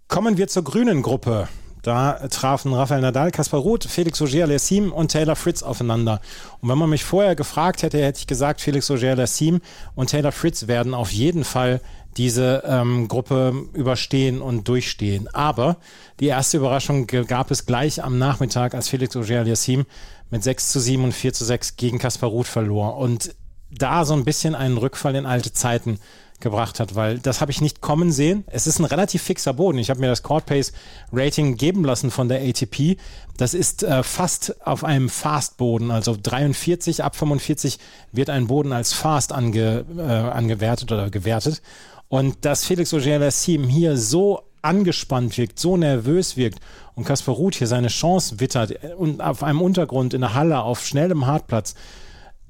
Kommen 0.08 0.36
wir 0.36 0.48
zur 0.48 0.64
grünen 0.64 1.02
Gruppe. 1.02 1.48
Da 1.82 2.28
trafen 2.28 2.72
Rafael 2.72 3.02
Nadal, 3.02 3.30
Kaspar 3.30 3.60
Ruth, 3.60 3.84
Felix 3.84 4.20
Auger-Aliassime 4.22 4.90
und 4.90 5.12
Taylor 5.12 5.36
Fritz 5.36 5.62
aufeinander. 5.62 6.20
Und 6.60 6.70
wenn 6.70 6.78
man 6.78 6.88
mich 6.88 7.04
vorher 7.04 7.36
gefragt 7.36 7.82
hätte, 7.82 8.02
hätte 8.02 8.20
ich 8.20 8.26
gesagt, 8.26 8.62
Felix 8.62 8.90
Auger-Aliassime 8.90 9.60
und 9.94 10.08
Taylor 10.08 10.32
Fritz 10.32 10.66
werden 10.66 10.94
auf 10.94 11.12
jeden 11.12 11.44
Fall 11.44 11.82
diese 12.16 12.62
ähm, 12.66 13.06
Gruppe 13.08 13.52
überstehen 13.74 14.40
und 14.40 14.66
durchstehen. 14.66 15.28
Aber 15.34 15.76
die 16.20 16.28
erste 16.28 16.56
Überraschung 16.56 17.06
gab 17.06 17.50
es 17.50 17.66
gleich 17.66 18.02
am 18.02 18.18
Nachmittag, 18.18 18.74
als 18.74 18.88
Felix 18.88 19.14
Auger-Aliassime 19.14 19.84
mit 20.30 20.42
6 20.42 20.72
zu 20.72 20.80
7 20.80 21.04
und 21.04 21.12
4 21.12 21.34
zu 21.34 21.44
6 21.44 21.76
gegen 21.76 21.98
Kaspar 21.98 22.30
Ruth 22.30 22.46
verlor. 22.46 22.96
Und 22.96 23.34
da 23.70 24.04
so 24.04 24.14
ein 24.14 24.24
bisschen 24.24 24.54
einen 24.54 24.78
Rückfall 24.78 25.16
in 25.16 25.26
alte 25.26 25.52
Zeiten 25.52 25.98
gebracht 26.40 26.80
hat, 26.80 26.94
weil 26.94 27.18
das 27.18 27.40
habe 27.40 27.50
ich 27.50 27.60
nicht 27.60 27.80
kommen 27.80 28.12
sehen. 28.12 28.44
Es 28.48 28.66
ist 28.66 28.78
ein 28.78 28.84
relativ 28.84 29.22
fixer 29.22 29.52
Boden. 29.52 29.78
Ich 29.78 29.90
habe 29.90 30.00
mir 30.00 30.08
das 30.08 30.22
Court 30.22 30.46
Pace 30.46 30.72
Rating 31.12 31.56
geben 31.56 31.84
lassen 31.84 32.10
von 32.10 32.28
der 32.28 32.42
ATP. 32.42 32.96
Das 33.36 33.54
ist 33.54 33.82
äh, 33.82 34.02
fast 34.02 34.66
auf 34.66 34.84
einem 34.84 35.08
Fast-Boden, 35.08 35.90
also 35.90 36.16
43 36.20 37.02
ab 37.02 37.16
45 37.16 37.78
wird 38.12 38.30
ein 38.30 38.46
Boden 38.46 38.72
als 38.72 38.92
Fast 38.92 39.32
ange, 39.32 39.84
äh, 39.96 40.02
angewertet 40.02 40.92
oder 40.92 41.10
gewertet. 41.10 41.62
Und 42.08 42.44
dass 42.44 42.64
Felix 42.64 42.92
Auger-Aliassime 42.94 43.66
hier 43.66 43.96
so 43.96 44.42
angespannt 44.62 45.36
wirkt, 45.36 45.58
so 45.58 45.76
nervös 45.76 46.36
wirkt 46.36 46.60
und 46.94 47.04
Kaspar 47.04 47.34
Ruth 47.34 47.56
hier 47.56 47.66
seine 47.66 47.88
Chance 47.88 48.40
wittert 48.40 48.72
und 48.96 49.20
auf 49.20 49.42
einem 49.42 49.60
Untergrund 49.60 50.14
in 50.14 50.22
der 50.22 50.34
Halle 50.34 50.62
auf 50.62 50.84
schnellem 50.84 51.26
Hartplatz, 51.26 51.74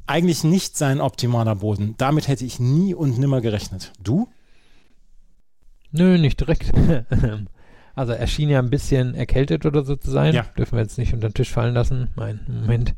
eigentlich 0.07 0.45
nicht 0.45 0.77
sein 0.77 1.01
optimaler 1.01 1.57
Boden. 1.57 1.95
Damit 1.99 2.29
hätte 2.29 2.45
ich 2.45 2.61
nie 2.61 2.95
und 2.95 3.19
nimmer 3.19 3.41
gerechnet. 3.41 3.93
Du? 4.03 4.29
Nö, 5.93 6.19
nicht 6.19 6.41
direkt. 6.41 6.73
also 7.95 8.13
er 8.13 8.27
schien 8.27 8.49
ja 8.49 8.59
ein 8.59 8.71
bisschen 8.71 9.15
erkältet 9.15 9.65
oder 9.65 9.85
so 9.85 9.97
zu 9.97 10.11
sein. 10.11 10.35
Ja. 10.35 10.47
Dürfen 10.59 10.77
wir 10.77 10.83
jetzt 10.83 10.99
nicht 10.99 11.15
unter 11.15 11.29
den 11.29 11.35
Tisch 11.35 11.51
fallen 11.51 11.75
lassen. 11.75 12.09
Mein 12.17 12.41
Moment. 12.49 12.95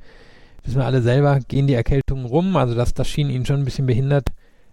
Wissen 0.65 0.79
wir 0.79 0.87
alle 0.87 1.03
selber, 1.03 1.39
gehen 1.41 1.67
die 1.67 1.75
Erkältungen 1.75 2.27
rum. 2.27 2.57
Also 2.57 2.75
das, 2.75 2.95
das 2.95 3.09
schien 3.09 3.31
ihn 3.31 3.47
schon 3.47 3.61
ein 3.61 3.65
bisschen 3.65 3.87
behindert 3.87 4.31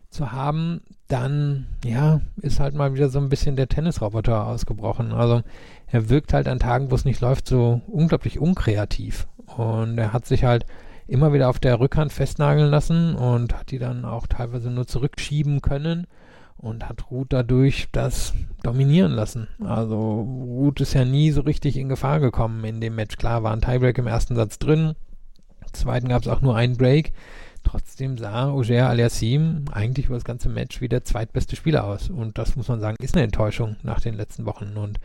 zu 0.09 0.31
haben. 0.31 0.81
Dann, 1.07 1.67
ja, 1.85 2.21
ist 2.41 2.59
halt 2.59 2.73
mal 2.73 2.95
wieder 2.95 3.09
so 3.09 3.19
ein 3.19 3.29
bisschen 3.29 3.55
der 3.55 3.67
Tennisroboter 3.67 4.47
ausgebrochen. 4.47 5.11
Also 5.11 5.43
er 5.87 6.09
wirkt 6.09 6.33
halt 6.33 6.47
an 6.47 6.59
Tagen, 6.59 6.89
wo 6.89 6.95
es 6.95 7.05
nicht 7.05 7.21
läuft, 7.21 7.47
so 7.47 7.81
unglaublich 7.87 8.39
unkreativ. 8.39 9.27
Und 9.45 9.97
er 9.97 10.13
hat 10.13 10.25
sich 10.25 10.45
halt 10.45 10.65
immer 11.07 11.33
wieder 11.33 11.49
auf 11.49 11.59
der 11.59 11.79
Rückhand 11.79 12.11
festnageln 12.11 12.69
lassen 12.69 13.15
und 13.15 13.53
hat 13.57 13.71
die 13.71 13.79
dann 13.79 14.05
auch 14.05 14.27
teilweise 14.27 14.69
nur 14.69 14.87
zurückschieben 14.87 15.61
können 15.61 16.07
und 16.57 16.87
hat 16.87 17.11
Ruth 17.11 17.27
dadurch 17.31 17.89
das 17.91 18.33
dominieren 18.63 19.11
lassen. 19.11 19.47
Also 19.63 20.21
Ruth 20.21 20.79
ist 20.81 20.93
ja 20.93 21.03
nie 21.03 21.31
so 21.31 21.41
richtig 21.41 21.77
in 21.77 21.89
Gefahr 21.89 22.19
gekommen 22.19 22.63
in 22.63 22.79
dem 22.79 22.95
Match. 22.95 23.17
Klar 23.17 23.43
war 23.43 23.51
ein 23.53 23.61
Tiebreak 23.61 23.97
im 23.97 24.07
ersten 24.07 24.35
Satz 24.35 24.59
drin, 24.59 24.95
im 25.61 25.73
zweiten 25.73 26.07
gab 26.07 26.21
es 26.21 26.27
auch 26.27 26.41
nur 26.41 26.55
einen 26.55 26.77
Break. 26.77 27.13
Trotzdem 27.63 28.17
sah 28.17 28.49
Auger 28.49 28.89
Aliassim 28.89 29.65
eigentlich 29.71 30.07
über 30.07 30.15
das 30.15 30.25
ganze 30.25 30.49
Match 30.49 30.81
wie 30.81 30.89
der 30.89 31.05
zweitbeste 31.05 31.55
Spieler 31.55 31.85
aus. 31.85 32.09
Und 32.09 32.37
das 32.37 32.55
muss 32.55 32.67
man 32.67 32.81
sagen, 32.81 32.97
ist 33.01 33.15
eine 33.15 33.23
Enttäuschung 33.23 33.77
nach 33.83 34.01
den 34.01 34.15
letzten 34.15 34.45
Wochen. 34.45 34.75
Und 34.75 34.99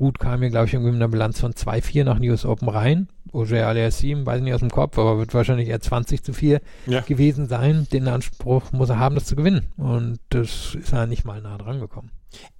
Ruth 0.00 0.18
kam 0.18 0.40
hier, 0.40 0.50
glaube 0.50 0.66
ich, 0.66 0.72
irgendwie 0.72 0.92
mit 0.92 1.02
einer 1.02 1.10
Bilanz 1.10 1.38
von 1.38 1.52
2-4 1.52 2.04
nach 2.04 2.18
News 2.18 2.46
Open 2.46 2.68
rein. 2.68 3.08
Auger 3.32 3.68
Aliassim, 3.68 4.26
weiß 4.26 4.40
nicht 4.40 4.54
aus 4.54 4.60
dem 4.60 4.70
Kopf, 4.70 4.98
aber 4.98 5.18
wird 5.18 5.34
wahrscheinlich 5.34 5.68
eher 5.68 5.80
20 5.80 6.24
zu 6.24 6.32
4 6.32 6.60
ja. 6.86 7.00
gewesen 7.02 7.48
sein. 7.48 7.86
Den 7.92 8.08
Anspruch 8.08 8.72
muss 8.72 8.88
er 8.88 8.98
haben, 8.98 9.14
das 9.14 9.26
zu 9.26 9.36
gewinnen. 9.36 9.66
Und 9.76 10.18
das 10.30 10.74
ist 10.74 10.92
er 10.92 11.06
nicht 11.06 11.24
mal 11.24 11.40
nah 11.40 11.58
dran 11.58 11.78
gekommen. 11.78 12.10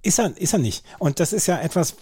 Ist 0.01 0.19
er, 0.19 0.37
ist 0.37 0.53
er 0.53 0.59
nicht. 0.59 0.85
Und 0.99 1.19
das 1.19 1.33
ist 1.33 1.47
ja 1.47 1.59
etwas, 1.59 1.95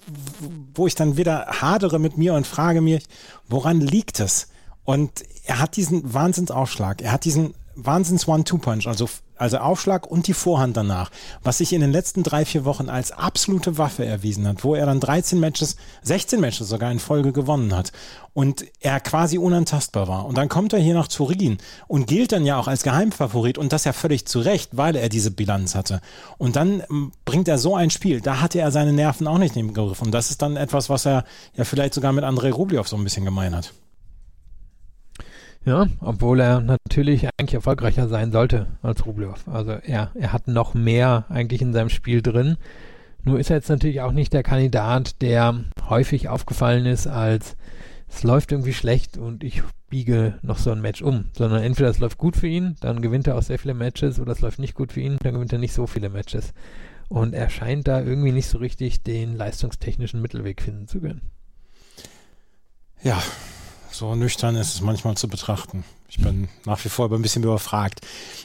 wo 0.76 0.88
ich 0.88 0.96
dann 0.96 1.18
wieder 1.18 1.48
hadere 1.48 2.00
mit 2.00 2.18
mir 2.18 2.34
und 2.34 2.46
frage 2.46 2.82
mich, 2.82 3.06
woran 3.48 3.80
liegt 3.80 4.20
es? 4.20 4.50
Und 4.84 5.24
er 5.46 5.60
hat 5.60 5.78
diesen 5.78 6.14
Wahnsinnsaufschlag. 6.14 7.02
Er 7.02 7.12
hat 7.12 7.26
diesen 7.26 7.54
Wahnsinns 7.86 8.28
One-Two-Punch, 8.28 8.88
also, 8.88 9.10
also 9.36 9.58
Aufschlag 9.58 10.08
und 10.08 10.28
die 10.28 10.34
Vorhand 10.34 10.76
danach, 10.78 11.12
was 11.44 11.60
sich 11.60 11.74
in 11.74 11.82
den 11.82 11.92
letzten 11.92 12.24
drei, 12.24 12.46
vier 12.46 12.66
Wochen 12.66 12.90
als 12.90 13.12
absolute 13.12 13.78
Waffe 13.78 14.06
erwiesen 14.06 14.48
hat, 14.48 14.64
wo 14.64 14.76
er 14.76 14.86
dann 14.86 15.00
13 15.00 15.40
Matches, 15.40 15.76
16 16.04 16.40
Matches 16.40 16.70
sogar 16.70 16.92
in 16.92 17.00
Folge 17.00 17.32
gewonnen 17.32 17.76
hat 17.76 17.92
und 18.34 18.66
er 18.80 19.00
quasi 19.00 19.38
unantastbar 19.38 20.08
war. 20.08 20.26
Und 20.26 20.38
dann 20.38 20.50
kommt 20.50 20.74
er 20.74 20.80
hier 20.80 20.94
nach 20.94 21.08
Turin 21.08 21.58
und 21.88 22.08
gilt 22.08 22.32
dann 22.32 22.46
ja 22.46 22.58
auch 22.58 22.68
als 22.68 22.84
Geheimfavorit 22.84 23.58
und 23.58 23.74
das 23.74 23.84
ja 23.86 23.94
völlig 23.94 24.26
zu 24.26 24.40
Recht, 24.40 24.78
weil 24.78 24.96
er 24.96 25.10
diese 25.10 25.32
Bilanz 25.32 25.76
hatte. 25.76 26.02
Und 26.38 26.56
dann 26.56 26.84
ähm, 26.90 27.12
bringt 27.26 27.48
er 27.48 27.58
so 27.58 27.76
ein 27.76 27.90
Spiel, 27.90 28.22
da 28.22 28.42
hatte 28.42 28.60
er 28.60 28.72
seine 28.72 28.94
Nerven 28.94 29.28
auch 29.28 29.38
nicht 29.38 29.56
im 29.58 29.74
Griff 29.74 30.02
und 30.02 30.12
das 30.12 30.30
ist 30.30 30.42
dann 30.42 30.58
etwas, 30.58 30.90
was 30.90 31.06
er 31.06 31.24
ja 31.56 31.64
vielleicht 31.64 31.94
sogar 31.94 32.14
mit 32.14 32.24
Andrei 32.24 32.52
Rublev 32.52 32.88
so 32.88 32.96
ein 32.96 33.04
bisschen 33.04 33.26
gemein 33.26 33.56
hat. 33.56 33.74
Ja, 35.66 35.88
obwohl 36.00 36.40
er 36.40 36.62
natürlich 36.62 37.28
eigentlich 37.38 37.54
erfolgreicher 37.54 38.08
sein 38.08 38.32
sollte 38.32 38.68
als 38.82 39.06
Rublev. 39.06 39.48
Also 39.48 39.72
er, 39.72 40.12
er 40.16 40.34
hat 40.34 40.48
noch 40.48 40.74
mehr 40.74 41.26
eigentlich 41.30 41.62
in 41.62 41.74
seinem 41.74 41.90
Spiel 41.90 42.22
drin. 42.22 42.58
Nur 43.24 43.40
ist 43.40 43.50
er 43.50 43.58
jetzt 43.58 43.70
natürlich 43.70 44.02
auch 44.02 44.14
nicht 44.14 44.34
der 44.34 44.44
Kandidat, 44.44 45.22
der 45.22 45.66
häufig 45.90 46.30
aufgefallen 46.30 46.86
ist 46.86 47.08
als 47.08 47.58
es 48.12 48.24
läuft 48.24 48.52
irgendwie 48.52 48.74
schlecht 48.74 49.18
und 49.18 49.44
ich 49.44 49.62
biege 49.90 50.40
noch 50.42 50.58
so 50.58 50.72
ein 50.72 50.82
Match 50.82 51.02
um, 51.02 51.26
sondern 51.38 51.64
entweder 51.64 51.90
es 51.90 52.00
läuft 52.00 52.18
gut 52.18 52.36
für 52.36 52.48
ihn, 52.48 52.76
dann 52.82 53.02
gewinnt 53.02 53.28
er 53.28 53.38
auch 53.38 53.42
sehr 53.42 53.60
viele 53.60 53.74
Matches 53.74 54.20
oder 54.20 54.32
es 54.32 54.42
läuft 54.42 54.60
nicht 54.60 54.74
gut 54.74 54.94
für 54.94 55.02
ihn, 55.02 55.18
dann 55.22 55.34
gewinnt 55.34 55.54
er 55.54 55.60
nicht 55.60 55.74
so 55.74 55.88
viele 55.88 56.10
Matches. 56.10 56.54
Und 57.08 57.34
er 57.34 57.50
scheint 57.50 57.88
da 57.88 58.02
irgendwie 58.02 58.32
nicht 58.32 58.48
so 58.48 58.60
richtig 58.60 59.04
den 59.04 59.36
leistungstechnischen 59.36 60.22
Mittelweg 60.22 60.62
finden 60.62 60.88
zu 60.88 61.00
können. 61.00 61.22
Ja, 63.02 63.22
so 64.00 64.16
nüchtern 64.16 64.56
ist 64.56 64.74
es 64.74 64.82
manchmal 64.82 65.16
zu 65.16 65.28
betrachten. 65.28 65.84
Ich 66.08 66.18
bin 66.18 66.48
nach 66.66 66.84
wie 66.84 66.90
vor 66.90 67.12
ein 67.12 67.22
bisschen 67.22 67.44
überfragt. 67.44 68.00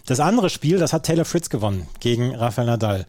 Das 0.06 0.20
andere 0.20 0.50
Spiel, 0.50 0.78
das 0.78 0.92
hat 0.92 1.04
Taylor 1.04 1.24
Fritz 1.24 1.48
gewonnen 1.48 1.86
gegen 2.00 2.34
Rafael 2.34 2.66
Nadal. 2.66 3.06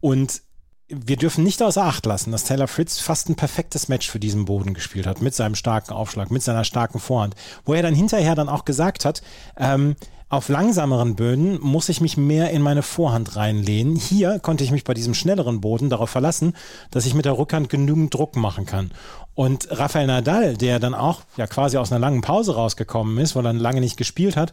Und 0.00 0.42
wir 0.88 1.16
dürfen 1.16 1.44
nicht 1.44 1.62
außer 1.62 1.84
Acht 1.84 2.04
lassen, 2.04 2.32
dass 2.32 2.44
Taylor 2.44 2.68
Fritz 2.68 2.98
fast 2.98 3.28
ein 3.28 3.36
perfektes 3.36 3.88
Match 3.88 4.10
für 4.10 4.18
diesen 4.18 4.44
Boden 4.44 4.74
gespielt 4.74 5.06
hat, 5.06 5.22
mit 5.22 5.34
seinem 5.34 5.54
starken 5.54 5.94
Aufschlag, 5.94 6.30
mit 6.30 6.42
seiner 6.42 6.64
starken 6.64 6.98
Vorhand, 6.98 7.36
wo 7.64 7.72
er 7.72 7.82
dann 7.82 7.94
hinterher 7.94 8.34
dann 8.34 8.48
auch 8.48 8.64
gesagt 8.64 9.04
hat, 9.04 9.22
ähm, 9.56 9.96
auf 10.34 10.48
langsameren 10.48 11.16
Böden 11.16 11.58
muss 11.60 11.88
ich 11.88 12.00
mich 12.00 12.16
mehr 12.16 12.50
in 12.50 12.60
meine 12.60 12.82
Vorhand 12.82 13.36
reinlehnen. 13.36 13.96
Hier 13.96 14.38
konnte 14.40 14.64
ich 14.64 14.70
mich 14.70 14.84
bei 14.84 14.94
diesem 14.94 15.14
schnelleren 15.14 15.60
Boden 15.60 15.90
darauf 15.90 16.10
verlassen, 16.10 16.54
dass 16.90 17.06
ich 17.06 17.14
mit 17.14 17.24
der 17.24 17.38
Rückhand 17.38 17.68
genügend 17.68 18.12
Druck 18.12 18.36
machen 18.36 18.66
kann. 18.66 18.90
Und 19.34 19.68
Rafael 19.70 20.06
Nadal, 20.06 20.56
der 20.56 20.78
dann 20.78 20.94
auch 20.94 21.22
ja 21.36 21.46
quasi 21.46 21.76
aus 21.76 21.90
einer 21.90 22.00
langen 22.00 22.20
Pause 22.20 22.54
rausgekommen 22.54 23.18
ist, 23.18 23.34
weil 23.34 23.46
er 23.46 23.52
lange 23.52 23.80
nicht 23.80 23.96
gespielt 23.96 24.36
hat 24.36 24.52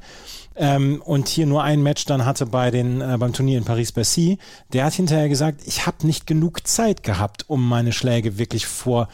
ähm, 0.55 1.01
und 1.03 1.27
hier 1.27 1.45
nur 1.45 1.63
ein 1.63 1.81
Match 1.81 2.05
dann 2.05 2.25
hatte 2.25 2.45
bei 2.45 2.71
den 2.71 3.01
äh, 3.01 3.17
beim 3.17 3.33
Turnier 3.33 3.57
in 3.57 3.63
Paris-Bercy, 3.63 4.37
der 4.73 4.85
hat 4.85 4.93
hinterher 4.93 5.29
gesagt, 5.29 5.61
ich 5.65 5.87
habe 5.87 6.05
nicht 6.05 6.27
genug 6.27 6.67
Zeit 6.67 7.03
gehabt, 7.03 7.45
um 7.47 7.67
meine 7.67 7.91
Schläge 7.91 8.37
wirklich 8.37 8.65
vor 8.65 9.07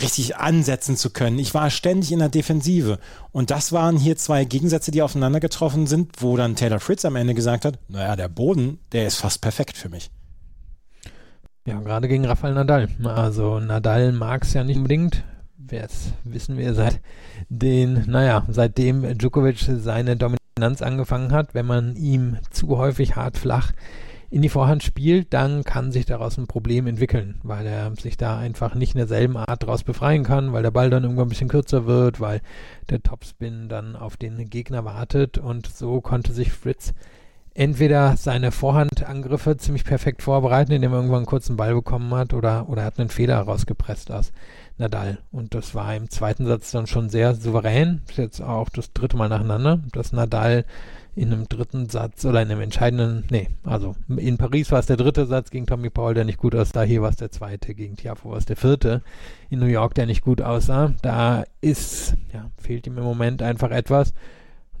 richtig 0.00 0.36
ansetzen 0.36 0.96
zu 0.96 1.10
können. 1.10 1.38
Ich 1.38 1.54
war 1.54 1.70
ständig 1.70 2.12
in 2.12 2.18
der 2.18 2.28
Defensive. 2.28 2.98
Und 3.32 3.50
das 3.50 3.72
waren 3.72 3.96
hier 3.96 4.16
zwei 4.16 4.44
Gegensätze, 4.44 4.90
die 4.90 5.02
aufeinander 5.02 5.40
getroffen 5.40 5.86
sind, 5.86 6.22
wo 6.22 6.36
dann 6.36 6.56
Taylor 6.56 6.80
Fritz 6.80 7.04
am 7.04 7.16
Ende 7.16 7.34
gesagt 7.34 7.64
hat, 7.64 7.78
naja, 7.88 8.16
der 8.16 8.28
Boden, 8.28 8.78
der 8.92 9.06
ist 9.06 9.16
fast 9.16 9.40
perfekt 9.40 9.76
für 9.76 9.88
mich. 9.88 10.10
Ja, 11.66 11.80
gerade 11.80 12.08
gegen 12.08 12.24
Rafael 12.24 12.54
Nadal. 12.54 12.88
Also 13.04 13.60
Nadal 13.60 14.12
mag 14.12 14.42
es 14.42 14.52
ja 14.52 14.64
nicht 14.64 14.76
unbedingt. 14.76 15.22
Wer 15.56 15.86
wissen 16.24 16.58
wir 16.58 16.74
seit 16.74 17.00
den, 17.48 18.04
naja, 18.08 18.44
seitdem 18.48 19.16
Djokovic 19.16 19.58
seine 19.78 20.16
Dominanz 20.16 20.82
angefangen 20.82 21.30
hat, 21.32 21.54
wenn 21.54 21.66
man 21.66 21.94
ihm 21.94 22.38
zu 22.50 22.76
häufig 22.76 23.14
hart 23.14 23.38
flach 23.38 23.72
in 24.32 24.40
die 24.40 24.48
Vorhand 24.48 24.82
spielt, 24.82 25.34
dann 25.34 25.62
kann 25.62 25.92
sich 25.92 26.06
daraus 26.06 26.38
ein 26.38 26.46
Problem 26.46 26.86
entwickeln, 26.86 27.38
weil 27.42 27.66
er 27.66 27.94
sich 27.96 28.16
da 28.16 28.38
einfach 28.38 28.74
nicht 28.74 28.94
in 28.94 28.98
derselben 28.98 29.36
Art 29.36 29.62
daraus 29.62 29.84
befreien 29.84 30.24
kann, 30.24 30.54
weil 30.54 30.62
der 30.62 30.70
Ball 30.70 30.88
dann 30.88 31.02
irgendwann 31.02 31.26
ein 31.26 31.28
bisschen 31.28 31.50
kürzer 31.50 31.84
wird, 31.84 32.18
weil 32.18 32.40
der 32.88 33.02
Topspin 33.02 33.68
dann 33.68 33.94
auf 33.94 34.16
den 34.16 34.48
Gegner 34.48 34.86
wartet 34.86 35.36
und 35.36 35.66
so 35.66 36.00
konnte 36.00 36.32
sich 36.32 36.50
Fritz 36.50 36.94
entweder 37.54 38.16
seine 38.16 38.52
Vorhandangriffe 38.52 39.58
ziemlich 39.58 39.84
perfekt 39.84 40.22
vorbereiten, 40.22 40.72
indem 40.72 40.92
er 40.92 40.96
irgendwann 40.96 41.18
einen 41.18 41.26
kurzen 41.26 41.58
Ball 41.58 41.74
bekommen 41.74 42.14
hat, 42.14 42.32
oder, 42.32 42.70
oder 42.70 42.82
er 42.82 42.86
hat 42.86 42.98
einen 42.98 43.10
Fehler 43.10 43.38
rausgepresst 43.38 44.10
aus 44.10 44.32
Nadal. 44.78 45.18
Und 45.30 45.54
das 45.54 45.74
war 45.74 45.94
im 45.94 46.08
zweiten 46.08 46.46
Satz 46.46 46.70
dann 46.70 46.86
schon 46.86 47.10
sehr 47.10 47.34
souverän. 47.34 48.00
Ist 48.08 48.16
jetzt 48.16 48.40
auch 48.40 48.70
das 48.70 48.94
dritte 48.94 49.18
Mal 49.18 49.28
nacheinander, 49.28 49.80
dass 49.92 50.12
Nadal 50.12 50.64
in 51.14 51.32
einem 51.32 51.48
dritten 51.48 51.88
Satz 51.88 52.24
oder 52.24 52.40
in 52.40 52.50
einem 52.50 52.62
entscheidenden, 52.62 53.24
nee, 53.30 53.48
also 53.64 53.94
in 54.08 54.38
Paris 54.38 54.72
war 54.72 54.78
es 54.78 54.86
der 54.86 54.96
dritte 54.96 55.26
Satz 55.26 55.50
gegen 55.50 55.66
Tommy 55.66 55.90
Paul, 55.90 56.14
der 56.14 56.24
nicht 56.24 56.38
gut 56.38 56.54
aussah. 56.54 56.82
Hier 56.82 57.02
war 57.02 57.10
es 57.10 57.16
der 57.16 57.30
zweite, 57.30 57.74
gegen 57.74 57.96
Tiafo 57.96 58.30
war 58.30 58.38
es 58.38 58.46
der 58.46 58.56
vierte. 58.56 59.02
In 59.50 59.58
New 59.58 59.66
York, 59.66 59.94
der 59.94 60.06
nicht 60.06 60.22
gut 60.22 60.40
aussah. 60.40 60.94
Da 61.02 61.44
ist, 61.60 62.16
ja, 62.32 62.50
fehlt 62.56 62.86
ihm 62.86 62.96
im 62.96 63.04
Moment 63.04 63.42
einfach 63.42 63.70
etwas. 63.70 64.14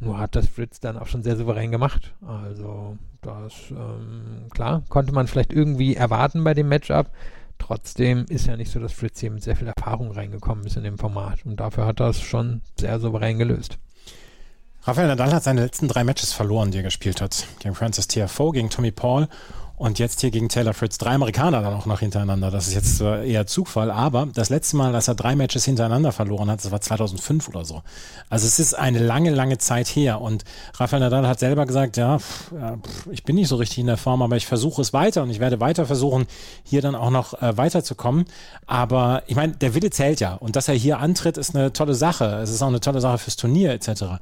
Nur 0.00 0.18
hat 0.18 0.34
das 0.34 0.48
Fritz 0.48 0.80
dann 0.80 0.96
auch 0.96 1.06
schon 1.06 1.22
sehr 1.22 1.36
souverän 1.36 1.70
gemacht. 1.70 2.14
Also, 2.26 2.96
das, 3.20 3.70
ähm, 3.70 4.48
klar, 4.50 4.82
konnte 4.88 5.12
man 5.12 5.26
vielleicht 5.26 5.52
irgendwie 5.52 5.94
erwarten 5.94 6.42
bei 6.42 6.54
dem 6.54 6.68
Matchup. 6.68 7.10
Trotzdem 7.58 8.24
ist 8.28 8.46
ja 8.46 8.56
nicht 8.56 8.72
so, 8.72 8.80
dass 8.80 8.92
Fritz 8.92 9.20
hier 9.20 9.30
mit 9.30 9.44
sehr 9.44 9.54
viel 9.54 9.68
Erfahrung 9.68 10.10
reingekommen 10.10 10.66
ist 10.66 10.76
in 10.76 10.82
dem 10.82 10.98
Format. 10.98 11.44
Und 11.44 11.60
dafür 11.60 11.86
hat 11.86 12.00
er 12.00 12.08
es 12.08 12.20
schon 12.20 12.62
sehr 12.80 12.98
souverän 12.98 13.38
gelöst. 13.38 13.78
Rafael 14.84 15.06
Nadal 15.06 15.32
hat 15.32 15.44
seine 15.44 15.60
letzten 15.60 15.86
drei 15.86 16.02
Matches 16.02 16.32
verloren, 16.32 16.72
die 16.72 16.78
er 16.78 16.82
gespielt 16.82 17.20
hat. 17.20 17.46
Gegen 17.60 17.76
Francis 17.76 18.08
TFO, 18.08 18.50
gegen 18.50 18.68
Tommy 18.68 18.90
Paul 18.90 19.28
und 19.76 19.98
jetzt 19.98 20.20
hier 20.20 20.30
gegen 20.30 20.48
Taylor 20.48 20.74
Fritz. 20.74 20.96
Drei 20.98 21.10
Amerikaner 21.10 21.60
dann 21.60 21.74
auch 21.74 21.86
noch 21.86 22.00
hintereinander. 22.00 22.52
Das 22.52 22.68
ist 22.68 22.74
jetzt 22.74 23.00
eher 23.00 23.48
Zufall. 23.48 23.90
Aber 23.90 24.28
das 24.32 24.48
letzte 24.48 24.76
Mal, 24.76 24.92
dass 24.92 25.08
er 25.08 25.16
drei 25.16 25.34
Matches 25.34 25.64
hintereinander 25.64 26.12
verloren 26.12 26.50
hat, 26.50 26.64
das 26.64 26.70
war 26.70 26.80
2005 26.80 27.48
oder 27.48 27.64
so. 27.64 27.82
Also 28.28 28.46
es 28.46 28.60
ist 28.60 28.74
eine 28.74 29.00
lange, 29.00 29.30
lange 29.30 29.58
Zeit 29.58 29.88
her. 29.88 30.20
Und 30.20 30.44
Rafael 30.74 31.00
Nadal 31.00 31.26
hat 31.26 31.40
selber 31.40 31.66
gesagt, 31.66 31.96
ja, 31.96 32.18
ich 33.10 33.24
bin 33.24 33.36
nicht 33.36 33.48
so 33.48 33.56
richtig 33.56 33.78
in 33.78 33.86
der 33.86 33.96
Form, 33.96 34.22
aber 34.22 34.36
ich 34.36 34.46
versuche 34.46 34.82
es 34.82 34.92
weiter 34.92 35.22
und 35.24 35.30
ich 35.30 35.40
werde 35.40 35.58
weiter 35.58 35.86
versuchen, 35.86 36.26
hier 36.64 36.80
dann 36.80 36.94
auch 36.94 37.10
noch 37.10 37.40
äh, 37.42 37.56
weiterzukommen. 37.56 38.26
Aber 38.66 39.24
ich 39.26 39.34
meine, 39.34 39.54
der 39.54 39.74
Wille 39.74 39.90
zählt 39.90 40.20
ja. 40.20 40.34
Und 40.34 40.54
dass 40.54 40.68
er 40.68 40.74
hier 40.74 41.00
antritt, 41.00 41.36
ist 41.36 41.56
eine 41.56 41.72
tolle 41.72 41.94
Sache. 41.94 42.40
Es 42.42 42.50
ist 42.50 42.62
auch 42.62 42.68
eine 42.68 42.80
tolle 42.80 43.00
Sache 43.00 43.18
fürs 43.18 43.36
Turnier 43.36 43.72
etc. 43.72 44.20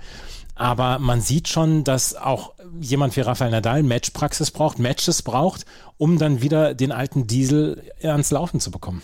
Aber 0.60 0.98
man 0.98 1.22
sieht 1.22 1.48
schon, 1.48 1.84
dass 1.84 2.14
auch 2.14 2.52
jemand 2.78 3.16
wie 3.16 3.22
Rafael 3.22 3.50
Nadal 3.50 3.82
Matchpraxis 3.82 4.50
braucht, 4.50 4.78
Matches 4.78 5.22
braucht, 5.22 5.64
um 5.96 6.18
dann 6.18 6.42
wieder 6.42 6.74
den 6.74 6.92
alten 6.92 7.26
Diesel 7.26 7.82
ans 8.02 8.30
Laufen 8.30 8.60
zu 8.60 8.70
bekommen. 8.70 9.00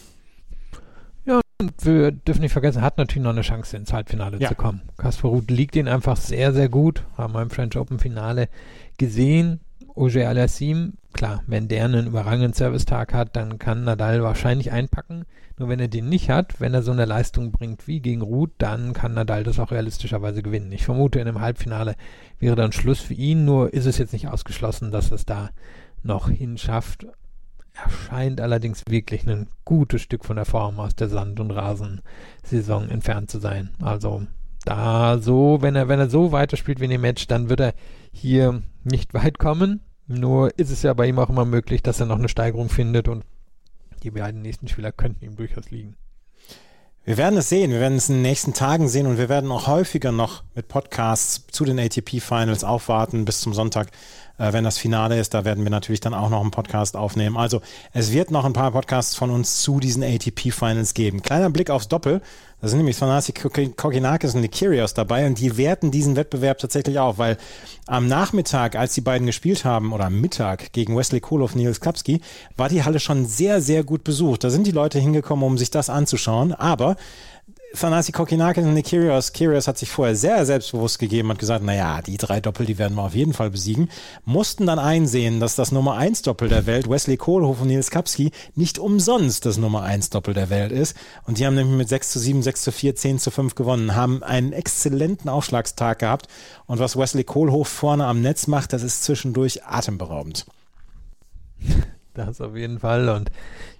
Ja, 1.24 1.40
und 1.58 1.72
wir 1.82 2.12
dürfen 2.12 2.42
nicht 2.42 2.52
vergessen, 2.52 2.82
hat 2.82 2.98
natürlich 2.98 3.22
noch 3.22 3.30
eine 3.30 3.40
Chance, 3.40 3.74
ins 3.78 3.90
Halbfinale 3.90 4.38
ja. 4.38 4.50
zu 4.50 4.54
kommen. 4.54 4.82
Kasper 4.98 5.28
Ruth 5.28 5.50
liegt 5.50 5.76
ihn 5.76 5.88
einfach 5.88 6.18
sehr, 6.18 6.52
sehr 6.52 6.68
gut. 6.68 7.04
Haben 7.16 7.32
wir 7.32 7.40
im 7.40 7.48
French 7.48 7.74
Open 7.78 7.98
Finale 7.98 8.50
gesehen. 8.98 9.60
Auger 9.94 10.28
Alassim, 10.28 10.98
klar, 11.16 11.42
wenn 11.46 11.68
der 11.68 11.84
einen 11.84 12.06
überragenden 12.06 12.52
Servicetag 12.52 13.12
hat, 13.12 13.34
dann 13.34 13.58
kann 13.58 13.84
Nadal 13.84 14.22
wahrscheinlich 14.22 14.70
einpacken. 14.70 15.24
Nur 15.58 15.68
wenn 15.68 15.80
er 15.80 15.88
den 15.88 16.08
nicht 16.08 16.30
hat, 16.30 16.60
wenn 16.60 16.74
er 16.74 16.82
so 16.82 16.92
eine 16.92 17.06
Leistung 17.06 17.50
bringt 17.50 17.86
wie 17.88 18.00
gegen 18.00 18.20
Ruth, 18.20 18.52
dann 18.58 18.92
kann 18.92 19.14
Nadal 19.14 19.42
das 19.42 19.58
auch 19.58 19.72
realistischerweise 19.72 20.42
gewinnen. 20.42 20.70
Ich 20.72 20.84
vermute, 20.84 21.18
in 21.18 21.26
einem 21.26 21.40
Halbfinale 21.40 21.96
wäre 22.38 22.56
dann 22.56 22.72
Schluss 22.72 23.00
für 23.00 23.14
ihn, 23.14 23.44
nur 23.44 23.72
ist 23.72 23.86
es 23.86 23.98
jetzt 23.98 24.12
nicht 24.12 24.28
ausgeschlossen, 24.28 24.92
dass 24.92 25.10
es 25.10 25.24
da 25.24 25.50
noch 26.02 26.28
hinschafft. 26.28 27.06
Er 27.72 27.90
scheint 27.90 28.40
allerdings 28.40 28.82
wirklich 28.88 29.26
ein 29.26 29.48
gutes 29.64 30.02
Stück 30.02 30.24
von 30.24 30.36
der 30.36 30.44
Form 30.44 30.78
aus 30.78 30.94
der 30.94 31.08
Sand- 31.08 31.40
und 31.40 31.50
Rasensaison 31.50 32.88
entfernt 32.88 33.30
zu 33.30 33.38
sein. 33.38 33.70
Also 33.82 34.26
da 34.64 35.18
so, 35.18 35.58
wenn 35.60 35.76
er, 35.76 35.88
wenn 35.88 36.00
er 36.00 36.10
so 36.10 36.32
weiterspielt 36.32 36.80
wie 36.80 36.84
in 36.84 36.90
dem 36.90 37.00
Match, 37.00 37.26
dann 37.26 37.48
wird 37.48 37.60
er 37.60 37.74
hier 38.12 38.62
nicht 38.84 39.14
weit 39.14 39.38
kommen. 39.38 39.80
Nur 40.08 40.56
ist 40.58 40.70
es 40.70 40.82
ja 40.82 40.94
bei 40.94 41.06
ihm 41.06 41.18
auch 41.18 41.28
immer 41.28 41.44
möglich, 41.44 41.82
dass 41.82 42.00
er 42.00 42.06
noch 42.06 42.18
eine 42.18 42.28
Steigerung 42.28 42.68
findet 42.68 43.08
und 43.08 43.24
die 44.02 44.10
beiden 44.10 44.42
nächsten 44.42 44.68
Spieler 44.68 44.92
könnten 44.92 45.24
ihm 45.24 45.36
durchaus 45.36 45.70
liegen. 45.70 45.96
Wir 47.04 47.16
werden 47.16 47.38
es 47.38 47.48
sehen, 47.48 47.70
wir 47.70 47.78
werden 47.78 47.98
es 47.98 48.08
in 48.08 48.16
den 48.16 48.22
nächsten 48.22 48.52
Tagen 48.52 48.88
sehen 48.88 49.06
und 49.06 49.16
wir 49.16 49.28
werden 49.28 49.50
auch 49.52 49.68
häufiger 49.68 50.10
noch 50.10 50.42
mit 50.54 50.66
Podcasts 50.66 51.46
zu 51.52 51.64
den 51.64 51.78
ATP 51.78 52.20
Finals 52.20 52.64
aufwarten 52.64 53.24
bis 53.24 53.40
zum 53.40 53.54
Sonntag, 53.54 53.92
äh, 54.38 54.52
wenn 54.52 54.64
das 54.64 54.78
Finale 54.78 55.18
ist. 55.18 55.34
Da 55.34 55.44
werden 55.44 55.64
wir 55.64 55.70
natürlich 55.70 56.00
dann 56.00 56.14
auch 56.14 56.30
noch 56.30 56.40
einen 56.40 56.50
Podcast 56.50 56.96
aufnehmen. 56.96 57.36
Also 57.36 57.60
es 57.92 58.12
wird 58.12 58.30
noch 58.30 58.44
ein 58.44 58.52
paar 58.52 58.72
Podcasts 58.72 59.14
von 59.14 59.30
uns 59.30 59.62
zu 59.62 59.80
diesen 59.80 60.02
ATP 60.02 60.52
Finals 60.52 60.94
geben. 60.94 61.22
Kleiner 61.22 61.50
Blick 61.50 61.70
aufs 61.70 61.88
Doppel. 61.88 62.20
Da 62.60 62.68
sind 62.68 62.78
nämlich 62.78 62.98
Thanasi 62.98 63.32
Kokinakis 63.32 64.34
und 64.34 64.40
Nikirios 64.40 64.94
dabei 64.94 65.26
und 65.26 65.38
die 65.38 65.58
werten 65.58 65.90
diesen 65.90 66.16
Wettbewerb 66.16 66.58
tatsächlich 66.58 66.98
auf, 66.98 67.18
weil 67.18 67.36
am 67.86 68.06
Nachmittag, 68.06 68.76
als 68.76 68.94
die 68.94 69.02
beiden 69.02 69.26
gespielt 69.26 69.66
haben, 69.66 69.92
oder 69.92 70.06
am 70.06 70.20
Mittag 70.20 70.72
gegen 70.72 70.96
Wesley 70.96 71.20
Kohlhoff, 71.20 71.54
Nils 71.54 71.82
Kapski, 71.82 72.22
war 72.56 72.70
die 72.70 72.82
Halle 72.82 72.98
schon 72.98 73.26
sehr, 73.26 73.60
sehr 73.60 73.84
gut 73.84 74.04
besucht. 74.04 74.42
Da 74.42 74.48
sind 74.48 74.66
die 74.66 74.72
Leute 74.72 74.98
hingekommen, 74.98 75.44
um 75.44 75.58
sich 75.58 75.70
das 75.70 75.90
anzuschauen, 75.90 76.54
aber 76.54 76.96
Thanasi 77.74 78.12
Kokinakis 78.12 78.64
und 78.64 78.74
Nick 78.74 78.86
Kyrgios. 78.86 79.32
Kyrgios 79.32 79.68
hat 79.68 79.76
sich 79.76 79.90
vorher 79.90 80.14
sehr 80.14 80.46
selbstbewusst 80.46 80.98
gegeben 80.98 81.30
und 81.30 81.38
gesagt, 81.38 81.64
naja, 81.64 82.00
die 82.00 82.16
drei 82.16 82.40
Doppel, 82.40 82.64
die 82.64 82.78
werden 82.78 82.94
wir 82.94 83.02
auf 83.02 83.14
jeden 83.14 83.32
Fall 83.32 83.50
besiegen. 83.50 83.90
Mussten 84.24 84.66
dann 84.66 84.78
einsehen, 84.78 85.40
dass 85.40 85.56
das 85.56 85.72
Nummer 85.72 85.96
1 85.96 86.22
Doppel 86.22 86.48
der 86.48 86.66
Welt, 86.66 86.88
Wesley 86.88 87.16
Kohlhoff 87.16 87.60
und 87.60 87.68
Nils 87.68 87.90
Kapski, 87.90 88.30
nicht 88.54 88.78
umsonst 88.78 89.46
das 89.46 89.58
Nummer 89.58 89.82
1 89.82 90.10
Doppel 90.10 90.32
der 90.32 90.48
Welt 90.48 90.72
ist. 90.72 90.96
Und 91.24 91.38
die 91.38 91.46
haben 91.46 91.54
nämlich 91.54 91.76
mit 91.76 91.88
6 91.88 92.12
zu 92.12 92.18
7, 92.18 92.42
6 92.42 92.62
zu 92.62 92.72
4, 92.72 92.96
10 92.96 93.18
zu 93.18 93.30
5 93.30 93.54
gewonnen, 93.54 93.94
haben 93.94 94.22
einen 94.22 94.52
exzellenten 94.52 95.28
Aufschlagstag 95.28 95.98
gehabt. 95.98 96.28
Und 96.66 96.78
was 96.78 96.96
Wesley 96.96 97.24
Kohlhoff 97.24 97.68
vorne 97.68 98.06
am 98.06 98.22
Netz 98.22 98.46
macht, 98.46 98.72
das 98.72 98.82
ist 98.82 99.04
zwischendurch 99.04 99.64
atemberaubend. 99.64 100.46
Das 102.14 102.40
auf 102.40 102.56
jeden 102.56 102.78
Fall. 102.78 103.08
Und 103.10 103.30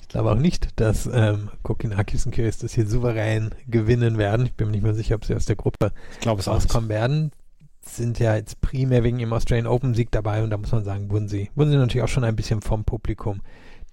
ich 0.07 0.13
glaube 0.13 0.31
auch 0.31 0.37
nicht, 0.37 0.79
dass 0.79 1.11
ähm, 1.13 1.51
Kokinakis 1.65 2.27
und 2.27 2.33
Kiris 2.33 2.59
das 2.59 2.73
hier 2.73 2.87
souverän 2.87 3.51
gewinnen 3.67 4.19
werden. 4.19 4.47
Ich 4.47 4.55
bin 4.55 4.69
mir 4.69 4.73
nicht 4.73 4.85
mehr 4.85 4.95
sicher, 4.95 5.17
ob 5.17 5.25
sie 5.25 5.35
aus 5.35 5.47
der 5.47 5.57
Gruppe 5.57 5.91
rauskommen 6.25 6.89
werden. 6.89 7.33
Sind 7.81 8.21
ja 8.21 8.37
jetzt 8.37 8.61
primär 8.61 9.03
wegen 9.03 9.19
im 9.19 9.33
Australian 9.33 9.67
Open 9.67 9.95
Sieg 9.95 10.13
dabei 10.13 10.45
und 10.45 10.51
da 10.51 10.59
muss 10.59 10.71
man 10.71 10.85
sagen, 10.85 11.11
wurden 11.11 11.29
sie, 11.29 11.51
wurden 11.57 11.71
sie 11.73 11.77
natürlich 11.77 12.05
auch 12.05 12.09
schon 12.09 12.23
ein 12.23 12.37
bisschen 12.37 12.63
vom 12.63 12.85
Publikum 12.85 13.41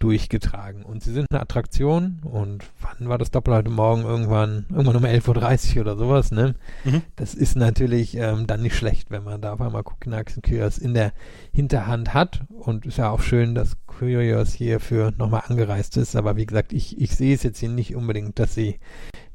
durchgetragen. 0.04 0.84
Und 0.84 1.02
sie 1.02 1.14
sind 1.14 1.28
eine 1.32 1.42
Attraktion. 1.42 2.20
Und 2.24 2.66
wann 2.82 3.08
war 3.08 3.18
das 3.18 3.32
Doppel 3.32 3.54
heute 3.54 3.70
Morgen? 3.70 4.04
Irgendwann, 4.04 4.66
irgendwann 4.70 4.98
um 4.98 5.06
11.30 5.06 5.76
Uhr 5.76 5.82
oder 5.82 5.96
sowas, 5.96 6.32
ne? 6.32 6.56
Mhm. 6.84 7.04
Das 7.16 7.34
ist 7.34 7.56
natürlich 7.56 8.16
ähm, 8.18 8.46
dann 8.46 8.62
nicht 8.62 8.76
schlecht, 8.76 9.12
wenn 9.12 9.24
man 9.24 9.40
da 9.40 9.54
auf 9.54 9.62
einmal 9.62 9.84
Kukinaks 9.84 10.36
und 10.36 10.44
Kyrgios 10.44 10.78
in 10.78 10.94
der 10.94 11.14
Hinterhand 11.54 12.14
hat. 12.14 12.42
Und 12.50 12.86
ist 12.86 12.98
ja 12.98 13.12
auch 13.12 13.22
schön, 13.22 13.56
dass 13.56 13.78
Kyrgios 13.88 14.54
hierfür 14.54 15.14
nochmal 15.18 15.44
angereist 15.48 15.96
ist. 15.96 16.18
Aber 16.18 16.36
wie 16.36 16.46
gesagt, 16.46 16.74
ich, 16.74 17.00
ich 17.00 17.16
sehe 17.16 17.34
es 17.34 17.44
jetzt 17.44 17.60
hier 17.60 17.70
nicht 17.70 17.96
unbedingt, 17.96 18.40
dass 18.40 18.54
sie, 18.54 18.80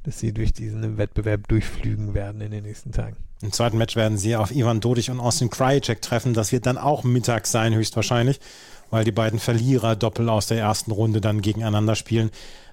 dass 0.02 0.18
sie 0.18 0.34
durch 0.34 0.52
diesen 0.52 0.98
Wettbewerb 0.98 1.48
durchflügen 1.48 2.12
werden 2.12 2.42
in 2.42 2.50
den 2.50 2.64
nächsten 2.64 2.92
Tagen. 2.92 3.16
Im 3.40 3.52
zweiten 3.52 3.78
Match 3.78 3.96
werden 3.96 4.18
sie 4.18 4.36
auf 4.36 4.50
Ivan 4.50 4.80
Dodig 4.80 5.10
und 5.10 5.20
Austin 5.20 5.48
Krajicek 5.48 6.02
treffen. 6.02 6.34
Das 6.34 6.52
wird 6.52 6.66
dann 6.66 6.76
auch 6.76 7.04
mittags 7.04 7.52
sein, 7.52 7.74
höchstwahrscheinlich 7.74 8.40
weil 8.90 9.04
die 9.04 9.12
beiden 9.12 9.38
Verlierer 9.38 9.96
doppel 9.96 10.28
aus 10.28 10.46
der 10.46 10.58
ersten 10.58 10.90
Runde 10.90 11.20
dann 11.20 11.42
gegeneinander 11.42 11.94
spielen. 11.94 12.30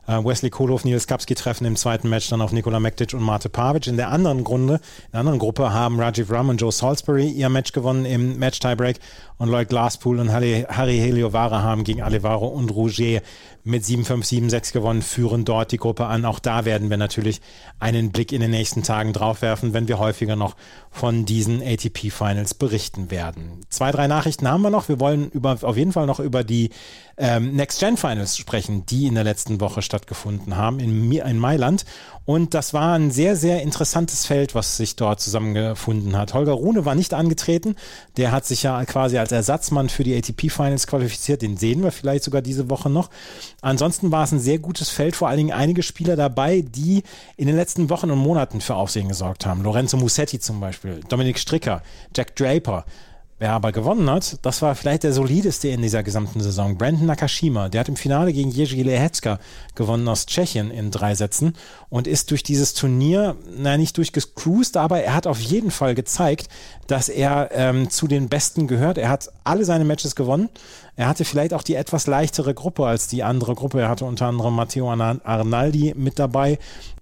Äh, 0.07 0.23
Wesley 0.23 0.49
Kohlhoff, 0.49 0.85
Nils 0.85 1.07
Kapski 1.07 1.35
treffen 1.35 1.65
im 1.65 1.75
zweiten 1.75 2.09
Match 2.09 2.29
dann 2.29 2.41
auf 2.41 2.51
Nikola 2.51 2.79
Mektic 2.79 3.13
und 3.13 3.23
Mate 3.23 3.49
Pavic. 3.49 3.87
In 3.87 3.97
der 3.97 4.11
anderen 4.11 4.41
Runde, 4.41 4.75
in 4.75 5.11
der 5.13 5.19
anderen 5.21 5.39
Gruppe 5.39 5.73
haben 5.73 5.99
Rajiv 5.99 6.31
Ram 6.31 6.49
und 6.49 6.61
Joe 6.61 6.71
Salisbury 6.71 7.29
ihr 7.29 7.49
Match 7.49 7.71
gewonnen 7.71 8.05
im 8.05 8.37
Match 8.37 8.59
Tiebreak 8.59 8.99
und 9.37 9.49
Lloyd 9.49 9.69
Glasspool 9.69 10.19
und 10.19 10.31
Harry, 10.31 10.65
Harry 10.69 10.97
Heliovara 10.97 11.61
haben 11.63 11.83
gegen 11.83 12.01
Alevaro 12.01 12.47
und 12.47 12.69
Rouget 12.69 13.23
mit 13.65 13.83
7-5, 13.83 14.49
7-6 14.49 14.73
gewonnen, 14.73 15.01
führen 15.01 15.43
dort 15.43 15.71
die 15.71 15.77
Gruppe 15.77 16.05
an. 16.05 16.23
Auch 16.23 16.39
da 16.39 16.65
werden 16.65 16.91
wir 16.91 16.97
natürlich 16.97 17.41
einen 17.79 18.11
Blick 18.11 18.31
in 18.31 18.39
den 18.39 18.51
nächsten 18.51 18.83
Tagen 18.83 19.11
drauf 19.11 19.41
werfen, 19.41 19.73
wenn 19.73 19.87
wir 19.87 19.97
häufiger 19.97 20.35
noch 20.35 20.55
von 20.91 21.25
diesen 21.25 21.61
ATP 21.61 22.11
Finals 22.11 22.53
berichten 22.53 23.09
werden. 23.09 23.65
Zwei, 23.69 23.91
drei 23.91 24.07
Nachrichten 24.07 24.47
haben 24.47 24.61
wir 24.61 24.69
noch. 24.69 24.87
Wir 24.87 24.99
wollen 24.99 25.31
über, 25.31 25.57
auf 25.61 25.77
jeden 25.77 25.91
Fall 25.91 26.05
noch 26.05 26.19
über 26.19 26.43
die 26.43 26.69
ähm, 27.17 27.55
Next 27.55 27.79
Gen 27.79 27.97
Finals 27.97 28.37
sprechen, 28.37 28.85
die 28.85 29.07
in 29.07 29.15
der 29.15 29.23
letzten 29.23 29.59
Woche 29.59 29.81
stattgefunden 29.81 30.57
haben 30.57 30.79
in, 30.79 31.11
in 31.11 31.39
Mailand. 31.39 31.85
Und 32.25 32.53
das 32.53 32.73
war 32.73 32.95
ein 32.95 33.11
sehr, 33.11 33.35
sehr 33.35 33.61
interessantes 33.61 34.25
Feld, 34.25 34.55
was 34.55 34.77
sich 34.77 34.95
dort 34.95 35.21
zusammengefunden 35.21 36.17
hat. 36.17 36.33
Holger 36.33 36.53
Rune 36.53 36.85
war 36.85 36.95
nicht 36.95 37.13
angetreten. 37.13 37.75
Der 38.17 38.31
hat 38.31 38.45
sich 38.45 38.63
ja 38.63 38.83
quasi 38.85 39.17
als 39.17 39.31
Ersatzmann 39.31 39.89
für 39.89 40.03
die 40.03 40.15
ATP 40.15 40.49
Finals 40.49 40.87
qualifiziert. 40.87 41.41
Den 41.41 41.57
sehen 41.57 41.83
wir 41.83 41.91
vielleicht 41.91 42.23
sogar 42.23 42.41
diese 42.41 42.69
Woche 42.69 42.89
noch. 42.89 43.09
Ansonsten 43.65 44.11
war 44.11 44.23
es 44.23 44.31
ein 44.31 44.39
sehr 44.39 44.59
gutes 44.59 44.91
Feld, 44.91 45.15
vor 45.15 45.27
allen 45.27 45.37
Dingen 45.37 45.51
einige 45.51 45.81
Spieler 45.81 46.15
dabei, 46.15 46.61
die 46.61 47.01
in 47.35 47.47
den 47.47 47.55
letzten 47.55 47.89
Wochen 47.89 48.11
und 48.11 48.19
Monaten 48.19 48.61
für 48.61 48.75
Aufsehen 48.75 49.07
gesorgt 49.07 49.47
haben. 49.47 49.63
Lorenzo 49.63 49.97
Musetti 49.97 50.39
zum 50.39 50.59
Beispiel, 50.59 50.99
Dominik 51.09 51.39
Stricker, 51.39 51.81
Jack 52.15 52.35
Draper. 52.35 52.85
Wer 53.37 53.51
aber 53.51 53.73
gewonnen 53.73 54.09
hat, 54.09 54.37
das 54.43 54.61
war 54.61 54.75
vielleicht 54.75 55.03
der 55.03 55.11
solideste 55.11 55.67
in 55.67 55.81
dieser 55.81 56.03
gesamten 56.03 56.39
Saison. 56.39 56.77
Brandon 56.77 57.05
Nakashima, 57.05 57.67
der 57.67 57.81
hat 57.81 57.89
im 57.89 57.97
Finale 57.97 58.31
gegen 58.31 58.49
Jerzy 58.49 58.81
Lehecka 58.81 59.39
gewonnen 59.75 60.07
aus 60.07 60.25
Tschechien 60.25 60.71
in 60.71 60.89
drei 60.89 61.15
Sätzen 61.15 61.53
und 61.89 62.07
ist 62.07 62.31
durch 62.31 62.43
dieses 62.43 62.73
Turnier, 62.75 63.35
na 63.57 63.75
nicht 63.75 63.97
durchgecruised, 63.97 64.77
aber 64.77 65.01
er 65.01 65.13
hat 65.13 65.27
auf 65.27 65.41
jeden 65.41 65.69
Fall 65.69 65.95
gezeigt, 65.95 66.47
dass 66.87 67.09
er 67.09 67.49
ähm, 67.51 67.89
zu 67.89 68.07
den 68.07 68.29
Besten 68.29 68.67
gehört. 68.67 68.97
Er 68.97 69.09
hat 69.09 69.29
alle 69.43 69.65
seine 69.65 69.83
Matches 69.83 70.15
gewonnen. 70.15 70.47
Er 70.95 71.09
hatte 71.09 71.25
vielleicht 71.25 71.53
auch 71.53 71.63
die 71.63 71.75
etwas 71.75 72.07
leichtere 72.07 72.53
Gruppe 72.53 72.85
als 72.87 73.09
die 73.09 73.23
andere 73.23 73.53
Gruppe. 73.53 73.81
Er 73.81 73.89
hatte 73.89 74.05
unter 74.05 74.27
anderem 74.27 74.55
Matteo 74.55 74.89
Arnaldi 74.89 75.93
mit 75.97 76.19
dabei, 76.19 76.57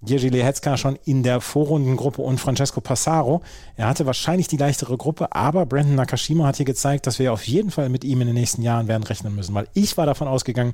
Jerzy 0.05 0.29
Lehecka 0.29 0.77
schon 0.77 0.97
in 1.05 1.23
der 1.23 1.41
Vorrundengruppe 1.41 2.21
und 2.21 2.39
Francesco 2.39 2.81
Passaro. 2.81 3.41
Er 3.75 3.87
hatte 3.87 4.05
wahrscheinlich 4.05 4.47
die 4.47 4.57
leichtere 4.57 4.97
Gruppe, 4.97 5.33
aber 5.33 5.65
Brandon 5.65 5.95
Nakashima 5.95 6.45
hat 6.45 6.57
hier 6.57 6.65
gezeigt, 6.65 7.07
dass 7.07 7.19
wir 7.19 7.31
auf 7.31 7.47
jeden 7.47 7.71
Fall 7.71 7.89
mit 7.89 8.03
ihm 8.03 8.21
in 8.21 8.27
den 8.27 8.35
nächsten 8.35 8.61
Jahren 8.61 8.87
werden 8.87 9.03
rechnen 9.03 9.33
müssen, 9.35 9.55
weil 9.55 9.67
ich 9.73 9.95
war 9.97 10.05
davon 10.05 10.27
ausgegangen, 10.27 10.73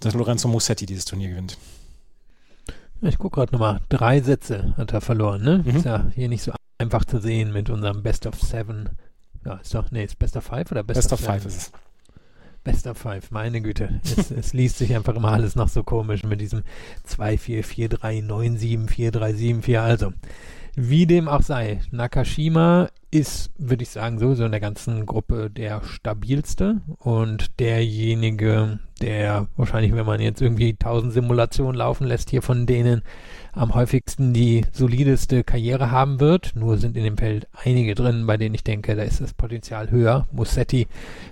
dass 0.00 0.14
Lorenzo 0.14 0.48
Musetti 0.48 0.86
dieses 0.86 1.04
Turnier 1.04 1.30
gewinnt. 1.30 1.58
Ich 3.00 3.18
gucke 3.18 3.36
gerade 3.36 3.52
nochmal. 3.52 3.80
Drei 3.88 4.20
Sätze 4.20 4.74
hat 4.76 4.92
er 4.92 5.00
verloren, 5.00 5.42
ne? 5.42 5.62
Mhm. 5.64 5.76
Ist 5.76 5.84
ja 5.84 6.06
hier 6.14 6.28
nicht 6.28 6.42
so 6.42 6.52
einfach 6.78 7.04
zu 7.04 7.20
sehen 7.20 7.52
mit 7.52 7.70
unserem 7.70 8.02
Best 8.02 8.26
of 8.26 8.40
Seven. 8.40 8.90
Ja, 9.44 9.54
ist 9.54 9.74
doch, 9.74 9.90
nee, 9.90 10.04
ist 10.04 10.18
Best 10.18 10.36
of 10.36 10.44
Five 10.44 10.70
oder 10.72 10.82
Best, 10.82 11.02
Best 11.02 11.12
of, 11.12 11.20
of 11.20 11.26
Five 11.26 11.46
ist 11.46 11.56
es. 11.56 11.72
Best 12.68 12.86
of 12.86 12.98
Five, 12.98 13.30
meine 13.30 13.62
Güte. 13.62 13.98
Es, 14.04 14.30
es 14.30 14.52
liest 14.52 14.76
sich 14.76 14.94
einfach 14.94 15.16
immer 15.16 15.32
alles 15.32 15.56
noch 15.56 15.68
so 15.68 15.82
komisch 15.82 16.22
mit 16.22 16.42
diesem 16.42 16.64
2-4-4-3-9-7-4-3-7-4. 17.08 19.78
Also, 19.78 20.12
wie 20.76 21.06
dem 21.06 21.28
auch 21.28 21.40
sei, 21.40 21.80
Nakashima 21.92 22.90
ist, 23.10 23.52
würde 23.56 23.84
ich 23.84 23.88
sagen, 23.88 24.18
sowieso 24.18 24.44
in 24.44 24.50
der 24.50 24.60
ganzen 24.60 25.06
Gruppe 25.06 25.48
der 25.48 25.82
stabilste 25.82 26.82
und 26.98 27.58
derjenige, 27.58 28.80
der 29.00 29.48
wahrscheinlich, 29.56 29.94
wenn 29.94 30.04
man 30.04 30.20
jetzt 30.20 30.42
irgendwie 30.42 30.74
tausend 30.74 31.14
Simulationen 31.14 31.74
laufen 31.74 32.06
lässt, 32.06 32.28
hier 32.28 32.42
von 32.42 32.66
denen 32.66 33.00
am 33.58 33.74
häufigsten 33.74 34.32
die 34.32 34.64
solideste 34.72 35.42
Karriere 35.42 35.90
haben 35.90 36.20
wird. 36.20 36.52
Nur 36.54 36.78
sind 36.78 36.96
in 36.96 37.04
dem 37.04 37.18
Feld 37.18 37.48
einige 37.52 37.94
drin, 37.94 38.26
bei 38.26 38.36
denen 38.36 38.54
ich 38.54 38.64
denke, 38.64 38.94
da 38.94 39.02
ist 39.02 39.20
das 39.20 39.34
Potenzial 39.34 39.90
höher. 39.90 40.26
Mussetti 40.30 40.86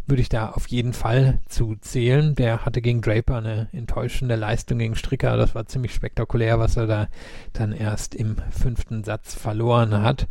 würde 0.07 0.22
ich 0.22 0.29
da 0.29 0.51
auf 0.51 0.66
jeden 0.66 0.93
Fall 0.93 1.41
zu 1.49 1.77
zählen. 1.81 2.35
Der 2.35 2.64
hatte 2.64 2.83
gegen 2.83 3.01
Draper 3.01 3.37
eine 3.37 3.68
enttäuschende 3.72 4.35
Leistung 4.35 4.79
gegen 4.79 4.97
Stricker. 4.97 5.37
Das 5.37 5.55
war 5.55 5.66
ziemlich 5.66 5.95
spektakulär, 5.95 6.59
was 6.59 6.77
er 6.77 6.87
da 6.87 7.09
dann 7.53 7.72
erst 7.72 8.14
im 8.14 8.37
fünften 8.51 9.05
Satz 9.05 9.35
verloren 9.35 10.03
hat. 10.03 10.27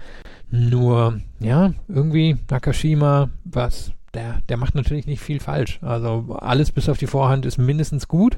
Nur, 0.51 1.21
ja, 1.39 1.73
irgendwie 1.87 2.37
Nakashima, 2.49 3.29
was, 3.45 3.93
der, 4.13 4.41
der 4.49 4.57
macht 4.57 4.75
natürlich 4.75 5.07
nicht 5.07 5.21
viel 5.21 5.39
falsch. 5.39 5.79
Also 5.81 6.37
alles 6.39 6.71
bis 6.71 6.89
auf 6.89 6.97
die 6.97 7.07
Vorhand 7.07 7.45
ist 7.45 7.57
mindestens 7.57 8.07
gut. 8.07 8.37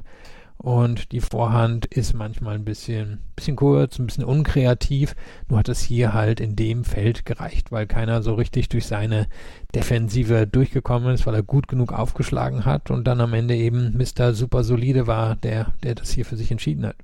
Und 0.58 1.12
die 1.12 1.22
Vorhand 1.22 1.86
ist 1.86 2.14
manchmal 2.14 2.56
ein 2.56 2.66
bisschen, 2.66 3.20
bisschen 3.36 3.56
kurz, 3.56 4.00
ein 4.00 4.08
bisschen 4.08 4.24
unkreativ. 4.24 5.16
Nur 5.48 5.60
hat 5.60 5.70
es 5.70 5.82
hier 5.82 6.14
halt 6.14 6.40
in 6.40 6.56
dem 6.56 6.84
Feld 6.84 7.26
gereicht, 7.26 7.72
weil 7.72 7.86
keiner 7.86 8.24
so 8.24 8.34
richtig 8.34 8.70
durch 8.70 8.88
seine 8.88 9.28
Defensive 9.76 10.48
durchgekommen 10.48 11.14
ist, 11.14 11.28
weil 11.28 11.36
er 11.36 11.44
gut 11.44 11.68
genug 11.68 11.94
aufgeschlagen 11.94 12.66
hat 12.66 12.90
und 12.90 13.06
dann 13.06 13.22
am 13.22 13.34
Ende 13.34 13.56
eben 13.56 13.96
Mr. 13.98 14.34
Super 14.34 14.64
Solide 14.64 15.06
war, 15.06 15.36
der, 15.36 15.74
der 15.84 15.96
das 15.96 16.10
hier 16.10 16.26
für 16.26 16.38
sich 16.38 16.50
entschieden 16.50 16.88
hat. 16.88 16.96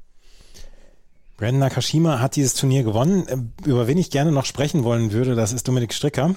Brandon 1.38 1.60
Nakashima 1.60 2.20
hat 2.20 2.36
dieses 2.36 2.56
Turnier 2.56 2.84
gewonnen. 2.84 3.28
Äh, 3.28 3.68
über 3.68 3.88
wen 3.88 3.97
ich 3.97 4.10
gerne 4.10 4.32
noch 4.32 4.45
sprechen 4.45 4.84
wollen 4.84 5.12
würde, 5.12 5.36
das 5.36 5.54
ist 5.54 5.68
Dominik 5.68 5.93
Stricker. 5.93 6.36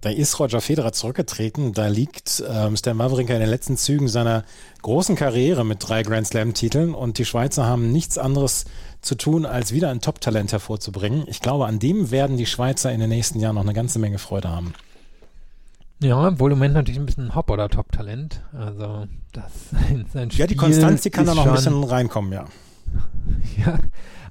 Da 0.00 0.10
ist 0.10 0.38
Roger 0.38 0.60
Federer 0.60 0.92
zurückgetreten. 0.92 1.72
Da 1.72 1.88
liegt 1.88 2.42
ähm, 2.48 2.76
Stan 2.76 2.98
Wawrinka 2.98 3.34
in 3.34 3.40
den 3.40 3.48
letzten 3.48 3.76
Zügen 3.76 4.06
seiner 4.06 4.44
großen 4.82 5.16
Karriere 5.16 5.64
mit 5.64 5.88
drei 5.88 6.02
Grand 6.04 6.26
Slam-Titeln 6.26 6.94
und 6.94 7.18
die 7.18 7.24
Schweizer 7.24 7.66
haben 7.66 7.90
nichts 7.90 8.16
anderes 8.16 8.64
zu 9.00 9.16
tun, 9.16 9.44
als 9.44 9.72
wieder 9.72 9.90
ein 9.90 10.00
Top-Talent 10.00 10.52
hervorzubringen. 10.52 11.24
Ich 11.26 11.40
glaube, 11.40 11.66
an 11.66 11.80
dem 11.80 12.12
werden 12.12 12.36
die 12.36 12.46
Schweizer 12.46 12.92
in 12.92 13.00
den 13.00 13.08
nächsten 13.08 13.40
Jahren 13.40 13.56
noch 13.56 13.62
eine 13.62 13.74
ganze 13.74 13.98
Menge 13.98 14.18
Freude 14.18 14.48
haben. 14.48 14.72
Ja, 16.00 16.38
wohl 16.38 16.52
im 16.52 16.58
Moment 16.58 16.74
natürlich 16.74 17.00
ein 17.00 17.06
bisschen 17.06 17.34
Hop- 17.34 17.50
oder 17.50 17.68
Top-Talent. 17.68 18.40
Also, 18.52 19.06
das 19.32 19.44
sein 20.12 20.30
Spiel 20.30 20.40
Ja, 20.40 20.46
die 20.46 20.56
Konstanz, 20.56 21.02
die 21.02 21.10
kann 21.10 21.26
da 21.26 21.34
noch 21.34 21.46
ein 21.46 21.54
bisschen 21.54 21.82
reinkommen, 21.82 22.32
ja. 22.32 22.44
ja, 23.66 23.78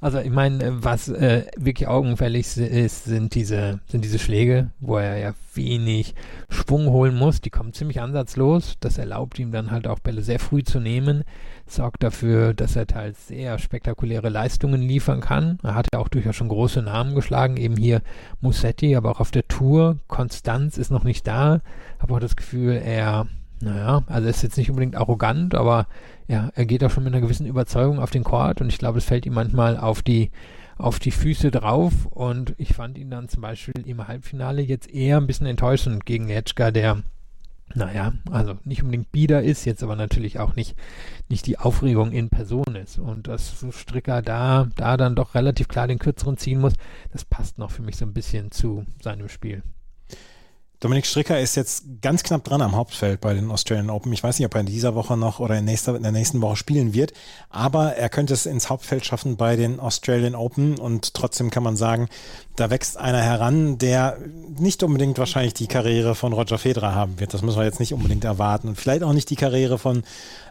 also 0.01 0.19
ich 0.19 0.31
meine, 0.31 0.83
was 0.83 1.09
äh, 1.09 1.45
wirklich 1.57 1.87
augenfällig 1.87 2.57
ist, 2.57 3.05
sind 3.05 3.35
diese, 3.35 3.79
sind 3.87 4.03
diese 4.03 4.19
Schläge, 4.19 4.71
wo 4.79 4.97
er 4.97 5.17
ja 5.17 5.33
wenig 5.53 6.15
Schwung 6.49 6.87
holen 6.87 7.15
muss. 7.15 7.41
Die 7.41 7.49
kommen 7.49 7.73
ziemlich 7.73 8.01
ansatzlos. 8.01 8.75
Das 8.79 8.97
erlaubt 8.97 9.39
ihm 9.39 9.51
dann 9.51 9.71
halt 9.71 9.87
auch 9.87 9.99
Bälle 9.99 10.21
sehr 10.21 10.39
früh 10.39 10.63
zu 10.63 10.79
nehmen, 10.79 11.23
sorgt 11.65 12.03
dafür, 12.03 12.53
dass 12.53 12.75
er 12.75 12.87
teils 12.87 13.27
sehr 13.27 13.57
spektakuläre 13.59 14.29
Leistungen 14.29 14.81
liefern 14.81 15.21
kann. 15.21 15.59
Er 15.63 15.75
hat 15.75 15.87
ja 15.93 15.99
auch 15.99 16.09
durchaus 16.09 16.35
schon 16.35 16.49
große 16.49 16.81
Namen 16.81 17.15
geschlagen, 17.15 17.57
eben 17.57 17.75
hier 17.75 18.01
Musetti, 18.39 18.95
aber 18.95 19.11
auch 19.11 19.19
auf 19.19 19.31
der 19.31 19.47
Tour. 19.47 19.97
Konstanz 20.07 20.77
ist 20.77 20.91
noch 20.91 21.03
nicht 21.03 21.27
da. 21.27 21.61
Habe 21.99 22.13
auch 22.13 22.19
das 22.19 22.35
Gefühl, 22.35 22.81
er 22.83 23.27
naja, 23.61 24.03
also 24.07 24.25
er 24.25 24.29
ist 24.29 24.43
jetzt 24.43 24.57
nicht 24.57 24.69
unbedingt 24.69 24.95
arrogant, 24.95 25.55
aber 25.55 25.87
ja, 26.27 26.51
er 26.55 26.65
geht 26.65 26.83
auch 26.83 26.91
schon 26.91 27.03
mit 27.03 27.13
einer 27.13 27.21
gewissen 27.21 27.47
Überzeugung 27.47 27.99
auf 27.99 28.11
den 28.11 28.23
Court 28.23 28.61
und 28.61 28.69
ich 28.69 28.77
glaube, 28.77 28.99
es 28.99 29.05
fällt 29.05 29.25
ihm 29.25 29.33
manchmal 29.33 29.77
auf 29.77 30.01
die 30.01 30.31
auf 30.77 30.99
die 30.99 31.11
Füße 31.11 31.49
drauf 31.49 32.05
und 32.05 32.53
ich 32.59 32.75
fand 32.75 32.99
ihn 32.99 33.09
dann 33.09 33.29
zum 33.29 33.41
Beispiel 33.41 33.87
im 33.87 34.07
Halbfinale 34.07 34.61
jetzt 34.61 34.93
eher 34.93 35.17
ein 35.17 35.25
bisschen 35.25 35.47
enttäuschend 35.47 36.05
gegen 36.05 36.27
Letschka, 36.27 36.69
der 36.69 37.01
naja, 37.75 38.13
also 38.31 38.57
nicht 38.63 38.81
unbedingt 38.81 39.11
bieder 39.11 39.43
ist, 39.43 39.65
jetzt 39.65 39.83
aber 39.83 39.95
natürlich 39.95 40.39
auch 40.39 40.55
nicht, 40.55 40.75
nicht 41.29 41.45
die 41.47 41.59
Aufregung 41.59 42.11
in 42.11 42.29
Person 42.29 42.75
ist. 42.75 42.97
Und 42.97 43.27
dass 43.27 43.65
Stricker 43.71 44.21
da, 44.21 44.67
da 44.75 44.95
dann 44.95 45.15
doch 45.15 45.35
relativ 45.35 45.67
klar 45.67 45.87
den 45.87 45.99
Kürzeren 45.99 46.37
ziehen 46.37 46.61
muss, 46.61 46.73
das 47.11 47.25
passt 47.25 47.57
noch 47.57 47.71
für 47.71 47.81
mich 47.81 47.97
so 47.97 48.05
ein 48.05 48.13
bisschen 48.13 48.51
zu 48.51 48.85
seinem 49.01 49.27
Spiel. 49.27 49.63
Dominik 50.80 51.07
Stricker 51.07 51.39
ist 51.39 51.55
jetzt 51.55 51.86
ganz 52.03 52.21
knapp 52.21 52.43
dran 52.43 52.61
am 52.61 52.75
Hauptfeld 52.75 53.19
bei 53.19 53.34
den 53.34 53.49
Australian 53.49 53.89
Open. 53.89 54.13
Ich 54.13 54.21
weiß 54.21 54.38
nicht, 54.38 54.45
ob 54.45 54.53
er 54.53 54.61
in 54.61 54.67
dieser 54.67 54.93
Woche 54.93 55.17
noch 55.17 55.39
oder 55.39 55.57
in, 55.57 55.65
nächster, 55.65 55.95
in 55.95 56.03
der 56.03 56.11
nächsten 56.11 56.39
Woche 56.39 56.55
spielen 56.55 56.93
wird, 56.93 57.13
aber 57.49 57.95
er 57.95 58.09
könnte 58.09 58.36
es 58.36 58.45
ins 58.45 58.69
Hauptfeld 58.69 59.03
schaffen 59.03 59.38
bei 59.38 59.55
den 59.55 59.80
Australian 59.80 60.36
Open 60.36 60.78
und 60.78 61.15
trotzdem 61.15 61.49
kann 61.49 61.63
man 61.63 61.78
sagen, 61.78 62.09
da 62.57 62.69
wächst 62.69 62.97
einer 62.97 63.21
heran, 63.21 63.80
der 63.80 64.19
nicht 64.59 64.84
unbedingt 64.84 65.17
wahrscheinlich 65.17 65.55
die 65.55 65.65
Karriere 65.65 66.13
von 66.13 66.32
Roger 66.34 66.59
Federer 66.59 66.93
haben 66.93 67.19
wird. 67.19 67.34
Das 67.34 67.41
müssen 67.41 67.57
wir 67.57 67.65
jetzt 67.65 67.80
nicht 67.80 67.93
unbedingt 67.93 68.23
erwarten. 68.23 68.67
Und 68.67 68.75
vielleicht 68.75 69.01
auch 69.01 69.13
nicht 69.13 69.32
die 69.32 69.36
Karriere 69.36 69.80
von 69.80 70.03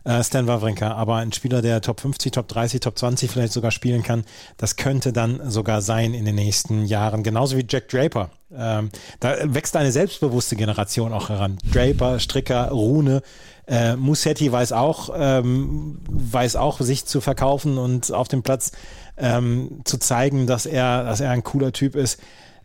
äh, 0.04 0.22
Stan 0.24 0.46
Wawrinka, 0.48 0.92
aber 0.92 1.16
ein 1.16 1.32
Spieler, 1.32 1.62
der 1.62 1.80
Top 1.80 2.00
50, 2.00 2.32
Top 2.32 2.48
30, 2.48 2.80
Top 2.80 2.98
20 2.98 3.30
vielleicht 3.30 3.52
sogar 3.52 3.70
spielen 3.70 4.02
kann, 4.02 4.24
das 4.56 4.74
könnte 4.74 5.12
dann 5.12 5.50
sogar 5.50 5.82
sein 5.82 6.14
in 6.14 6.24
den 6.24 6.34
nächsten 6.36 6.84
Jahren. 6.84 7.22
Genauso 7.22 7.56
wie 7.56 7.66
Jack 7.68 7.88
Draper. 7.88 8.30
Ähm, 8.58 8.90
da 9.20 9.36
wächst 9.42 9.76
eine 9.76 9.92
selbstbewusste 9.92 10.56
Generation 10.56 11.12
auch 11.12 11.28
heran. 11.28 11.58
Draper, 11.72 12.18
Stricker, 12.18 12.70
Rune, 12.70 13.22
äh, 13.66 13.96
Musetti 13.96 14.50
weiß 14.50 14.72
auch, 14.72 15.10
ähm, 15.16 15.98
weiß 16.08 16.56
auch, 16.56 16.80
sich 16.80 17.04
zu 17.04 17.20
verkaufen 17.20 17.78
und 17.78 18.12
auf 18.12 18.28
dem 18.28 18.42
Platz 18.42 18.72
ähm, 19.16 19.80
zu 19.84 19.98
zeigen, 19.98 20.46
dass 20.46 20.66
er, 20.66 21.04
dass 21.04 21.20
er 21.20 21.30
ein 21.30 21.42
cooler 21.42 21.72
Typ 21.72 21.96
ist. 21.96 22.20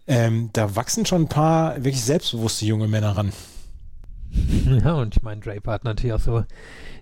Ähm, 0.07 0.49
da 0.53 0.75
wachsen 0.75 1.05
schon 1.05 1.23
ein 1.23 1.29
paar 1.29 1.75
wirklich 1.77 2.03
selbstbewusste 2.03 2.65
junge 2.65 2.87
Männer 2.87 3.17
ran. 3.17 3.31
Ja, 4.83 4.93
und 4.93 5.15
ich 5.17 5.23
meine, 5.23 5.41
Draper 5.41 5.73
hat 5.73 5.83
natürlich 5.83 6.13
auch 6.13 6.21
so 6.21 6.45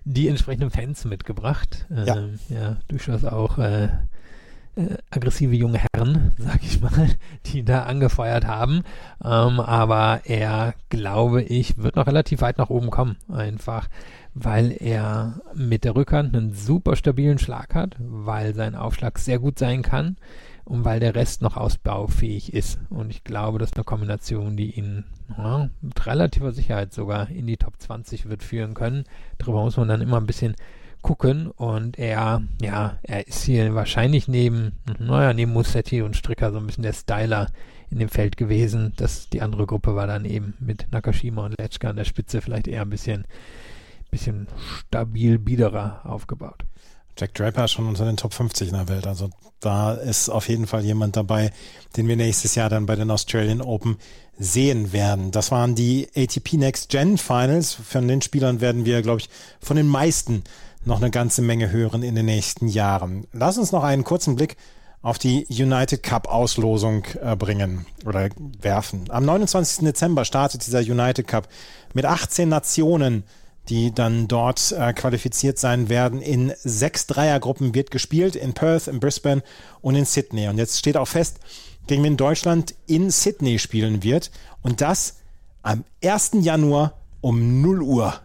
die 0.04 0.26
entsprechenden 0.26 0.70
Fans 0.70 1.04
mitgebracht. 1.04 1.86
Ja, 1.88 2.16
ähm, 2.16 2.38
ja 2.48 2.76
durchaus 2.88 3.24
auch 3.24 3.58
äh, 3.58 3.88
äh, 4.76 4.96
aggressive 5.10 5.54
junge 5.54 5.80
Herren, 5.92 6.32
sag 6.38 6.62
ich 6.62 6.80
mal, 6.80 7.08
die 7.46 7.64
da 7.64 7.84
angefeuert 7.84 8.46
haben. 8.46 8.82
Ähm, 9.24 9.60
aber 9.60 10.22
er, 10.24 10.74
glaube 10.88 11.42
ich, 11.42 11.78
wird 11.78 11.96
noch 11.96 12.06
relativ 12.06 12.40
weit 12.40 12.58
nach 12.58 12.70
oben 12.70 12.90
kommen. 12.90 13.16
Einfach, 13.28 13.88
weil 14.34 14.76
er 14.78 15.40
mit 15.54 15.84
der 15.84 15.96
Rückhand 15.96 16.36
einen 16.36 16.54
super 16.54 16.96
stabilen 16.96 17.38
Schlag 17.38 17.74
hat, 17.74 17.96
weil 17.98 18.54
sein 18.54 18.74
Aufschlag 18.74 19.18
sehr 19.18 19.38
gut 19.38 19.58
sein 19.58 19.82
kann 19.82 20.16
und 20.64 20.84
weil 20.84 21.00
der 21.00 21.16
Rest 21.16 21.42
noch 21.42 21.56
ausbaufähig 21.56 22.54
ist. 22.54 22.78
Und 22.90 23.10
ich 23.10 23.24
glaube, 23.24 23.58
das 23.58 23.70
ist 23.70 23.76
eine 23.76 23.84
Kombination, 23.84 24.56
die 24.56 24.70
ihn 24.78 25.04
ja, 25.36 25.68
mit 25.80 26.06
relativer 26.06 26.52
Sicherheit 26.52 26.92
sogar 26.92 27.28
in 27.28 27.46
die 27.46 27.56
Top 27.56 27.74
20 27.78 28.28
wird 28.28 28.44
führen 28.44 28.74
können. 28.74 29.04
Darüber 29.38 29.62
muss 29.62 29.76
man 29.76 29.88
dann 29.88 30.00
immer 30.00 30.18
ein 30.18 30.26
bisschen 30.26 30.54
gucken 31.02 31.50
und 31.50 31.98
er, 31.98 32.42
ja, 32.60 32.98
er 33.02 33.26
ist 33.26 33.44
hier 33.44 33.74
wahrscheinlich 33.74 34.28
neben, 34.28 34.72
naja, 34.98 35.32
neben 35.32 35.52
Musetti 35.52 36.02
und 36.02 36.16
Stricker 36.16 36.52
so 36.52 36.58
ein 36.58 36.66
bisschen 36.66 36.82
der 36.82 36.92
Styler 36.92 37.48
in 37.90 37.98
dem 37.98 38.08
Feld 38.08 38.36
gewesen. 38.36 38.92
Das, 38.96 39.28
die 39.28 39.42
andere 39.42 39.66
Gruppe 39.66 39.94
war 39.94 40.06
dann 40.06 40.24
eben 40.24 40.54
mit 40.60 40.86
Nakashima 40.90 41.44
und 41.44 41.58
Letschka 41.58 41.90
an 41.90 41.96
der 41.96 42.04
Spitze 42.04 42.40
vielleicht 42.40 42.68
eher 42.68 42.82
ein 42.82 42.90
bisschen, 42.90 43.24
bisschen 44.10 44.46
stabil 44.88 45.38
biederer 45.38 46.00
aufgebaut. 46.04 46.64
Jack 47.18 47.34
Draper 47.34 47.68
schon 47.68 47.86
unter 47.86 48.06
den 48.06 48.16
Top 48.16 48.32
50 48.32 48.68
in 48.68 48.74
der 48.74 48.88
Welt. 48.88 49.06
Also 49.06 49.30
da 49.60 49.92
ist 49.92 50.28
auf 50.30 50.48
jeden 50.48 50.66
Fall 50.66 50.84
jemand 50.84 51.16
dabei, 51.16 51.52
den 51.96 52.08
wir 52.08 52.16
nächstes 52.16 52.54
Jahr 52.54 52.70
dann 52.70 52.86
bei 52.86 52.96
den 52.96 53.10
Australian 53.10 53.60
Open 53.60 53.98
sehen 54.38 54.92
werden. 54.92 55.32
Das 55.32 55.50
waren 55.50 55.74
die 55.74 56.08
ATP 56.16 56.54
Next 56.54 56.88
Gen 56.88 57.18
Finals. 57.18 57.74
Von 57.74 58.08
den 58.08 58.22
Spielern 58.22 58.62
werden 58.62 58.86
wir, 58.86 59.02
glaube 59.02 59.20
ich, 59.20 59.28
von 59.60 59.76
den 59.76 59.86
meisten 59.86 60.44
noch 60.84 61.00
eine 61.00 61.10
ganze 61.10 61.42
Menge 61.42 61.70
hören 61.70 62.02
in 62.02 62.14
den 62.14 62.26
nächsten 62.26 62.68
Jahren. 62.68 63.26
Lass 63.32 63.58
uns 63.58 63.72
noch 63.72 63.84
einen 63.84 64.04
kurzen 64.04 64.36
Blick 64.36 64.56
auf 65.02 65.18
die 65.18 65.46
United 65.48 66.02
Cup 66.02 66.28
Auslosung 66.28 67.04
äh, 67.22 67.36
bringen 67.36 67.86
oder 68.04 68.28
werfen. 68.60 69.04
Am 69.08 69.24
29. 69.24 69.84
Dezember 69.84 70.24
startet 70.24 70.66
dieser 70.66 70.80
United 70.80 71.26
Cup 71.26 71.48
mit 71.94 72.04
18 72.04 72.48
Nationen, 72.48 73.24
die 73.68 73.94
dann 73.94 74.28
dort 74.28 74.72
äh, 74.72 74.92
qualifiziert 74.92 75.58
sein 75.58 75.88
werden. 75.88 76.20
In 76.20 76.52
sechs 76.62 77.06
Dreiergruppen 77.06 77.74
wird 77.74 77.90
gespielt, 77.90 78.36
in 78.36 78.52
Perth, 78.52 78.88
in 78.88 79.00
Brisbane 79.00 79.42
und 79.80 79.94
in 79.94 80.04
Sydney. 80.04 80.48
Und 80.48 80.58
jetzt 80.58 80.78
steht 80.78 80.96
auch 80.96 81.08
fest, 81.08 81.38
gegen 81.86 82.02
wen 82.04 82.16
Deutschland 82.16 82.74
in 82.86 83.10
Sydney 83.10 83.58
spielen 83.58 84.02
wird. 84.02 84.30
Und 84.62 84.80
das 84.80 85.18
am 85.62 85.84
1. 86.04 86.32
Januar 86.40 86.94
um 87.20 87.62
0 87.62 87.82
Uhr 87.82 88.20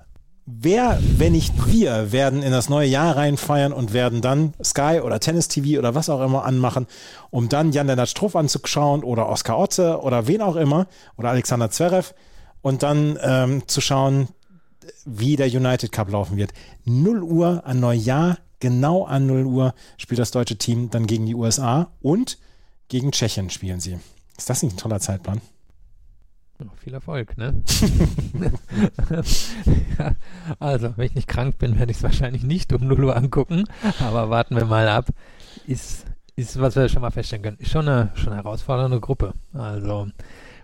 Wer, 0.47 0.99
wenn 1.01 1.31
nicht 1.31 1.53
wir, 1.65 2.11
werden 2.11 2.43
in 2.43 2.51
das 2.51 2.69
neue 2.69 2.87
Jahr 2.87 3.17
reinfeiern 3.17 3.73
und 3.73 3.93
werden 3.93 4.21
dann 4.21 4.53
Sky 4.63 5.01
oder 5.03 5.19
Tennis 5.19 5.47
TV 5.47 5.79
oder 5.79 5.95
was 5.95 6.07
auch 6.07 6.21
immer 6.21 6.45
anmachen, 6.45 6.85
um 7.31 7.49
dann 7.49 7.71
Jan-Lennart 7.71 8.09
Struff 8.09 8.35
anzuschauen 8.35 9.03
oder 9.03 9.27
Oskar 9.27 9.57
Otze 9.57 9.99
oder 10.01 10.27
wen 10.27 10.43
auch 10.43 10.55
immer 10.55 10.85
oder 11.17 11.29
Alexander 11.29 11.71
Zverev 11.71 12.13
und 12.61 12.83
dann 12.83 13.17
ähm, 13.23 13.67
zu 13.67 13.81
schauen, 13.81 14.27
wie 15.03 15.35
der 15.35 15.47
United 15.47 15.91
Cup 15.91 16.11
laufen 16.11 16.37
wird. 16.37 16.53
0 16.83 17.23
Uhr 17.23 17.63
an 17.65 17.79
Neujahr, 17.79 18.37
genau 18.59 19.03
an 19.03 19.25
0 19.25 19.45
Uhr 19.45 19.73
spielt 19.97 20.19
das 20.19 20.29
deutsche 20.29 20.57
Team 20.57 20.91
dann 20.91 21.07
gegen 21.07 21.25
die 21.25 21.33
USA 21.33 21.87
und 22.03 22.37
gegen 22.87 23.11
Tschechien 23.11 23.49
spielen 23.49 23.79
sie. 23.79 23.97
Ist 24.37 24.51
das 24.51 24.61
nicht 24.61 24.75
ein 24.75 24.77
toller 24.77 24.99
Zeitplan? 24.99 25.41
Oh, 26.63 26.67
viel 26.77 26.93
Erfolg, 26.93 27.37
ne? 27.37 27.61
ja, 29.99 30.15
also, 30.59 30.93
wenn 30.95 31.05
ich 31.05 31.15
nicht 31.15 31.27
krank 31.27 31.57
bin, 31.57 31.77
werde 31.77 31.91
ich 31.91 31.97
es 31.97 32.03
wahrscheinlich 32.03 32.43
nicht 32.43 32.71
um 32.71 32.87
0 32.87 33.03
Uhr 33.03 33.15
angucken, 33.17 33.65
aber 33.99 34.29
warten 34.29 34.55
wir 34.55 34.63
mal 34.63 34.87
ab. 34.87 35.07
Ist, 35.67 36.05
ist 36.37 36.59
was 36.59 36.77
wir 36.77 36.87
schon 36.87 37.01
mal 37.01 37.11
feststellen 37.11 37.43
können, 37.43 37.57
ist 37.59 37.71
schon 37.71 37.89
eine, 37.89 38.11
schon 38.15 38.31
eine 38.31 38.41
herausfordernde 38.41 39.01
Gruppe. 39.01 39.33
Also, 39.53 40.07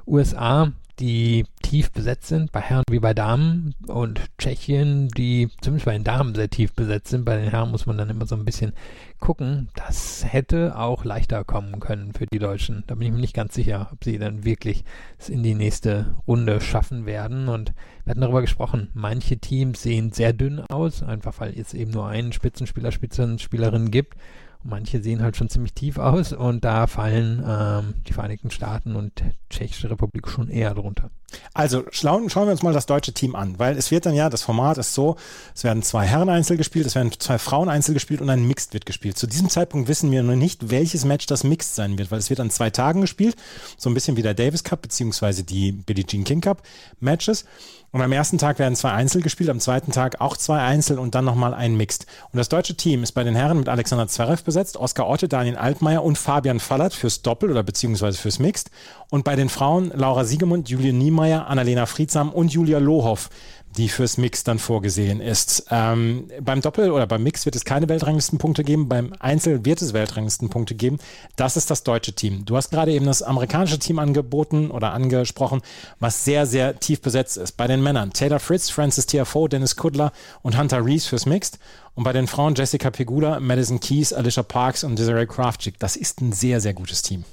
USA 0.08 0.72
die 1.02 1.46
tief 1.64 1.92
besetzt 1.92 2.28
sind, 2.28 2.52
bei 2.52 2.62
Herren 2.62 2.84
wie 2.90 3.00
bei 3.00 3.16
Damen 3.16 3.74
und 3.88 4.22
Tschechien, 4.38 5.08
die 5.10 5.50
zumindest 5.62 5.86
bei 5.86 5.94
den 5.94 6.04
Damen 6.04 6.36
sehr 6.36 6.50
tief 6.50 6.74
besetzt 6.74 7.10
sind. 7.10 7.26
Bei 7.26 7.38
den 7.38 7.50
Herren 7.50 7.72
muss 7.72 7.88
man 7.88 7.98
dann 7.98 8.10
immer 8.10 8.28
so 8.28 8.36
ein 8.36 8.46
bisschen 8.46 8.74
gucken. 9.20 9.70
Das 9.76 10.24
hätte 10.24 10.78
auch 10.78 11.04
leichter 11.04 11.44
kommen 11.44 11.80
können 11.80 12.14
für 12.14 12.28
die 12.28 12.40
Deutschen. 12.40 12.84
Da 12.86 12.96
bin 12.96 13.08
ich 13.08 13.14
mir 13.14 13.20
nicht 13.20 13.34
ganz 13.34 13.56
sicher, 13.56 13.90
ob 13.92 14.04
sie 14.04 14.20
dann 14.20 14.46
wirklich 14.46 14.84
es 15.18 15.30
in 15.30 15.42
die 15.42 15.56
nächste 15.56 16.16
Runde 16.28 16.62
schaffen 16.62 17.08
werden. 17.08 17.48
Und 17.48 17.74
wir 18.06 18.12
hatten 18.12 18.22
darüber 18.22 18.42
gesprochen, 18.42 18.90
manche 18.94 19.38
Teams 19.38 19.82
sehen 19.82 20.12
sehr 20.12 20.34
dünn 20.34 20.60
aus, 20.70 21.02
einfach 21.02 21.40
weil 21.40 21.58
es 21.58 21.74
eben 21.74 21.92
nur 21.92 22.08
einen 22.08 22.32
Spitzenspieler, 22.32 22.92
Spitzenspielerin 22.92 23.90
gibt. 23.90 24.16
Manche 24.64 25.02
sehen 25.02 25.22
halt 25.22 25.38
schon 25.38 25.50
ziemlich 25.50 25.74
tief 25.74 25.98
aus 25.98 26.34
und 26.34 26.64
da 26.64 26.86
fallen 26.88 27.44
ähm, 27.48 27.96
die 28.08 28.14
Vereinigten 28.14 28.52
Staaten 28.52 28.96
und 28.96 29.24
Tschechische 29.50 29.90
Republik 29.90 30.28
schon 30.28 30.50
eher 30.50 30.74
drunter. 30.76 31.10
Also 31.54 31.84
schauen, 31.92 32.30
schauen 32.30 32.48
wir 32.48 32.52
uns 32.52 32.62
mal 32.62 32.74
das 32.74 32.86
deutsche 32.86 33.14
Team 33.14 33.36
an, 33.36 33.58
weil 33.58 33.78
es 33.78 33.90
wird 33.90 34.06
dann 34.06 34.14
ja, 34.14 34.30
das 34.30 34.44
Format 34.44 34.78
ist 34.78 34.94
so, 34.94 35.16
es 35.56 35.64
werden 35.64 35.82
zwei 35.82 36.06
Herren 36.06 36.30
einzel 36.30 36.58
gespielt, 36.58 36.86
es 36.86 36.96
werden 36.96 37.12
zwei 37.18 37.38
Frauen 37.38 37.70
einzel 37.70 37.94
gespielt 37.94 38.22
und 38.22 38.30
ein 38.30 38.48
Mixed 38.48 38.74
wird 38.74 38.86
gespielt. 38.86 39.18
Zu 39.18 39.28
diesem 39.28 39.50
Zeitpunkt 39.50 39.88
wissen 39.88 40.12
wir 40.12 40.24
noch 40.24 40.36
nicht, 40.36 40.70
welches 40.70 41.06
Match 41.06 41.26
das 41.26 41.44
Mixed 41.44 41.76
sein 41.76 41.98
wird, 41.98 42.12
weil 42.12 42.20
es 42.20 42.30
wird 42.30 42.40
an 42.40 42.50
zwei 42.50 42.70
Tagen 42.70 43.02
gespielt, 43.02 43.36
so 43.78 43.90
ein 43.90 43.94
bisschen 43.94 44.18
wie 44.18 44.22
der 44.22 44.34
Davis 44.34 44.64
Cup 44.64 44.82
beziehungsweise 44.82 45.44
die 45.44 45.72
Billie 45.72 46.06
Jean 46.06 46.24
King 46.24 46.42
Cup 46.42 46.64
Matches. 47.00 47.46
Und 47.92 48.02
am 48.02 48.12
ersten 48.14 48.38
Tag 48.38 48.58
werden 48.58 48.76
zwei 48.76 48.92
Einzel 48.92 49.22
gespielt, 49.22 49.50
am 49.50 49.60
zweiten 49.60 49.92
Tag 49.92 50.22
auch 50.22 50.38
zwei 50.38 50.62
Einzel 50.62 50.98
und 50.98 51.14
dann 51.14 51.26
nochmal 51.26 51.54
ein 51.54 51.76
Mixed. 51.76 52.06
Und 52.32 52.38
das 52.38 52.48
deutsche 52.48 52.76
Team 52.76 53.04
ist 53.04 53.12
bei 53.12 53.26
den 53.26 53.36
Herren 53.36 53.58
mit 53.58 53.68
Alexander 53.68 54.08
Zverev 54.08 54.44
besetzt, 54.44 54.78
Oskar 54.78 55.10
Otte, 55.10 55.28
Daniel 55.28 55.58
Altmaier 55.58 56.02
und 56.02 56.18
Fabian 56.18 56.62
Fallert 56.62 56.94
fürs 56.94 57.22
Doppel 57.22 57.52
oder 57.52 57.64
beziehungsweise 57.64 58.18
fürs 58.18 58.40
Mixed. 58.40 58.72
Und 59.10 59.26
bei 59.26 59.36
den 59.36 59.50
Frauen 59.50 59.92
Laura 59.94 60.24
Siegemund, 60.24 60.70
Julia 60.70 60.94
Niemeyer, 60.94 61.48
Annalena 61.48 61.86
Friedsam 61.86 62.30
und 62.32 62.54
Julia 62.54 62.80
Lohoff 62.80 63.30
die 63.78 63.90
fürs 63.90 64.18
Mix 64.18 64.44
dann 64.44 64.60
vorgesehen 64.60 65.22
ist. 65.22 65.66
Ähm, 65.72 66.30
beim 66.42 66.62
Doppel 66.62 66.92
oder 66.92 67.08
beim 67.08 67.24
Mix 67.24 67.46
wird 67.46 67.56
es 67.56 67.66
keine 67.66 67.90
Weltranglistenpunkte 67.90 68.64
geben, 68.64 68.90
beim 68.90 69.14
Einzel 69.20 69.66
wird 69.66 69.82
es 69.82 69.94
Weltranglistenpunkte 69.94 70.76
geben. 70.76 71.00
Das 71.36 71.58
ist 71.58 71.72
das 71.72 71.84
deutsche 71.84 72.14
Team. 72.14 72.46
Du 72.46 72.58
hast 72.58 72.72
gerade 72.72 72.92
eben 72.92 73.06
das 73.06 73.22
amerikanische 73.22 73.80
Team 73.80 74.00
angeboten 74.00 74.72
oder 74.72 74.94
angesprochen, 74.94 75.62
was 76.00 76.26
sehr, 76.26 76.46
sehr 76.46 76.80
tief 76.80 77.02
besetzt 77.02 77.38
ist. 77.38 77.58
Bei 77.58 77.68
den 77.68 77.82
Männern 77.82 78.14
Taylor 78.14 78.40
Fritz, 78.40 78.70
Francis 78.70 79.06
Tiafoe, 79.06 79.50
Dennis 79.50 79.76
Kudler 79.76 80.12
und 80.42 80.58
Hunter 80.58 80.86
Reese 80.86 81.08
fürs 81.08 81.26
Mixed. 81.26 81.60
Und 81.94 82.04
bei 82.04 82.14
den 82.14 82.28
Frauen 82.28 82.56
Jessica 82.56 82.90
Pegula, 82.90 83.40
Madison 83.40 83.80
Keys, 83.80 84.14
Alicia 84.14 84.44
Parks 84.44 84.84
und 84.84 84.98
Desiree 84.98 85.26
Kraftschick. 85.26 85.78
Das 85.80 85.96
ist 85.96 86.22
ein 86.22 86.32
sehr, 86.32 86.62
sehr 86.62 86.74
gutes 86.74 87.02
Team. 87.02 87.26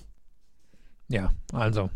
Ja, 1.09 1.31
also 1.53 1.89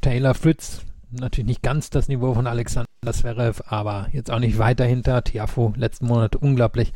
Taylor 0.00 0.34
Fritz, 0.34 0.80
natürlich 1.10 1.48
nicht 1.48 1.62
ganz 1.62 1.90
das 1.90 2.08
Niveau 2.08 2.34
von 2.34 2.46
Alexander 2.46 2.88
Zverev, 3.10 3.62
aber 3.66 4.08
jetzt 4.12 4.30
auch 4.30 4.38
nicht 4.38 4.58
weit 4.58 4.80
dahinter. 4.80 5.24
Tiafo 5.24 5.72
letzten 5.76 6.06
Monat 6.06 6.36
unglaublich 6.36 6.92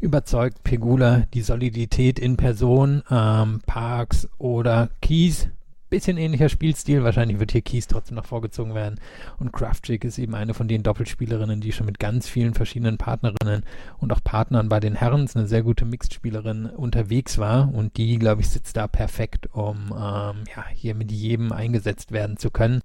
überzeugt. 0.00 0.62
Pegula, 0.64 1.24
die 1.32 1.42
Solidität 1.42 2.18
in 2.18 2.36
Person. 2.36 3.02
Ähm, 3.10 3.60
Parks 3.66 4.28
oder 4.38 4.90
Kies, 5.00 5.48
bisschen 5.94 6.18
ähnlicher 6.18 6.48
Spielstil. 6.48 7.04
Wahrscheinlich 7.04 7.38
wird 7.38 7.52
hier 7.52 7.62
Kies 7.62 7.86
trotzdem 7.86 8.16
noch 8.16 8.26
vorgezogen 8.26 8.74
werden. 8.74 8.98
Und 9.38 9.52
Kraftchick 9.52 10.04
ist 10.04 10.18
eben 10.18 10.34
eine 10.34 10.52
von 10.52 10.66
den 10.66 10.82
Doppelspielerinnen, 10.82 11.60
die 11.60 11.70
schon 11.70 11.86
mit 11.86 12.00
ganz 12.00 12.28
vielen 12.28 12.52
verschiedenen 12.52 12.98
Partnerinnen 12.98 13.62
und 13.98 14.12
auch 14.12 14.22
Partnern 14.24 14.68
bei 14.68 14.80
den 14.80 14.96
Herren, 14.96 15.30
eine 15.34 15.46
sehr 15.46 15.62
gute 15.62 15.84
Mixed-Spielerin, 15.84 16.66
unterwegs 16.66 17.38
war. 17.38 17.72
Und 17.72 17.96
die, 17.96 18.18
glaube 18.18 18.40
ich, 18.40 18.48
sitzt 18.48 18.76
da 18.76 18.88
perfekt, 18.88 19.48
um 19.52 19.92
ähm, 19.92 20.44
ja, 20.56 20.66
hier 20.72 20.96
mit 20.96 21.12
jedem 21.12 21.52
eingesetzt 21.52 22.10
werden 22.10 22.38
zu 22.38 22.50
können. 22.50 22.80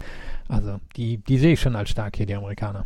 Also 0.48 0.80
die, 0.96 1.18
die 1.18 1.40
sehe 1.40 1.54
ich 1.54 1.60
schon 1.60 1.76
als 1.76 1.90
stark 1.90 2.16
hier, 2.16 2.28
die 2.28 2.36
Amerikaner. 2.36 2.86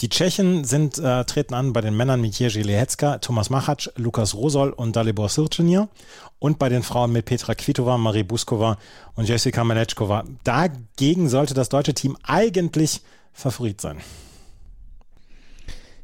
Die 0.00 0.08
Tschechen 0.10 0.64
sind, 0.64 0.98
äh, 0.98 1.24
treten 1.24 1.54
an 1.54 1.72
bei 1.72 1.80
den 1.80 1.96
Männern 1.96 2.20
mit 2.20 2.38
Jerzy 2.38 2.60
Lehecka, 2.60 3.18
Thomas 3.18 3.48
Machac, 3.48 3.90
Lukas 3.96 4.34
Rosol 4.34 4.70
und 4.70 4.94
Dalibor 4.94 5.30
Sircenier 5.30 5.88
und 6.38 6.58
bei 6.58 6.68
den 6.68 6.82
Frauen 6.82 7.12
mit 7.12 7.24
Petra 7.24 7.54
Kvitova, 7.54 7.96
Marie 7.96 8.22
Buskova 8.22 8.76
und 9.14 9.26
Jessica 9.26 9.64
Melechkova. 9.64 10.24
Dagegen 10.44 11.28
sollte 11.28 11.54
das 11.54 11.70
deutsche 11.70 11.94
Team 11.94 12.16
eigentlich 12.22 13.00
Favorit 13.32 13.80
sein. 13.80 14.00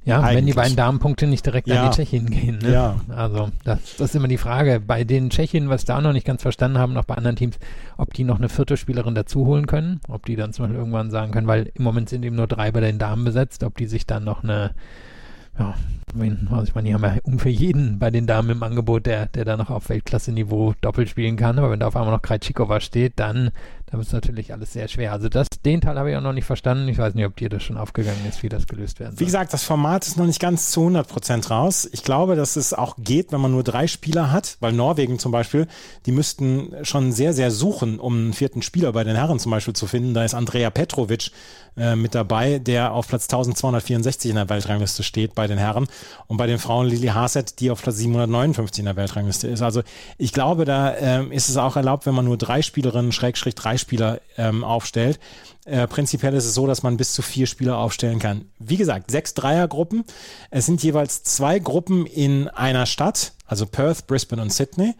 Ja, 0.04 0.20
Eigentlich. 0.20 0.36
wenn 0.36 0.46
die 0.46 0.52
beiden 0.52 0.76
Damenpunkte 0.76 1.26
nicht 1.26 1.46
direkt 1.46 1.68
ja. 1.68 1.84
an 1.84 1.90
die 1.90 1.96
Tschechien 1.96 2.28
gehen. 2.28 2.58
Ne? 2.58 2.72
Ja. 2.72 2.96
Also 3.08 3.50
das, 3.64 3.96
das 3.96 4.10
ist 4.10 4.14
immer 4.16 4.28
die 4.28 4.38
Frage. 4.38 4.80
Bei 4.80 5.04
den 5.04 5.30
Tschechen, 5.30 5.68
was 5.68 5.84
da 5.84 6.00
noch 6.00 6.12
nicht 6.12 6.26
ganz 6.26 6.42
verstanden 6.42 6.78
haben, 6.78 6.92
noch 6.92 7.04
bei 7.04 7.14
anderen 7.14 7.36
Teams, 7.36 7.58
ob 7.96 8.12
die 8.12 8.24
noch 8.24 8.38
eine 8.38 8.48
vierte 8.48 8.76
Spielerin 8.76 9.14
dazu 9.14 9.46
holen 9.46 9.66
können, 9.66 10.00
ob 10.08 10.26
die 10.26 10.34
dann 10.34 10.52
zum 10.52 10.64
Beispiel 10.64 10.78
irgendwann 10.78 11.10
sagen 11.10 11.30
können, 11.30 11.46
weil 11.46 11.70
im 11.74 11.84
Moment 11.84 12.08
sind 12.08 12.24
eben 12.24 12.36
nur 12.36 12.48
drei 12.48 12.72
bei 12.72 12.80
den 12.80 12.98
Damen 12.98 13.24
besetzt, 13.24 13.62
ob 13.62 13.76
die 13.76 13.86
sich 13.86 14.06
dann 14.06 14.24
noch 14.24 14.42
eine 14.42 14.72
ja, 15.58 15.74
also 16.50 16.64
ich 16.64 16.74
meine, 16.74 16.88
die 16.88 16.94
haben 16.94 17.04
ja 17.04 17.16
ungefähr 17.24 17.52
jeden 17.52 17.98
bei 17.98 18.10
den 18.10 18.26
Damen 18.26 18.50
im 18.50 18.62
Angebot, 18.62 19.06
der, 19.06 19.26
der 19.26 19.44
da 19.44 19.56
noch 19.56 19.70
auf 19.70 19.88
Weltklasse-Niveau 19.88 20.74
doppelt 20.80 21.08
spielen 21.08 21.36
kann. 21.36 21.58
Aber 21.58 21.70
wenn 21.70 21.80
da 21.80 21.88
auf 21.88 21.96
einmal 21.96 22.12
noch 22.12 22.22
Krejcikova 22.22 22.80
steht, 22.80 23.14
dann, 23.16 23.50
dann 23.92 24.00
ist 24.00 24.12
natürlich 24.12 24.54
alles 24.54 24.72
sehr 24.72 24.88
schwer. 24.88 25.12
Also 25.12 25.28
das, 25.28 25.48
den 25.66 25.82
Teil 25.82 25.98
habe 25.98 26.10
ich 26.10 26.16
auch 26.16 26.22
noch 26.22 26.32
nicht 26.32 26.46
verstanden. 26.46 26.88
Ich 26.88 26.96
weiß 26.96 27.14
nicht, 27.14 27.26
ob 27.26 27.36
dir 27.36 27.50
das 27.50 27.62
schon 27.62 27.76
aufgegangen 27.76 28.24
ist, 28.26 28.42
wie 28.42 28.48
das 28.48 28.66
gelöst 28.66 29.00
werden 29.00 29.12
soll. 29.12 29.20
Wie 29.20 29.26
gesagt, 29.26 29.52
das 29.52 29.64
Format 29.64 30.06
ist 30.06 30.16
noch 30.16 30.24
nicht 30.24 30.40
ganz 30.40 30.70
zu 30.70 30.80
100 30.80 31.06
Prozent 31.06 31.50
raus. 31.50 31.86
Ich 31.92 32.02
glaube, 32.02 32.34
dass 32.34 32.56
es 32.56 32.72
auch 32.72 32.96
geht, 32.96 33.32
wenn 33.32 33.42
man 33.42 33.50
nur 33.50 33.62
drei 33.62 33.86
Spieler 33.86 34.32
hat, 34.32 34.56
weil 34.60 34.72
Norwegen 34.72 35.18
zum 35.18 35.30
Beispiel, 35.30 35.66
die 36.06 36.12
müssten 36.12 36.72
schon 36.84 37.12
sehr, 37.12 37.34
sehr 37.34 37.50
suchen, 37.50 38.00
um 38.00 38.14
einen 38.14 38.32
vierten 38.32 38.62
Spieler 38.62 38.92
bei 38.92 39.04
den 39.04 39.14
Herren 39.14 39.38
zum 39.38 39.50
Beispiel 39.50 39.74
zu 39.74 39.86
finden. 39.86 40.14
Da 40.14 40.24
ist 40.24 40.32
Andrea 40.32 40.70
Petrovic 40.70 41.30
äh, 41.76 41.94
mit 41.94 42.14
dabei, 42.14 42.58
der 42.58 42.92
auf 42.92 43.08
Platz 43.08 43.24
1264 43.24 44.30
in 44.30 44.36
der 44.36 44.48
Weltrangliste 44.48 45.02
steht 45.02 45.34
bei 45.34 45.46
den 45.46 45.56
Herren 45.56 45.86
und 46.28 46.36
bei 46.36 46.46
den 46.46 46.58
Frauen 46.58 46.86
Lili 46.86 47.08
Haset, 47.08 47.60
die 47.60 47.70
auf 47.70 47.82
Platz 47.82 47.96
759 47.96 48.80
in 48.80 48.84
der 48.86 48.96
Weltrangliste 48.96 49.48
ist. 49.48 49.62
Also 49.62 49.82
ich 50.18 50.32
glaube, 50.32 50.64
da 50.64 50.94
ähm, 50.96 51.32
ist 51.32 51.48
es 51.48 51.56
auch 51.56 51.76
erlaubt, 51.76 52.04
wenn 52.06 52.14
man 52.14 52.24
nur 52.24 52.36
drei 52.36 52.62
Spielerinnen, 52.62 53.12
Schrägstrich 53.12 53.54
drei 53.54 53.78
Spieler 53.82 54.20
ähm, 54.38 54.64
aufstellt. 54.64 55.20
Äh, 55.64 55.86
prinzipiell 55.86 56.34
ist 56.34 56.46
es 56.46 56.54
so, 56.54 56.66
dass 56.66 56.82
man 56.82 56.96
bis 56.96 57.12
zu 57.12 57.22
vier 57.22 57.46
Spieler 57.46 57.76
aufstellen 57.76 58.18
kann. 58.18 58.46
Wie 58.58 58.76
gesagt, 58.76 59.10
sechs 59.10 59.34
Dreiergruppen. 59.34 60.04
Es 60.50 60.66
sind 60.66 60.82
jeweils 60.82 61.22
zwei 61.22 61.58
Gruppen 61.58 62.06
in 62.06 62.48
einer 62.48 62.86
Stadt, 62.86 63.32
also 63.46 63.66
Perth, 63.66 64.06
Brisbane 64.06 64.42
und 64.42 64.52
Sydney. 64.52 64.94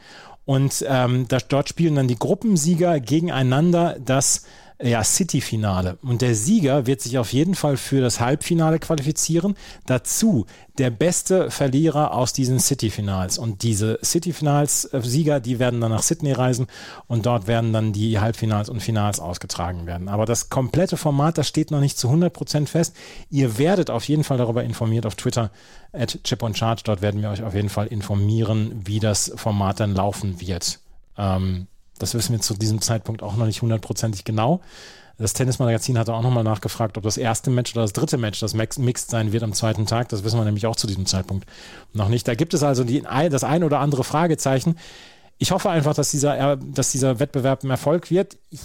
Und 0.45 0.85
ähm, 0.89 1.27
das, 1.29 1.49
dort 1.49 1.69
spielen 1.69 1.97
dann 1.97 2.09
die 2.09 2.19
Gruppensieger 2.19 3.01
gegeneinander 3.01 3.97
das 4.05 4.45
ja, 4.83 5.05
City-Finale. 5.05 5.99
Und 6.03 6.23
der 6.23 6.35
Sieger 6.35 6.87
wird 6.87 7.01
sich 7.01 7.19
auf 7.19 7.33
jeden 7.33 7.55
Fall 7.55 7.77
für 7.77 8.01
das 8.01 8.21
Halbfinale 8.21 8.79
qualifizieren. 8.79 9.55
Dazu 9.87 10.47
der 10.79 10.91
beste 10.91 11.51
Verlierer 11.51 12.15
aus 12.15 12.33
diesen 12.33 12.59
City-Finals. 12.59 13.39
Und 13.39 13.63
diese 13.63 13.99
City-Finals-Sieger, 14.03 15.41
die 15.41 15.59
werden 15.59 15.81
dann 15.81 15.91
nach 15.91 16.03
Sydney 16.03 16.33
reisen 16.33 16.67
und 17.07 17.27
dort 17.27 17.47
werden 17.47 17.73
dann 17.73 17.93
die 17.93 18.19
Halbfinals 18.19 18.69
und 18.69 18.81
Finals 18.81 19.21
ausgetragen 19.21 19.87
werden. 19.87 20.09
Aber 20.09 20.25
das 20.25 20.49
komplette 20.49 20.97
Format, 20.97 21.39
das 21.39 21.49
steht 21.49 21.71
noch 21.71 21.81
nicht 21.81 21.99
zu 21.99 22.09
100 22.09 22.33
Prozent 22.33 22.69
fest. 22.69 22.97
Ihr 23.31 23.59
werdet 23.59 23.91
auf 23.91 24.05
jeden 24.05 24.25
Fall 24.25 24.39
darüber 24.39 24.65
informiert 24.65 25.07
auf 25.07 25.15
Twitter 25.15 25.51
at 25.93 26.19
Chip. 26.25 26.41
Dort 26.41 27.03
werden 27.03 27.23
wir 27.23 27.31
euch 27.31 27.43
auf 27.43 27.55
jeden 27.55 27.69
Fall 27.69 27.87
informieren, 27.87 28.83
wie 28.85 28.99
das 28.99 29.33
Format 29.37 29.79
dann 29.79 29.95
laufen 29.95 30.41
wird. 30.41 30.81
Ähm, 31.17 31.69
das 32.03 32.15
wissen 32.15 32.33
wir 32.33 32.41
zu 32.41 32.55
diesem 32.55 32.81
Zeitpunkt 32.81 33.23
auch 33.23 33.37
noch 33.37 33.47
nicht 33.47 33.63
hundertprozentig 33.63 34.25
genau. 34.25 34.61
Das 35.19 35.35
Tennismagazin 35.35 35.99
hatte 35.99 36.15
auch 36.15 36.23
nochmal 36.23 36.43
nachgefragt, 36.43 36.99
ob 36.99 37.05
das 37.05 37.17
erste 37.17 37.51
Match 37.51 37.73
oder 37.75 37.83
das 37.83 37.93
dritte 37.93 38.19
Match 38.19 38.41
das 38.41 38.55
Mixed 38.55 39.11
sein 39.11 39.33
wird 39.33 39.45
am 39.45 39.53
zweiten 39.53 39.87
Tag. 39.87 40.09
Das 40.09 40.25
wissen 40.25 40.39
wir 40.39 40.45
nämlich 40.45 40.67
auch 40.67 40.75
zu 40.75 40.89
diesem 40.89 41.07
Zeitpunkt 41.07 41.47
noch 41.93 42.09
nicht. 42.09 42.27
Da 42.27 42.35
gibt 42.35 42.55
es 42.55 42.63
also 42.63 42.83
die, 42.83 43.03
das 43.03 43.45
ein 43.45 43.63
oder 43.63 43.79
andere 43.79 44.03
Fragezeichen. 44.03 44.77
Ich 45.39 45.53
hoffe 45.53 45.71
einfach, 45.71 45.95
dass 45.95 46.11
dieser, 46.11 46.57
dass 46.57 46.93
dieser 46.93 47.21
Wettbewerb 47.21 47.63
ein 47.63 47.71
Erfolg 47.71 48.11
wird. 48.11 48.37
Ich 48.51 48.61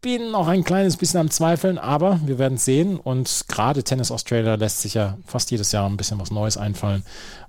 bin 0.00 0.30
noch 0.30 0.46
ein 0.46 0.62
kleines 0.62 0.96
bisschen 0.96 1.18
am 1.18 1.30
Zweifeln, 1.30 1.78
aber 1.78 2.20
wir 2.24 2.38
werden 2.38 2.54
es 2.54 2.64
sehen. 2.64 2.98
Und 2.98 3.46
gerade 3.48 3.82
Tennis 3.82 4.12
Australia 4.12 4.54
lässt 4.54 4.82
sich 4.82 4.94
ja 4.94 5.18
fast 5.26 5.50
jedes 5.50 5.72
Jahr 5.72 5.88
ein 5.88 5.96
bisschen 5.96 6.20
was 6.20 6.30
Neues 6.30 6.56
einfallen. 6.56 7.02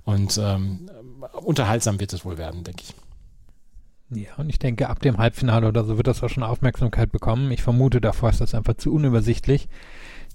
Und 0.04 0.36
ähm, 0.38 0.90
unterhaltsam 1.32 2.00
wird 2.00 2.12
es 2.12 2.24
wohl 2.24 2.38
werden, 2.38 2.64
denke 2.64 2.82
ich. 2.88 2.94
Ja, 4.10 4.30
und 4.38 4.48
ich 4.48 4.58
denke, 4.58 4.88
ab 4.88 5.00
dem 5.00 5.18
Halbfinale 5.18 5.68
oder 5.68 5.84
so 5.84 5.96
wird 5.98 6.06
das 6.06 6.22
auch 6.22 6.30
schon 6.30 6.42
Aufmerksamkeit 6.42 7.12
bekommen. 7.12 7.50
Ich 7.50 7.62
vermute, 7.62 8.00
davor 8.00 8.30
ist 8.30 8.40
das 8.40 8.54
einfach 8.54 8.74
zu 8.74 8.92
unübersichtlich. 8.94 9.68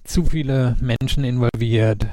zu 0.03 0.25
viele 0.25 0.75
Menschen 0.81 1.23
involviert. 1.23 2.03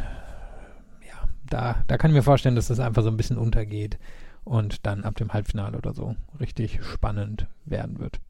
Ja, 1.07 1.29
da, 1.49 1.85
da 1.87 1.99
kann 1.99 2.11
ich 2.11 2.17
mir 2.17 2.23
vorstellen, 2.23 2.55
dass 2.55 2.69
das 2.69 2.81
einfach 2.81 3.03
so 3.03 3.09
ein 3.11 3.17
bisschen 3.17 3.37
untergeht 3.39 3.99
und 4.45 4.87
dann 4.87 5.05
ab 5.05 5.17
dem 5.17 5.33
Halbfinale 5.33 5.77
oder 5.77 5.93
so 5.93 6.15
richtig 6.39 6.81
spannend 6.85 7.47
werden 7.65 7.99
wird. 7.99 8.21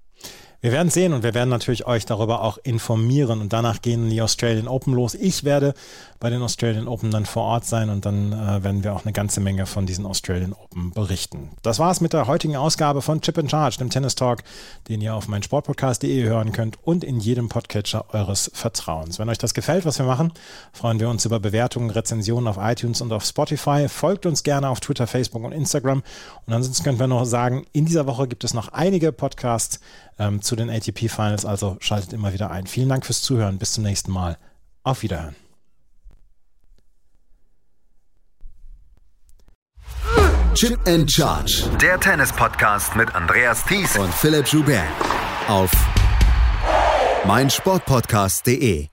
Wir 0.62 0.72
werden 0.72 0.90
sehen 0.90 1.14
und 1.14 1.22
wir 1.22 1.32
werden 1.32 1.48
natürlich 1.48 1.86
euch 1.86 2.04
darüber 2.04 2.42
auch 2.42 2.58
informieren 2.62 3.40
und 3.40 3.50
danach 3.50 3.80
gehen 3.80 4.10
die 4.10 4.20
Australian 4.20 4.68
Open 4.68 4.92
los. 4.92 5.14
Ich 5.14 5.42
werde 5.42 5.72
bei 6.18 6.28
den 6.28 6.42
Australian 6.42 6.86
Open 6.86 7.10
dann 7.10 7.24
vor 7.24 7.44
Ort 7.44 7.64
sein 7.64 7.88
und 7.88 8.04
dann 8.04 8.32
äh, 8.32 8.62
werden 8.62 8.84
wir 8.84 8.94
auch 8.94 9.06
eine 9.06 9.14
ganze 9.14 9.40
Menge 9.40 9.64
von 9.64 9.86
diesen 9.86 10.04
Australian 10.04 10.52
Open 10.52 10.90
berichten. 10.90 11.48
Das 11.62 11.78
war's 11.78 12.02
mit 12.02 12.12
der 12.12 12.26
heutigen 12.26 12.56
Ausgabe 12.56 13.00
von 13.00 13.22
Chip 13.22 13.38
and 13.38 13.50
Charge, 13.50 13.78
dem 13.78 13.88
Tennis 13.88 14.16
Talk, 14.16 14.42
den 14.88 15.00
ihr 15.00 15.14
auf 15.14 15.28
meinsportpodcast.de 15.28 16.24
hören 16.24 16.52
könnt 16.52 16.76
und 16.82 17.04
in 17.04 17.20
jedem 17.20 17.48
Podcatcher 17.48 18.04
eures 18.12 18.50
Vertrauens. 18.52 19.18
Wenn 19.18 19.30
euch 19.30 19.38
das 19.38 19.54
gefällt, 19.54 19.86
was 19.86 19.98
wir 19.98 20.04
machen, 20.04 20.30
freuen 20.74 21.00
wir 21.00 21.08
uns 21.08 21.24
über 21.24 21.40
Bewertungen, 21.40 21.88
Rezensionen 21.88 22.48
auf 22.48 22.58
iTunes 22.60 23.00
und 23.00 23.14
auf 23.14 23.24
Spotify. 23.24 23.88
Folgt 23.88 24.26
uns 24.26 24.42
gerne 24.42 24.68
auf 24.68 24.80
Twitter, 24.80 25.06
Facebook 25.06 25.42
und 25.42 25.52
Instagram. 25.52 26.02
Und 26.46 26.52
ansonsten 26.52 26.84
können 26.84 26.98
wir 26.98 27.06
noch 27.06 27.24
sagen, 27.24 27.64
in 27.72 27.86
dieser 27.86 28.06
Woche 28.06 28.28
gibt 28.28 28.44
es 28.44 28.52
noch 28.52 28.68
einige 28.74 29.10
Podcasts 29.10 29.80
ähm, 30.18 30.42
zu 30.50 30.56
den 30.56 30.68
ATP 30.68 31.08
Finals, 31.08 31.46
also 31.46 31.76
schaltet 31.78 32.12
immer 32.12 32.32
wieder 32.32 32.50
ein. 32.50 32.66
Vielen 32.66 32.88
Dank 32.88 33.06
fürs 33.06 33.22
Zuhören. 33.22 33.58
Bis 33.58 33.72
zum 33.72 33.84
nächsten 33.84 34.10
Mal. 34.10 34.36
Auf 34.82 35.02
Wiederhören. 35.02 35.36
Chip 40.54 40.80
and 40.88 41.08
Charge. 41.08 41.70
Der 41.80 42.00
Tennis-Podcast 42.00 42.96
mit 42.96 43.14
Andreas 43.14 43.64
Thies 43.64 43.96
und 43.96 44.12
Philipp 44.12 44.48
Joubert. 44.48 44.82
Auf 45.46 45.70
meinsportpodcast.de. 47.26 48.88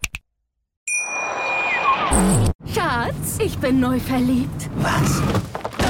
Schatz, 2.72 3.39
ich 3.39 3.58
bin 3.58 3.80
neu 3.80 3.99
verliebt. 3.99 4.70
Was? 4.76 5.24